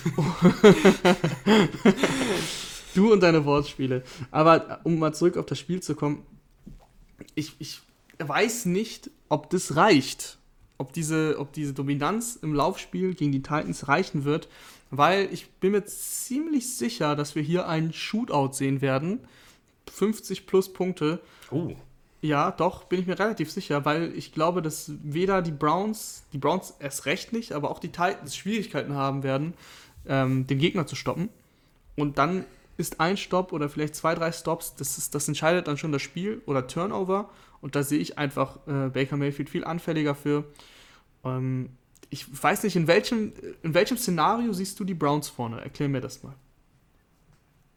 du 2.95 3.13
und 3.13 3.23
deine 3.23 3.45
Wortspiele. 3.45 4.03
Aber 4.31 4.81
um 4.85 4.99
mal 4.99 5.13
zurück 5.15 5.37
auf 5.37 5.47
das 5.47 5.59
Spiel 5.59 5.81
zu 5.81 5.95
kommen, 5.95 6.25
ich, 7.35 7.55
ich 7.59 7.81
weiß 8.19 8.67
nicht, 8.67 9.11
ob 9.29 9.51
das 9.51 9.77
reicht. 9.77 10.39
Ob 10.79 10.93
diese, 10.93 11.37
ob 11.39 11.53
diese 11.53 11.75
Dominanz 11.75 12.37
im 12.43 12.55
Laufspiel 12.55 13.15
gegen 13.15 13.31
die 13.31 13.43
Titans 13.43 13.87
reichen 13.87 14.25
wird, 14.25 14.49
weil 14.93 15.33
ich 15.33 15.51
bin 15.53 15.73
mir 15.73 15.85
ziemlich 15.87 16.77
sicher, 16.77 17.17
dass 17.17 17.35
wir 17.35 17.43
hier 17.43 17.67
einen 17.67 17.95
Shootout 17.95 18.53
sehen 18.53 18.83
werden. 18.83 19.21
50 19.91 20.47
plus 20.47 20.71
Punkte. 20.73 21.19
Oh. 21.51 21.73
Ja, 22.21 22.51
doch, 22.51 22.85
bin 22.85 23.01
ich 23.01 23.07
mir 23.07 23.19
relativ 23.19 23.51
sicher, 23.51 23.87
weil 23.87 24.13
ich 24.15 24.33
glaube, 24.33 24.61
dass 24.61 24.93
weder 25.03 25.41
die 25.41 25.51
Browns, 25.51 26.25
die 26.35 26.39
Browns 26.39 26.75
erst 26.79 27.07
recht 27.07 27.33
nicht, 27.33 27.53
aber 27.53 27.71
auch 27.71 27.79
die 27.79 27.89
Titans 27.89 28.37
Schwierigkeiten 28.37 28.95
haben 28.95 29.23
werden, 29.23 29.55
ähm, 30.07 30.47
den 30.47 30.59
Gegner 30.59 30.87
zu 30.87 30.95
stoppen. 30.95 31.31
Und 31.97 32.19
dann 32.19 32.45
ist 32.77 33.01
ein 33.01 33.17
Stopp 33.17 33.53
oder 33.53 33.71
vielleicht 33.71 33.95
zwei, 33.97 34.15
drei 34.15 34.31
Stops, 34.31 34.77
das, 34.77 34.99
ist, 34.99 35.15
das 35.15 35.27
entscheidet 35.27 35.69
dann 35.69 35.79
schon 35.79 35.91
das 35.91 36.03
Spiel 36.03 36.43
oder 36.45 36.67
Turnover. 36.67 37.31
Und 37.63 37.77
da 37.77 37.83
sehe 37.83 37.99
ich 37.99 38.19
einfach 38.19 38.59
äh, 38.67 38.91
Baker 38.91 39.17
Mayfield 39.17 39.49
viel 39.49 39.65
anfälliger 39.65 40.15
für. 40.15 40.45
Ähm, 41.25 41.71
ich 42.13 42.27
weiß 42.43 42.65
nicht, 42.65 42.77
in 42.77 42.87
welchem, 42.87 43.33
in 43.63 43.73
welchem 43.73 43.97
Szenario 43.97 44.53
siehst 44.53 44.79
du 44.79 44.85
die 44.85 44.93
Browns 44.93 45.31
vorne? 45.31 45.63
Erklär 45.63 45.89
mir 45.89 46.03
das 46.03 46.23
mal. 46.23 46.35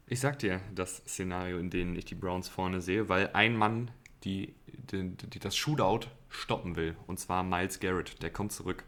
Ich 0.06 0.20
sag 0.20 0.38
dir 0.40 0.60
das 0.74 0.98
Szenario, 1.08 1.58
in 1.58 1.70
dem 1.70 1.96
ich 1.96 2.04
die 2.04 2.14
Browns 2.14 2.46
vorne 2.46 2.82
sehe, 2.82 3.08
weil 3.08 3.30
ein 3.32 3.56
Mann 3.56 3.90
die, 4.24 4.54
die, 4.92 5.16
die 5.16 5.38
das 5.38 5.56
Shootout 5.56 6.08
stoppen 6.28 6.76
will. 6.76 6.96
Und 7.06 7.18
zwar 7.18 7.44
Miles 7.44 7.80
Garrett. 7.80 8.22
Der 8.22 8.30
kommt 8.30 8.52
zurück. 8.52 8.84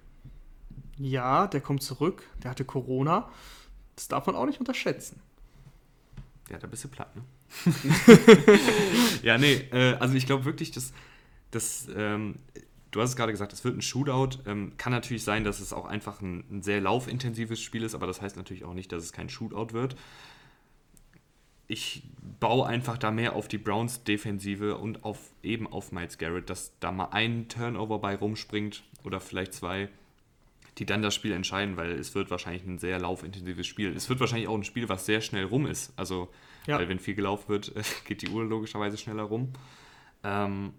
Ja, 0.99 1.47
der 1.47 1.63
kommt 1.63 1.83
zurück. 1.83 2.25
Der 2.43 2.51
hatte 2.51 2.67
Corona. 2.67 3.31
Das 3.97 4.07
darf 4.07 4.27
man 4.27 4.37
auch 4.37 4.45
nicht 4.45 4.61
unterschätzen. 4.61 5.23
Ja, 6.51 6.59
da 6.59 6.67
bist 6.67 6.85
du 6.85 6.89
platt, 6.89 7.17
ne? 7.17 7.23
ja, 9.23 9.39
nee, 9.39 9.55
äh, 9.73 9.95
also 9.95 10.15
ich 10.15 10.27
glaube 10.27 10.45
wirklich, 10.45 10.73
dass, 10.73 10.93
dass 11.51 11.89
ähm, 11.97 12.37
du 12.91 13.01
hast 13.01 13.11
es 13.11 13.17
gerade 13.17 13.33
gesagt, 13.33 13.53
es 13.53 13.65
wird 13.65 13.77
ein 13.77 13.83
Shootout. 13.83 14.39
Ähm, 14.47 14.73
kann 14.77 14.93
natürlich 14.93 15.25
sein, 15.25 15.45
dass 15.45 15.61
es 15.61 15.73
auch 15.73 15.87
einfach 15.87 16.21
ein, 16.21 16.45
ein, 16.51 16.63
sehr 16.63 16.81
laufintensives 16.81 17.61
Spiel 17.61 17.83
ist, 17.83 17.95
aber 17.95 18.07
das 18.07 18.21
heißt 18.21 18.37
natürlich 18.37 18.65
auch 18.65 18.75
nicht, 18.75 18.93
dass 18.93 19.03
es 19.03 19.13
kein 19.13 19.29
Shootout 19.29 19.73
wird 19.73 19.97
ich 21.69 22.03
baue 22.41 22.67
einfach 22.67 22.97
da 22.97 23.11
mehr 23.11 23.35
auf 23.37 23.47
die 23.47 23.59
Browns 23.59 24.03
Defensive 24.03 24.77
und 24.77 25.05
auf 25.05 25.19
eben 25.43 25.67
auf 25.67 25.93
Miles 25.93 26.17
Garrett, 26.17 26.49
dass 26.49 26.73
da 26.81 26.91
mal 26.91 27.11
ein 27.13 27.49
Turnover 27.49 27.99
bei 27.99 28.17
rumspringt 28.17 28.83
oder 29.05 29.21
vielleicht 29.21 29.53
zwei, 29.53 29.91
die 30.79 30.87
dann 30.87 31.03
das 31.03 31.15
Spiel 31.15 31.33
entscheiden, 31.33 31.77
weil 31.77 31.93
es 31.93 32.15
wird 32.15 32.31
wahrscheinlich 32.31 32.65
ein 32.65 32.79
sehr 32.79 32.99
laufintensives 32.99 33.67
Spiel. 33.67 33.95
Es 33.95 34.09
wird 34.09 34.19
wahrscheinlich 34.19 34.49
auch 34.49 34.57
ein 34.57 34.65
Spiel, 34.65 34.89
was 34.89 35.05
sehr 35.05 35.21
schnell 35.21 35.45
rum 35.45 35.67
ist. 35.67 35.93
Also, 35.97 36.31
ja. 36.67 36.79
weil 36.79 36.89
wenn 36.89 36.99
viel 36.99 37.15
gelaufen 37.15 37.49
wird, 37.49 37.73
geht 38.07 38.23
die 38.23 38.29
Uhr 38.29 38.45
logischerweise 38.45 38.97
schneller 38.97 39.25
rum. 39.25 39.53
Ähm, 40.25 40.73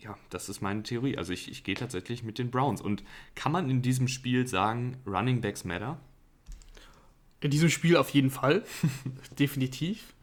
ja, 0.00 0.16
das 0.30 0.48
ist 0.48 0.60
meine 0.60 0.82
Theorie. 0.82 1.16
Also 1.18 1.32
ich, 1.32 1.50
ich 1.50 1.62
gehe 1.62 1.74
tatsächlich 1.74 2.22
mit 2.22 2.38
den 2.38 2.50
Browns. 2.50 2.80
Und 2.80 3.04
kann 3.34 3.52
man 3.52 3.68
in 3.68 3.82
diesem 3.82 4.08
Spiel 4.08 4.46
sagen, 4.46 4.96
Running 5.06 5.40
Backs 5.40 5.64
matter? 5.64 5.98
In 7.40 7.50
diesem 7.50 7.70
Spiel 7.70 7.96
auf 7.96 8.10
jeden 8.10 8.30
Fall. 8.30 8.64
Definitiv. 9.38 10.14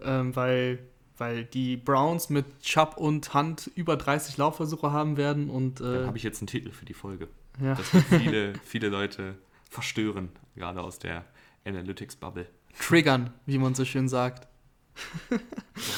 Ähm, 0.00 0.34
weil, 0.36 0.80
weil 1.16 1.44
die 1.44 1.76
Browns 1.76 2.28
mit 2.28 2.60
Chubb 2.60 2.96
und 2.96 3.34
Hunt 3.34 3.70
über 3.74 3.96
30 3.96 4.36
Laufversuche 4.36 4.92
haben 4.92 5.16
werden. 5.16 5.48
Und, 5.48 5.80
äh, 5.80 5.84
Dann 5.84 6.06
habe 6.06 6.18
ich 6.18 6.24
jetzt 6.24 6.40
einen 6.40 6.48
Titel 6.48 6.70
für 6.70 6.84
die 6.84 6.94
Folge. 6.94 7.28
Ja. 7.60 7.74
Das 7.74 7.92
wird 7.92 8.04
viele, 8.04 8.52
viele 8.64 8.88
Leute 8.88 9.36
verstören, 9.68 10.30
gerade 10.56 10.82
aus 10.82 10.98
der 10.98 11.24
Analytics-Bubble. 11.64 12.46
Triggern, 12.78 13.32
wie 13.46 13.58
man 13.58 13.74
so 13.74 13.84
schön 13.84 14.08
sagt. 14.08 14.48
Ja, 15.30 15.38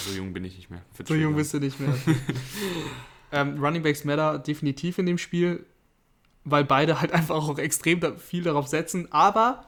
so 0.07 0.13
jung 0.13 0.33
bin 0.33 0.45
ich 0.45 0.57
nicht 0.57 0.71
mehr. 0.71 0.83
so 1.05 1.15
jung 1.15 1.35
bist 1.35 1.53
du 1.55 1.59
nicht 1.59 1.81
mehr. 1.81 1.95
ähm, 3.35 3.63
Running 3.63 3.83
Backs 3.83 4.05
Matter 4.05 4.39
definitiv 4.39 4.99
in 4.99 5.07
dem 5.07 5.19
Spiel, 5.19 5.67
weil 6.45 6.65
beide 6.65 7.01
halt 7.01 7.13
einfach 7.13 7.37
auch 7.37 7.59
extrem 7.59 8.01
viel 8.19 8.43
darauf 8.43 8.69
setzen. 8.69 9.09
Aber 9.11 9.67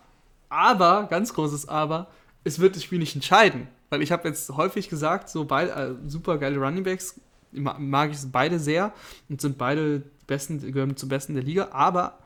aber, 0.48 1.06
ganz 1.10 1.34
großes 1.34 1.68
Aber, 1.68 2.08
es 2.44 2.58
wird 2.58 2.76
das 2.76 2.84
Spiel 2.84 2.98
nicht 2.98 3.14
entscheiden. 3.14 3.68
Weil 3.90 4.02
ich 4.02 4.12
habe 4.12 4.28
jetzt 4.28 4.50
häufig 4.50 4.88
gesagt, 4.88 5.28
so 5.28 5.44
beide, 5.44 5.72
äh, 5.72 5.94
super 6.08 6.38
geile 6.38 6.58
Runningbacks, 6.58 7.20
mag 7.52 8.10
ich 8.10 8.18
beide 8.30 8.58
sehr 8.58 8.92
und 9.28 9.40
sind 9.40 9.56
beide 9.58 10.02
besten, 10.26 10.60
gehören 10.72 10.96
zum 10.96 11.08
Besten 11.08 11.34
der 11.34 11.44
Liga, 11.44 11.68
aber 11.70 12.18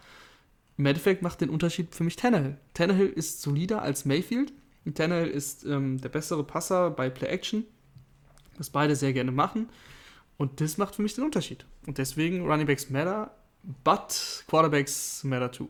im 0.76 0.87
Endeffekt 0.87 1.22
macht 1.22 1.42
den 1.42 1.50
Unterschied 1.50 1.94
für 1.94 2.05
mich 2.05 2.16
Tannehill. 2.16 2.57
Tannehill 2.72 3.09
ist 3.09 3.42
solider 3.42 3.83
als 3.83 4.07
Mayfield. 4.07 4.53
Tannehill 4.94 5.29
ist 5.29 5.64
ähm, 5.66 6.00
der 6.00 6.09
bessere 6.09 6.42
Passer 6.42 6.90
bei 6.90 7.11
Play 7.11 7.29
Action, 7.29 7.64
was 8.57 8.70
beide 8.70 8.96
sehr 8.96 9.12
gerne 9.12 9.31
machen. 9.31 9.68
Und 10.40 10.62
das 10.62 10.79
macht 10.79 10.94
für 10.94 11.03
mich 11.03 11.12
den 11.12 11.24
Unterschied. 11.24 11.66
Und 11.87 11.98
deswegen 11.98 12.46
Runningbacks 12.46 12.88
matter, 12.88 13.31
but 13.85 14.42
Quarterbacks 14.48 15.22
matter 15.22 15.53
too. 15.53 15.68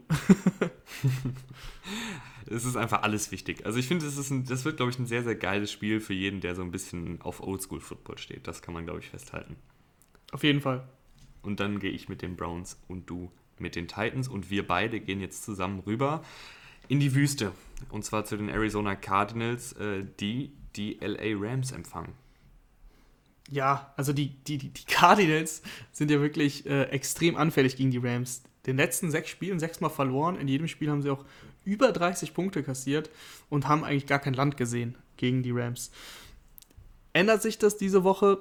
es 2.46 2.64
ist 2.64 2.76
einfach 2.76 3.02
alles 3.02 3.32
wichtig. 3.32 3.66
Also 3.66 3.80
ich 3.80 3.88
finde, 3.88 4.04
das, 4.04 4.14
das 4.14 4.64
wird, 4.64 4.76
glaube 4.76 4.92
ich, 4.92 4.98
ein 5.00 5.06
sehr, 5.06 5.24
sehr 5.24 5.34
geiles 5.34 5.72
Spiel 5.72 5.98
für 5.98 6.14
jeden, 6.14 6.40
der 6.40 6.54
so 6.54 6.62
ein 6.62 6.70
bisschen 6.70 7.20
auf 7.20 7.42
Oldschool-Football 7.42 8.18
steht. 8.18 8.46
Das 8.46 8.62
kann 8.62 8.72
man, 8.72 8.84
glaube 8.84 9.00
ich, 9.00 9.08
festhalten. 9.08 9.56
Auf 10.30 10.44
jeden 10.44 10.60
Fall. 10.60 10.88
Und 11.42 11.58
dann 11.58 11.80
gehe 11.80 11.90
ich 11.90 12.08
mit 12.08 12.22
den 12.22 12.36
Browns 12.36 12.78
und 12.86 13.10
du 13.10 13.32
mit 13.58 13.74
den 13.74 13.88
Titans 13.88 14.28
und 14.28 14.50
wir 14.50 14.64
beide 14.64 15.00
gehen 15.00 15.20
jetzt 15.20 15.42
zusammen 15.42 15.80
rüber 15.80 16.22
in 16.86 17.00
die 17.00 17.16
Wüste. 17.16 17.50
Und 17.88 18.04
zwar 18.04 18.24
zu 18.24 18.36
den 18.36 18.48
Arizona 18.48 18.94
Cardinals, 18.94 19.72
äh, 19.72 20.04
die 20.20 20.52
die 20.76 21.00
LA 21.00 21.36
Rams 21.36 21.72
empfangen. 21.72 22.12
Ja, 23.50 23.92
also 23.96 24.12
die, 24.12 24.28
die, 24.44 24.58
die 24.58 24.84
Cardinals 24.86 25.62
sind 25.92 26.10
ja 26.10 26.20
wirklich 26.20 26.66
äh, 26.66 26.84
extrem 26.84 27.36
anfällig 27.36 27.76
gegen 27.76 27.90
die 27.90 27.98
Rams. 27.98 28.42
Den 28.66 28.76
letzten 28.76 29.10
sechs 29.10 29.28
Spielen 29.28 29.58
sechsmal 29.58 29.90
verloren. 29.90 30.36
In 30.36 30.46
jedem 30.46 30.68
Spiel 30.68 30.90
haben 30.90 31.02
sie 31.02 31.10
auch 31.10 31.24
über 31.64 31.92
30 31.92 32.32
Punkte 32.32 32.62
kassiert 32.62 33.10
und 33.48 33.66
haben 33.66 33.84
eigentlich 33.84 34.06
gar 34.06 34.20
kein 34.20 34.34
Land 34.34 34.56
gesehen 34.56 34.96
gegen 35.16 35.42
die 35.42 35.50
Rams. 35.50 35.90
Ändert 37.12 37.42
sich 37.42 37.58
das 37.58 37.76
diese 37.76 38.04
Woche? 38.04 38.38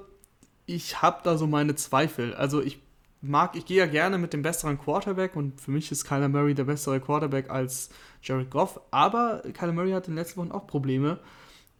Ich 0.66 1.02
habe 1.02 1.20
da 1.24 1.36
so 1.36 1.48
meine 1.48 1.74
Zweifel. 1.74 2.34
Also 2.34 2.62
ich 2.62 2.78
mag, 3.20 3.56
ich 3.56 3.66
gehe 3.66 3.78
ja 3.78 3.86
gerne 3.86 4.18
mit 4.18 4.32
dem 4.32 4.42
besseren 4.42 4.78
Quarterback 4.78 5.34
und 5.34 5.60
für 5.60 5.72
mich 5.72 5.90
ist 5.90 6.04
Kyler 6.04 6.28
Murray 6.28 6.54
der 6.54 6.64
bessere 6.64 7.00
Quarterback 7.00 7.50
als 7.50 7.90
Jared 8.22 8.50
Goff, 8.50 8.80
aber 8.90 9.42
Kyler 9.52 9.72
Murray 9.72 9.90
hat 9.90 10.06
in 10.06 10.12
den 10.12 10.18
letzten 10.18 10.40
Wochen 10.40 10.52
auch 10.52 10.66
Probleme. 10.66 11.18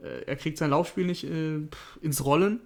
Äh, 0.02 0.24
er 0.26 0.36
kriegt 0.36 0.58
sein 0.58 0.70
Laufspiel 0.70 1.06
nicht 1.06 1.24
äh, 1.24 1.60
ins 2.00 2.24
Rollen. 2.24 2.60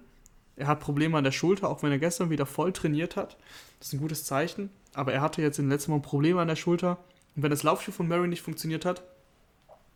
Er 0.57 0.67
hat 0.67 0.79
Probleme 0.79 1.17
an 1.17 1.23
der 1.23 1.31
Schulter, 1.31 1.69
auch 1.69 1.83
wenn 1.83 1.91
er 1.91 1.99
gestern 1.99 2.29
wieder 2.29 2.45
voll 2.45 2.71
trainiert 2.71 3.15
hat. 3.15 3.37
Das 3.79 3.89
ist 3.89 3.93
ein 3.93 3.99
gutes 3.99 4.23
Zeichen. 4.23 4.69
Aber 4.93 5.13
er 5.13 5.21
hatte 5.21 5.41
jetzt 5.41 5.59
in 5.59 5.65
den 5.65 5.71
letzten 5.71 5.91
Wochen 5.91 6.01
Probleme 6.01 6.41
an 6.41 6.47
der 6.47 6.55
Schulter. 6.55 6.97
Und 7.35 7.43
wenn 7.43 7.51
das 7.51 7.63
Laufspiel 7.63 7.93
von 7.93 8.07
Murray 8.07 8.27
nicht 8.27 8.41
funktioniert 8.41 8.85
hat, 8.85 9.03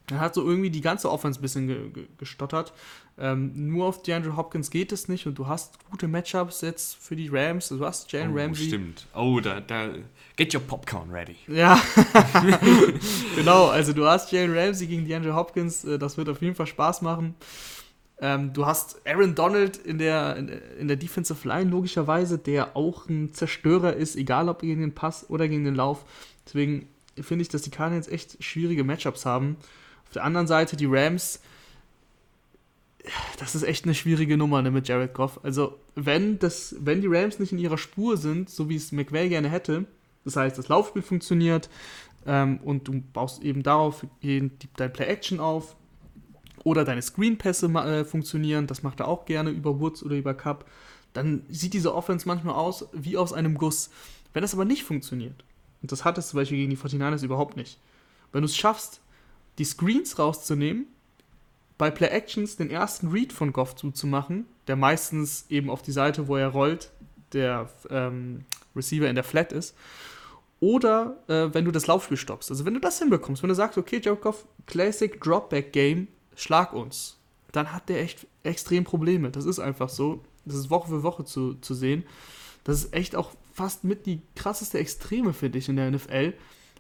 dann 0.10 0.20
hat 0.20 0.34
so 0.34 0.44
irgendwie 0.44 0.70
die 0.70 0.82
ganze 0.82 1.10
Offense 1.10 1.40
ein 1.40 1.42
bisschen 1.42 1.68
ge 1.68 1.90
ge 1.90 2.08
gestottert. 2.18 2.74
Ähm, 3.18 3.52
nur 3.70 3.86
auf 3.86 4.02
DeAndre 4.02 4.36
Hopkins 4.36 4.72
geht 4.72 4.92
es 4.92 5.08
nicht 5.08 5.28
und 5.28 5.38
du 5.38 5.48
hast 5.48 5.78
gute 5.90 6.08
Matchups 6.08 6.62
jetzt 6.62 6.96
für 6.96 7.16
die 7.16 7.30
Rams. 7.32 7.70
Du 7.70 7.86
hast 7.86 8.12
Jalen 8.12 8.34
oh, 8.34 8.40
Ramsey. 8.40 8.68
Stimmt. 8.68 9.08
Oh, 9.14 9.40
da, 9.40 9.60
da. 9.60 9.90
Get 10.36 10.54
your 10.54 10.62
popcorn 10.62 11.12
ready. 11.12 11.36
Ja. 11.48 11.80
genau, 13.36 13.68
also 13.68 13.94
du 13.94 14.06
hast 14.06 14.32
Jalen 14.32 14.58
Ramsey 14.58 14.88
gegen 14.88 15.06
DeAndre 15.06 15.36
Hopkins. 15.36 15.86
Äh, 15.86 16.00
das 16.00 16.18
wird 16.18 16.30
auf 16.30 16.42
jeden 16.42 16.56
Fall 16.56 16.68
Spaß 16.68 17.02
machen. 17.02 17.36
Ähm, 18.22 18.52
du 18.54 18.66
hast 18.66 19.02
Aaron 19.08 19.36
Donald 19.36 19.78
in 19.78 19.98
der, 19.98 20.36
in 20.78 20.88
der 20.88 20.98
Defensive 20.98 21.48
Line, 21.48 21.70
logischerweise, 21.70 22.38
der 22.38 22.76
auch 22.76 23.08
ein 23.08 23.34
Zerstörer 23.34 23.94
ist, 23.94 24.16
egal 24.16 24.50
ob 24.50 24.62
gegen 24.62 24.82
den 24.82 24.94
Pass 24.94 25.30
oder 25.30 25.48
gegen 25.48 25.64
den 25.64 25.76
Lauf. 25.76 26.04
Deswegen 26.46 26.88
finde 27.20 27.44
ich, 27.44 27.50
dass 27.50 27.62
die 27.62 27.72
Cardinals 27.72 28.08
echt 28.08 28.44
schwierige 28.44 28.84
Matchups 28.84 29.26
haben. 29.26 29.58
Auf 30.06 30.14
der 30.14 30.24
anderen 30.24 30.48
Seite 30.48 30.76
die 30.76 30.88
Rams, 30.88 31.40
das 33.40 33.56
ist 33.56 33.64
echt 33.64 33.86
eine 33.86 33.96
schwierige 33.96 34.38
Nummer 34.38 34.62
ne, 34.62 34.72
mit 34.72 34.88
Jared 34.88 35.14
Goff. 35.14 35.40
Also, 35.44 35.80
wenn, 35.96 36.40
das, 36.40 36.76
wenn 36.80 37.02
die 37.02 37.08
Rams 37.08 37.40
nicht 37.40 37.52
in 37.52 37.58
ihrer 37.58 37.78
Spur 37.78 38.18
sind, 38.18 38.50
so 38.50 38.70
wie 38.70 38.76
es 38.76 38.92
McVay 38.92 39.30
gerne 39.30 39.50
hätte, 39.50 39.86
das 40.26 40.36
heißt, 40.36 40.58
das 40.58 40.68
Laufspiel 40.68 41.02
funktioniert 41.02 41.70
ähm, 42.26 42.60
und 42.64 42.88
du 42.88 43.02
baust 43.14 43.42
eben 43.42 43.64
darauf 43.64 44.06
dein 44.22 44.52
Play-Action 44.94 45.40
auf 45.40 45.76
oder 46.64 46.86
deine 46.86 47.02
Screen-Pässe 47.02 47.68
äh, 47.68 48.06
funktionieren, 48.06 48.68
das 48.68 48.84
macht 48.84 49.00
er 49.00 49.08
auch 49.08 49.26
gerne 49.26 49.50
über 49.50 49.80
Woods 49.80 50.04
oder 50.04 50.16
über 50.16 50.34
Cup, 50.34 50.66
dann 51.14 51.44
sieht 51.50 51.74
diese 51.74 51.94
Offense 51.94 52.28
manchmal 52.28 52.56
aus 52.56 52.88
wie 52.94 53.18
aus 53.18 53.34
einem 53.34 53.56
Guss. 53.56 53.90
Wenn 54.34 54.42
das 54.42 54.54
aber 54.54 54.66
nicht 54.66 54.84
funktioniert, 54.84 55.44
und 55.82 55.92
das 55.92 56.06
hat 56.06 56.18
es 56.18 56.30
zum 56.30 56.38
Beispiel 56.38 56.58
gegen 56.58 56.70
die 56.70 56.78
49ers 56.78 57.24
überhaupt 57.24 57.58
nicht, 57.58 57.80
wenn 58.32 58.42
du 58.42 58.46
es 58.46 58.58
schaffst, 58.58 59.02
die 59.58 59.66
Screens 59.66 60.20
rauszunehmen, 60.20 60.88
bei 61.78 61.90
Play 61.90 62.10
Actions 62.10 62.58
den 62.58 62.70
ersten 62.70 63.08
Read 63.08 63.34
von 63.34 63.54
Goff 63.54 63.76
zuzumachen, 63.76 64.46
der 64.68 64.76
meistens 64.76 65.46
eben 65.50 65.70
auf 65.70 65.82
die 65.82 65.94
Seite, 65.94 66.28
wo 66.28 66.36
er 66.36 66.50
rollt, 66.50 66.92
der 67.34 67.70
ähm, 67.90 68.46
Receiver 68.76 69.08
in 69.08 69.16
der 69.16 69.24
Flat 69.24 69.54
ist, 69.54 69.76
oder 70.60 71.18
äh, 71.28 71.54
wenn 71.54 71.66
du 71.66 71.72
das 71.72 71.88
Laufspiel 71.88 72.18
stoppst. 72.18 72.52
Also 72.52 72.66
wenn 72.66 72.74
du 72.74 72.80
das 72.82 73.00
hinbekommst, 73.00 73.42
wenn 73.42 73.50
du 73.50 73.56
sagst, 73.56 73.78
okay, 73.78 74.02
Jared 74.04 74.22
Goff, 74.22 74.46
Classic 74.66 75.20
Dropback 75.22 75.72
Game, 75.72 76.10
schlag 76.40 76.74
uns, 76.74 77.18
dann 77.52 77.74
hat 77.74 77.90
der 77.90 78.02
echt 78.02 78.28
extrem 78.44 78.84
Probleme. 78.84 79.30
Das 79.32 79.46
ist 79.46 79.60
einfach 79.60 79.90
so. 79.90 80.24
Das 80.46 80.56
ist 80.56 80.70
Woche 80.70 80.90
für 80.90 81.04
Woche 81.04 81.26
zu, 81.26 81.56
zu 81.56 81.74
sehen. 81.74 82.04
Das 82.64 82.78
ist 82.78 82.94
echt 82.94 83.16
auch 83.16 83.32
fast 83.54 83.84
mit 83.84 84.06
die 84.06 84.22
krasseste 84.36 84.80
Extreme, 84.80 85.34
finde 85.34 85.58
ich, 85.58 85.70
in 85.70 85.76
der 85.76 85.92
NFL. 85.92 86.34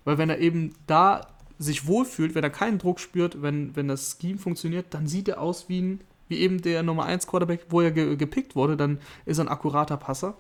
Weil 0.05 0.17
wenn 0.17 0.29
er 0.29 0.39
eben 0.39 0.73
da 0.87 1.27
sich 1.57 1.87
wohlfühlt, 1.87 2.35
wenn 2.35 2.43
er 2.43 2.49
keinen 2.49 2.77
Druck 2.77 2.99
spürt, 2.99 3.41
wenn, 3.41 3.75
wenn 3.75 3.87
das 3.87 4.17
Scheme 4.19 4.39
funktioniert, 4.39 4.87
dann 4.91 5.07
sieht 5.07 5.27
er 5.27 5.41
aus 5.41 5.67
wie, 5.67 5.81
ein, 5.81 6.01
wie 6.29 6.37
eben 6.37 6.61
der 6.61 6.83
Nummer 6.83 7.05
1 7.05 7.27
Quarterback, 7.27 7.65
wo 7.69 7.81
er 7.81 7.91
ge, 7.91 8.15
gepickt 8.15 8.55
wurde, 8.55 8.77
dann 8.77 8.99
ist 9.25 9.39
er 9.39 9.45
ein 9.45 9.49
akkurater 9.49 9.97
Passer. 9.97 10.37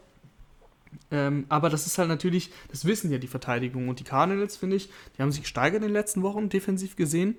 Ähm, 1.11 1.45
aber 1.49 1.69
das 1.69 1.85
ist 1.85 1.97
halt 1.97 2.07
natürlich, 2.07 2.51
das 2.69 2.85
wissen 2.85 3.11
ja 3.11 3.17
die 3.17 3.27
Verteidigung 3.27 3.89
und 3.89 3.99
die 3.99 4.03
Cardinals, 4.05 4.55
finde 4.55 4.77
ich, 4.77 4.89
die 5.17 5.21
haben 5.21 5.31
sich 5.31 5.41
gesteigert 5.41 5.81
in 5.81 5.89
den 5.89 5.93
letzten 5.93 6.23
Wochen, 6.23 6.49
defensiv 6.49 6.95
gesehen. 6.95 7.35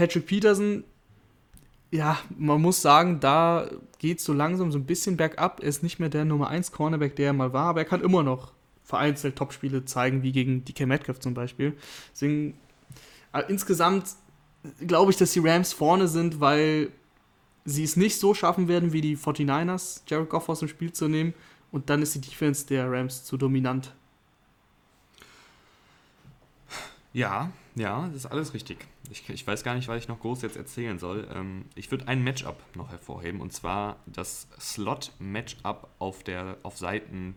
Patrick 0.00 0.24
Peterson, 0.24 0.82
ja, 1.90 2.18
man 2.38 2.62
muss 2.62 2.80
sagen, 2.80 3.20
da 3.20 3.68
geht 3.98 4.16
es 4.16 4.24
so 4.24 4.32
langsam 4.32 4.72
so 4.72 4.78
ein 4.78 4.86
bisschen 4.86 5.18
bergab. 5.18 5.60
Er 5.60 5.68
ist 5.68 5.82
nicht 5.82 6.00
mehr 6.00 6.08
der 6.08 6.24
Nummer 6.24 6.48
1 6.48 6.72
Cornerback, 6.72 7.16
der 7.16 7.26
er 7.26 7.32
mal 7.34 7.52
war, 7.52 7.66
aber 7.66 7.80
er 7.80 7.84
kann 7.84 8.00
immer 8.00 8.22
noch 8.22 8.52
vereinzelt 8.82 9.36
Topspiele 9.36 9.84
zeigen, 9.84 10.22
wie 10.22 10.32
gegen 10.32 10.64
DK 10.64 10.86
Metcalf 10.86 11.20
zum 11.20 11.34
Beispiel. 11.34 11.76
Deswegen, 12.14 12.54
äh, 13.34 13.42
insgesamt 13.48 14.14
glaube 14.86 15.10
ich, 15.10 15.18
dass 15.18 15.32
die 15.32 15.40
Rams 15.40 15.74
vorne 15.74 16.08
sind, 16.08 16.40
weil 16.40 16.88
sie 17.66 17.84
es 17.84 17.96
nicht 17.96 18.18
so 18.18 18.32
schaffen 18.32 18.68
werden 18.68 18.94
wie 18.94 19.02
die 19.02 19.18
49ers, 19.18 20.04
Jared 20.06 20.30
Goff 20.30 20.48
aus 20.48 20.60
dem 20.60 20.68
Spiel 20.68 20.94
zu 20.94 21.08
nehmen. 21.08 21.34
Und 21.72 21.90
dann 21.90 22.00
ist 22.00 22.14
die 22.14 22.22
Defense 22.22 22.66
der 22.66 22.90
Rams 22.90 23.24
zu 23.24 23.36
dominant. 23.36 23.92
Ja, 27.12 27.50
ja, 27.74 28.06
das 28.06 28.24
ist 28.24 28.26
alles 28.26 28.54
richtig. 28.54 28.86
Ich, 29.10 29.28
ich 29.28 29.44
weiß 29.46 29.64
gar 29.64 29.74
nicht, 29.74 29.88
was 29.88 30.02
ich 30.02 30.08
noch 30.08 30.20
groß 30.20 30.42
jetzt 30.42 30.56
erzählen 30.56 30.98
soll. 30.98 31.26
Ähm, 31.34 31.64
ich 31.74 31.90
würde 31.90 32.06
ein 32.06 32.22
Matchup 32.22 32.62
noch 32.76 32.90
hervorheben 32.90 33.40
und 33.40 33.52
zwar 33.52 33.96
das 34.06 34.48
Slot-Matchup 34.60 35.88
auf, 35.98 36.22
auf 36.62 36.78
Seiten, 36.78 37.34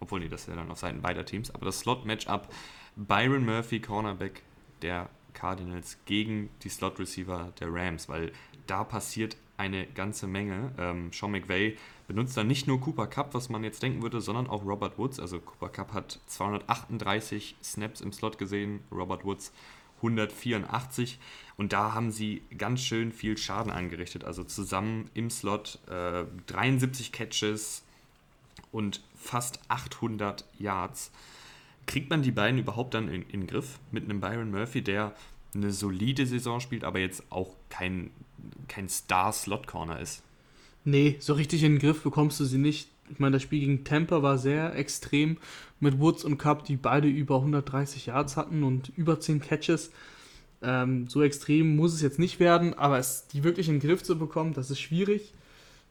obwohl 0.00 0.20
nee, 0.20 0.28
das 0.28 0.42
ist 0.42 0.48
ja 0.48 0.56
dann 0.56 0.70
auf 0.70 0.78
Seiten 0.78 1.00
beider 1.00 1.24
Teams, 1.24 1.52
aber 1.54 1.66
das 1.66 1.80
Slot-Matchup 1.80 2.48
Byron 2.96 3.44
Murphy, 3.44 3.80
Cornerback 3.80 4.42
der 4.82 5.08
Cardinals 5.32 5.98
gegen 6.04 6.50
die 6.64 6.68
Slot-Receiver 6.68 7.52
der 7.60 7.72
Rams, 7.72 8.08
weil 8.08 8.32
da 8.66 8.82
passiert 8.82 9.36
eine 9.56 9.86
ganze 9.86 10.26
Menge. 10.26 10.72
Ähm, 10.78 11.12
Sean 11.12 11.30
McVay 11.30 11.76
benutzt 12.08 12.36
dann 12.36 12.46
nicht 12.46 12.66
nur 12.66 12.80
Cooper 12.80 13.06
Cup, 13.06 13.34
was 13.34 13.50
man 13.50 13.62
jetzt 13.62 13.82
denken 13.82 14.02
würde, 14.02 14.20
sondern 14.20 14.48
auch 14.48 14.64
Robert 14.64 14.98
Woods. 14.98 15.20
Also 15.20 15.38
Cooper 15.38 15.68
Cup 15.68 15.92
hat 15.92 16.18
238 16.26 17.54
Snaps 17.62 18.00
im 18.00 18.12
Slot 18.12 18.38
gesehen, 18.38 18.80
Robert 18.90 19.24
Woods 19.24 19.52
184 19.98 21.18
und 21.56 21.72
da 21.72 21.92
haben 21.92 22.10
sie 22.10 22.42
ganz 22.56 22.80
schön 22.80 23.12
viel 23.12 23.36
Schaden 23.36 23.70
angerichtet. 23.70 24.24
Also 24.24 24.42
zusammen 24.42 25.10
im 25.14 25.28
Slot 25.28 25.78
äh, 25.88 26.24
73 26.46 27.12
Catches 27.12 27.84
und 28.72 29.02
fast 29.14 29.60
800 29.68 30.44
Yards. 30.58 31.10
Kriegt 31.86 32.10
man 32.10 32.22
die 32.22 32.30
beiden 32.30 32.58
überhaupt 32.58 32.94
dann 32.94 33.08
in, 33.08 33.22
in 33.22 33.40
den 33.40 33.46
Griff 33.48 33.80
mit 33.90 34.04
einem 34.04 34.20
Byron 34.20 34.50
Murphy, 34.50 34.82
der 34.82 35.14
eine 35.54 35.72
solide 35.72 36.26
Saison 36.26 36.60
spielt, 36.60 36.84
aber 36.84 37.00
jetzt 37.00 37.24
auch 37.30 37.54
kein, 37.68 38.10
kein 38.68 38.88
Star-Slot-Corner 38.88 39.98
ist? 40.00 40.22
Nee, 40.88 41.16
so 41.20 41.34
richtig 41.34 41.64
in 41.64 41.72
den 41.72 41.80
Griff 41.80 42.02
bekommst 42.02 42.40
du 42.40 42.46
sie 42.46 42.56
nicht. 42.56 42.88
Ich 43.10 43.18
meine, 43.18 43.34
das 43.34 43.42
Spiel 43.42 43.60
gegen 43.60 43.84
Tampa 43.84 44.22
war 44.22 44.38
sehr 44.38 44.74
extrem 44.74 45.36
mit 45.80 46.00
Woods 46.00 46.24
und 46.24 46.38
Cup, 46.38 46.64
die 46.64 46.76
beide 46.76 47.08
über 47.08 47.36
130 47.36 48.06
Yards 48.06 48.38
hatten 48.38 48.62
und 48.62 48.90
über 48.96 49.20
10 49.20 49.42
Catches. 49.42 49.90
Ähm, 50.62 51.06
so 51.06 51.22
extrem 51.22 51.76
muss 51.76 51.92
es 51.92 52.00
jetzt 52.00 52.18
nicht 52.18 52.40
werden, 52.40 52.72
aber 52.72 52.98
es, 52.98 53.28
die 53.28 53.44
wirklich 53.44 53.68
in 53.68 53.80
den 53.80 53.86
Griff 53.86 54.02
zu 54.02 54.18
bekommen, 54.18 54.54
das 54.54 54.70
ist 54.70 54.80
schwierig. 54.80 55.34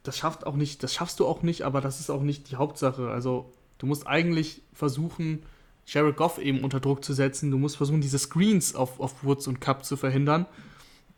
Das 0.01 0.17
schafft 0.17 0.47
auch 0.47 0.55
nicht, 0.55 0.81
das 0.81 0.95
schaffst 0.95 1.19
du 1.19 1.27
auch 1.27 1.43
nicht, 1.43 1.61
aber 1.61 1.79
das 1.79 1.99
ist 1.99 2.09
auch 2.09 2.23
nicht 2.23 2.49
die 2.49 2.55
Hauptsache. 2.55 3.07
Also 3.11 3.53
du 3.77 3.85
musst 3.85 4.07
eigentlich 4.07 4.63
versuchen, 4.73 5.43
Jared 5.85 6.17
Goff 6.17 6.39
eben 6.39 6.63
unter 6.63 6.79
Druck 6.79 7.05
zu 7.05 7.13
setzen. 7.13 7.51
Du 7.51 7.59
musst 7.59 7.77
versuchen, 7.77 8.01
diese 8.01 8.17
Screens 8.17 8.73
auf, 8.73 8.99
auf 8.99 9.23
Woods 9.23 9.47
und 9.47 9.61
Cup 9.61 9.85
zu 9.85 9.95
verhindern. 9.95 10.47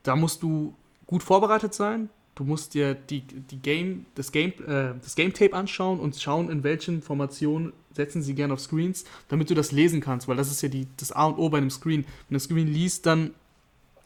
Da 0.04 0.18
musst 0.18 0.44
du 0.44 0.76
gut 1.06 1.24
vorbereitet 1.24 1.74
sein. 1.74 2.10
Du 2.40 2.46
musst 2.46 2.74
dir 2.74 2.96
die, 2.96 3.20
die 3.20 3.60
Game, 3.60 4.06
das, 4.16 4.32
Game, 4.32 4.54
äh, 4.66 4.94
das 5.04 5.16
Game 5.16 5.34
Tape 5.34 5.54
anschauen 5.54 6.00
und 6.00 6.16
schauen, 6.16 6.50
in 6.50 6.64
welchen 6.64 7.02
Formationen 7.02 7.74
setzen 7.92 8.22
sie 8.22 8.34
gerne 8.34 8.54
auf 8.54 8.62
Screens, 8.62 9.04
damit 9.28 9.50
du 9.50 9.56
das 9.56 9.74
lesen 9.74 10.00
kannst, 10.00 10.30
weil 10.30 10.38
das 10.38 10.50
ist 10.50 10.62
ja 10.62 10.70
die, 10.70 10.88
das 10.96 11.12
A 11.12 11.26
und 11.26 11.38
O 11.38 11.50
bei 11.50 11.58
einem 11.58 11.70
Screen. 11.70 12.06
Wenn 12.30 12.36
du 12.36 12.40
Screen 12.40 12.70
liest, 12.70 13.06
dann 13.06 13.32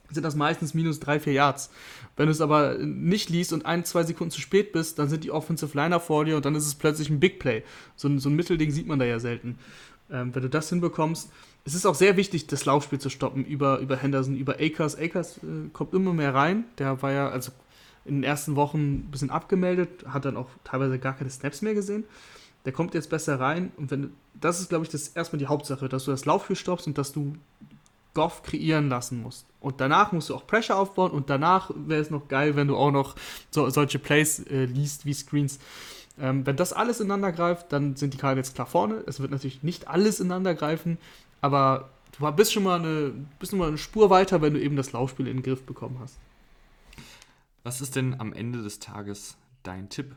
sind 0.10 0.24
das 0.24 0.36
meistens 0.36 0.74
minus 0.74 1.00
3, 1.00 1.20
4 1.20 1.34
Yards. 1.34 1.70
Wenn 2.18 2.26
du 2.26 2.32
es 2.32 2.42
aber 2.42 2.80
nicht 2.80 3.30
liest 3.30 3.54
und 3.54 3.68
ein, 3.68 3.86
zwei 3.86 4.02
Sekunden 4.02 4.32
zu 4.32 4.42
spät 4.42 4.72
bist, 4.72 4.98
dann 4.98 5.10
sind 5.10 5.24
die 5.24 5.30
Offensive 5.30 5.78
Liner 5.78 6.00
vor 6.00 6.26
dir 6.26 6.36
und 6.36 6.44
dann 6.44 6.56
ist 6.56 6.66
es 6.66 6.74
plötzlich 6.74 7.12
ein 7.12 7.20
Big 7.20 7.38
Play. 7.38 7.62
So 7.96 8.08
ein, 8.08 8.18
so 8.18 8.30
ein 8.30 8.36
Mittelding 8.36 8.72
sieht 8.72 8.88
man 8.88 8.98
da 8.98 9.06
ja 9.06 9.20
selten. 9.20 9.60
Ähm, 10.10 10.34
wenn 10.34 10.42
du 10.42 10.50
das 10.50 10.70
hinbekommst, 10.70 11.30
es 11.66 11.76
ist 11.76 11.86
auch 11.86 11.96
sehr 11.96 12.18
wichtig, 12.18 12.48
das 12.48 12.66
Laufspiel 12.66 12.98
zu 12.98 13.10
stoppen 13.10 13.46
über, 13.46 13.78
über 13.78 13.96
Henderson, 13.96 14.36
über 14.36 14.56
Akers. 14.56 14.98
Akers 14.98 15.38
äh, 15.38 15.70
kommt 15.72 15.94
immer 15.94 16.14
mehr 16.14 16.34
rein. 16.34 16.66
Der 16.80 17.00
war 17.04 17.12
ja, 17.12 17.30
also 17.30 17.52
in 18.06 18.16
den 18.16 18.24
ersten 18.24 18.56
Wochen 18.56 18.80
ein 18.80 19.12
bisschen 19.12 19.30
abgemeldet, 19.30 20.06
hat 20.08 20.26
dann 20.26 20.38
auch 20.38 20.49
teilweise 20.64 20.99
gar 20.99 21.14
keine 21.14 21.30
Snaps 21.30 21.62
mehr 21.62 21.74
gesehen. 21.74 22.04
Der 22.66 22.74
kommt 22.74 22.93
jetzt 22.93 23.10
besser 23.10 23.39
rein 23.39 23.72
und 23.78 23.91
wenn 23.91 24.14
das 24.34 24.60
ist, 24.60 24.70
glaube 24.70 24.86
ich, 24.86 24.91
das 24.91 25.10
erstmal 25.10 25.39
die 25.39 25.47
Hauptsache, 25.47 25.88
dass 25.89 26.06
du 26.06 26.12
das 26.12 26.26
Laufspiel 26.26 26.56
stoppst 26.56 26.88
und 26.88 26.97
dass 26.97 27.12
du 27.14 27.34
Goff 28.14 28.43
kreieren 28.43 28.89
lassen 28.89 29.22
musst. 29.22 29.45
Und 29.60 29.82
danach 29.82 30.12
musst 30.12 30.30
du 30.30 30.36
auch 30.36 30.45
Pressure 30.45 30.78
aufbauen 30.78 31.12
und 31.12 31.30
danach 31.30 31.72
wäre 31.76 32.01
es 32.01 32.10
noch 32.10 32.28
geil, 32.28 32.56
wenn 32.56 32.68
du 32.68 32.78
auch 32.78 32.91
noch 32.91 33.16
so, 33.49 33.70
solche 33.70 33.99
Plays 33.99 34.39
äh, 34.47 34.66
liest 34.66 35.06
wie 35.06 35.14
Screens. 35.14 35.60
Ähm, 36.20 36.45
wenn 36.45 36.56
das 36.56 36.74
alles 36.74 36.99
ineinander 36.99 37.32
greift, 37.32 37.72
dann 37.74 37.95
sind 37.95 38.14
die 38.14 38.18
Cardinals 38.18 38.54
klar 38.54 38.68
vorne. 38.68 39.04
Es 39.08 39.20
wird 39.20 39.32
natürlich 39.32 39.64
nicht 39.64 39.88
alles 39.88 40.20
ineinander 40.20 40.54
greifen, 40.54 40.99
aber 41.41 41.89
du 42.18 42.32
bist 42.32 42.54
schon 42.54 42.64
mal 42.64 42.80
eine, 42.80 43.14
bist 43.39 43.51
schon 43.51 43.60
mal 43.60 43.68
eine 43.68 43.80
Spur 43.80 44.10
weiter, 44.10 44.41
wenn 44.41 44.54
du 44.54 44.62
eben 44.62 44.76
das 44.76 44.91
Laufspiel 44.91 45.28
in 45.28 45.38
den 45.38 45.43
Griff 45.43 45.64
bekommen 45.64 45.97
hast. 45.99 46.18
Was 47.64 47.80
ist 47.80 47.95
denn 47.95 48.20
am 48.20 48.34
Ende 48.34 48.61
des 48.61 48.80
Tages 48.80 49.38
dein 49.64 49.89
Tipp? 49.89 50.16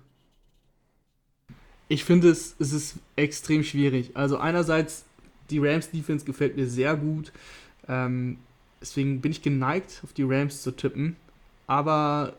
Ich 1.89 2.05
finde 2.05 2.29
es, 2.31 2.57
es 2.59 2.73
ist 2.73 2.97
extrem 3.15 3.63
schwierig. 3.63 4.17
Also 4.17 4.39
einerseits, 4.39 5.05
die 5.51 5.61
Rams 5.61 5.91
Defense 5.91 6.25
gefällt 6.25 6.57
mir 6.57 6.67
sehr 6.67 6.97
gut. 6.97 7.33
Ähm, 7.87 8.39
deswegen 8.81 9.21
bin 9.21 9.31
ich 9.31 9.43
geneigt, 9.43 10.01
auf 10.03 10.13
die 10.13 10.25
Rams 10.25 10.63
zu 10.63 10.73
tippen. 10.73 11.15
Aber, 11.69 12.35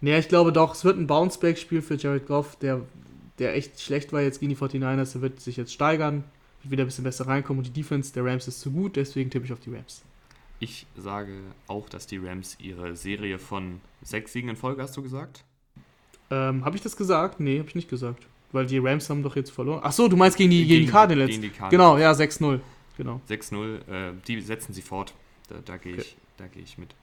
naja, 0.00 0.18
ich 0.18 0.28
glaube 0.28 0.52
doch, 0.52 0.74
es 0.74 0.84
wird 0.84 0.96
ein 0.96 1.08
Bounceback-Spiel 1.08 1.82
für 1.82 1.96
Jared 1.96 2.26
Goff, 2.26 2.56
der, 2.56 2.82
der 3.40 3.56
echt 3.56 3.80
schlecht 3.80 4.12
war 4.12 4.22
jetzt 4.22 4.38
gegen 4.38 4.50
die 4.50 4.56
49ers. 4.56 5.12
Der 5.12 5.22
wird 5.22 5.40
sich 5.40 5.56
jetzt 5.56 5.72
steigern, 5.72 6.22
wieder 6.62 6.84
ein 6.84 6.86
bisschen 6.86 7.04
besser 7.04 7.26
reinkommen 7.26 7.58
und 7.58 7.66
die 7.66 7.80
Defense 7.80 8.12
der 8.12 8.24
Rams 8.24 8.46
ist 8.46 8.60
zu 8.60 8.70
gut, 8.70 8.94
deswegen 8.94 9.30
tippe 9.30 9.46
ich 9.46 9.52
auf 9.52 9.60
die 9.60 9.74
Rams. 9.74 10.02
Ich 10.60 10.86
sage 10.94 11.32
auch, 11.68 11.88
dass 11.88 12.06
die 12.06 12.18
Rams 12.18 12.56
ihre 12.60 12.94
Serie 12.94 13.38
von 13.38 13.80
sechs 14.02 14.32
Siegen 14.32 14.50
in 14.50 14.56
Folge, 14.56 14.82
hast 14.82 14.94
du 14.94 15.02
gesagt? 15.02 15.42
Ähm, 16.30 16.64
habe 16.64 16.76
ich 16.76 16.82
das 16.82 16.96
gesagt? 16.96 17.40
Nee, 17.40 17.58
habe 17.58 17.68
ich 17.68 17.74
nicht 17.74 17.88
gesagt. 17.88 18.26
Weil 18.52 18.66
die 18.66 18.78
Rams 18.78 19.08
haben 19.08 19.22
doch 19.22 19.36
jetzt 19.36 19.50
verloren. 19.50 19.80
Ach 19.82 19.92
so, 19.92 20.06
du 20.06 20.16
meinst 20.16 20.36
gegen 20.36 20.50
die, 20.50 20.66
gegen, 20.66 20.80
gegen 20.80 20.90
Cardinals. 20.90 21.30
Gegen 21.30 21.42
die 21.42 21.48
Cardinals. 21.48 21.70
Genau, 21.70 21.98
ja, 21.98 22.12
6-0. 22.12 22.60
Genau. 22.98 23.20
6-0, 23.28 23.88
äh, 23.88 24.12
die 24.26 24.40
setzen 24.42 24.74
sie 24.74 24.82
fort. 24.82 25.14
Da, 25.48 25.56
da 25.64 25.78
gehe 25.78 25.94
okay. 25.94 26.02
ich, 26.02 26.52
geh 26.52 26.60
ich 26.60 26.76
mit. 26.76 26.94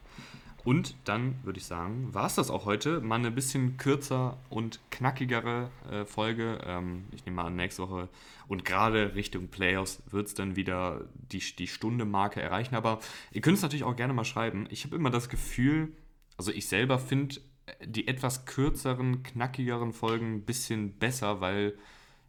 Und 0.68 0.98
dann 1.06 1.36
würde 1.44 1.60
ich 1.60 1.66
sagen, 1.66 2.14
war 2.14 2.26
es 2.26 2.36
das 2.36 2.50
auch 2.50 2.66
heute. 2.66 3.00
Mal 3.00 3.16
eine 3.16 3.32
bisschen 3.32 3.78
kürzer 3.78 4.38
und 4.50 4.82
knackigere 4.92 5.72
äh, 5.90 6.04
Folge. 6.04 6.60
Ähm, 6.66 7.06
ich 7.14 7.24
nehme 7.24 7.38
mal 7.38 7.46
an, 7.46 7.56
nächste 7.56 7.84
Woche 7.84 8.10
und 8.50 8.66
gerade 8.66 9.16
Richtung 9.16 9.48
Playoffs 9.48 10.04
wird 10.12 10.28
es 10.28 10.34
dann 10.34 10.58
wieder 10.58 11.06
die, 11.32 11.40
die 11.40 11.70
Stunde-Marke 11.70 12.42
erreichen. 12.42 12.76
Aber 12.76 13.00
ihr 13.32 13.40
könnt 13.40 13.56
es 13.56 13.64
natürlich 13.64 13.86
auch 13.86 13.96
gerne 13.96 14.12
mal 14.12 14.26
schreiben. 14.26 14.68
Ich 14.70 14.84
habe 14.84 14.98
immer 14.98 15.10
das 15.10 15.30
Gefühl, 15.30 15.94
also 16.36 16.52
ich 16.52 16.68
selber 16.68 17.00
finde 17.00 17.40
die 17.86 18.10
etwas 18.10 18.44
kürzeren, 18.44 19.24
knackigeren 19.24 19.94
Folgen 19.94 20.34
ein 20.34 20.42
bisschen 20.42 21.00
besser, 21.00 21.40
weil 21.40 21.78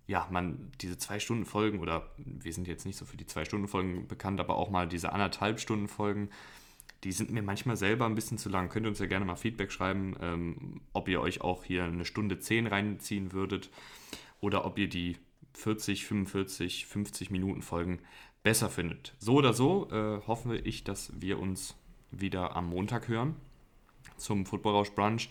ja, 0.07 0.28
man 0.30 0.70
diese 0.80 0.97
zwei 0.97 1.18
Stunden 1.18 1.45
Folgen 1.45 1.80
oder 1.80 2.09
wir 2.18 2.53
sind 2.53 2.68
jetzt 2.68 2.86
nicht 2.86 2.99
so 2.99 3.05
für 3.05 3.16
die 3.16 3.26
zwei 3.26 3.45
Stunden 3.45 3.66
Folgen 3.66 4.07
bekannt, 4.07 4.39
aber 4.39 4.59
auch 4.59 4.70
mal 4.70 4.86
diese 4.86 5.12
anderthalb 5.12 5.59
Stunden 5.59 5.89
Folgen 5.89 6.30
die 7.05 7.12
sind 7.12 7.30
mir 7.30 7.42
manchmal 7.42 7.76
selber 7.76 8.07
ein 8.07 8.14
bisschen 8.14 8.38
zu 8.38 8.49
lang. 8.49 8.68
Könnt 8.68 8.86
ihr 8.86 8.90
uns 8.90 8.99
ja 8.99 9.07
gerne 9.07 9.24
mal 9.24 9.36
Feedback 9.36 9.70
schreiben, 9.70 10.16
ähm, 10.20 10.80
ob 10.92 11.09
ihr 11.09 11.20
euch 11.20 11.40
auch 11.40 11.64
hier 11.64 11.84
eine 11.84 12.05
Stunde 12.05 12.38
10 12.38 12.66
reinziehen 12.66 13.32
würdet 13.32 13.70
oder 14.40 14.64
ob 14.64 14.78
ihr 14.78 14.88
die 14.88 15.16
40, 15.55 16.07
45, 16.07 16.86
50 16.86 17.30
Minuten 17.30 17.62
Folgen 17.62 18.01
besser 18.42 18.68
findet. 18.70 19.14
So 19.18 19.34
oder 19.34 19.53
so 19.53 19.90
äh, 19.90 20.20
hoffe 20.26 20.57
ich, 20.57 20.84
dass 20.84 21.12
wir 21.18 21.38
uns 21.38 21.76
wieder 22.11 22.57
am 22.57 22.68
Montag 22.68 23.09
hören 23.09 23.36
zum 24.16 24.46
Football 24.46 24.74
Rausch 24.74 24.90
Brunch. 24.90 25.28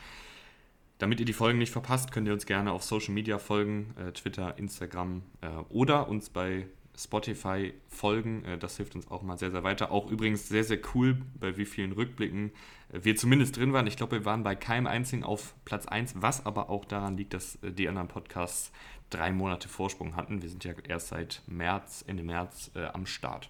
Damit 0.98 1.20
ihr 1.20 1.26
die 1.26 1.34
Folgen 1.34 1.60
nicht 1.60 1.72
verpasst, 1.72 2.12
könnt 2.12 2.28
ihr 2.28 2.34
uns 2.34 2.46
gerne 2.46 2.72
auf 2.72 2.84
Social 2.84 3.14
Media 3.14 3.38
folgen, 3.38 3.94
äh, 3.98 4.12
Twitter, 4.14 4.58
Instagram 4.58 5.22
äh, 5.42 5.48
oder 5.70 6.08
uns 6.08 6.30
bei 6.30 6.68
Spotify 6.98 7.74
folgen. 7.88 8.44
Äh, 8.46 8.58
das 8.58 8.78
hilft 8.78 8.96
uns 8.96 9.10
auch 9.10 9.22
mal 9.22 9.38
sehr, 9.38 9.52
sehr 9.52 9.64
weiter. 9.64 9.92
Auch 9.92 10.10
übrigens 10.10 10.50
sehr, 10.50 10.64
sehr 10.64 10.80
cool, 10.94 11.18
bei 11.40 11.58
wie 11.58 11.66
vielen 11.66 11.92
Rückblicken 11.92 12.52
äh, 12.92 13.00
wir 13.04 13.16
zumindest 13.16 13.58
drin 13.58 13.74
waren. 13.74 13.88
Ich 13.88 13.98
glaube, 13.98 14.18
wir 14.18 14.26
waren 14.26 14.44
bei 14.44 14.56
keinem 14.56 14.88
einzigen 14.88 15.24
auf 15.24 15.54
Platz 15.66 15.86
1, 15.86 16.16
was 16.18 16.46
aber 16.46 16.70
auch 16.70 16.86
daran 16.86 17.18
liegt, 17.18 17.34
dass 17.34 17.56
äh, 17.64 17.72
die 17.72 17.88
anderen 17.88 18.08
Podcasts 18.08 18.72
drei 19.10 19.32
Monate 19.32 19.70
Vorsprung 19.70 20.16
hatten. 20.16 20.42
Wir 20.42 20.50
sind 20.50 20.64
ja 20.64 20.74
erst 20.88 21.10
seit 21.10 21.42
März, 21.48 22.04
Ende 22.08 22.24
März 22.24 22.72
äh, 22.76 22.86
am 22.86 23.06
Start. 23.06 23.50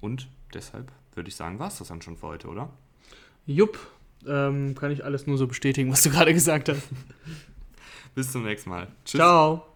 Und 0.00 0.28
deshalb 0.52 0.92
würde 1.14 1.28
ich 1.28 1.36
sagen, 1.36 1.58
war 1.58 1.68
es 1.68 1.78
das 1.78 1.88
dann 1.88 2.02
schon 2.02 2.16
für 2.16 2.26
heute, 2.26 2.48
oder? 2.48 2.70
Jupp, 3.46 3.78
ähm, 4.26 4.74
kann 4.74 4.90
ich 4.90 5.04
alles 5.04 5.26
nur 5.26 5.38
so 5.38 5.46
bestätigen, 5.46 5.90
was 5.90 6.02
du 6.02 6.10
gerade 6.10 6.34
gesagt 6.34 6.68
hast. 6.68 6.88
Bis 8.14 8.32
zum 8.32 8.44
nächsten 8.44 8.70
Mal. 8.70 8.88
Tschüss. 9.04 9.18
Ciao. 9.18 9.75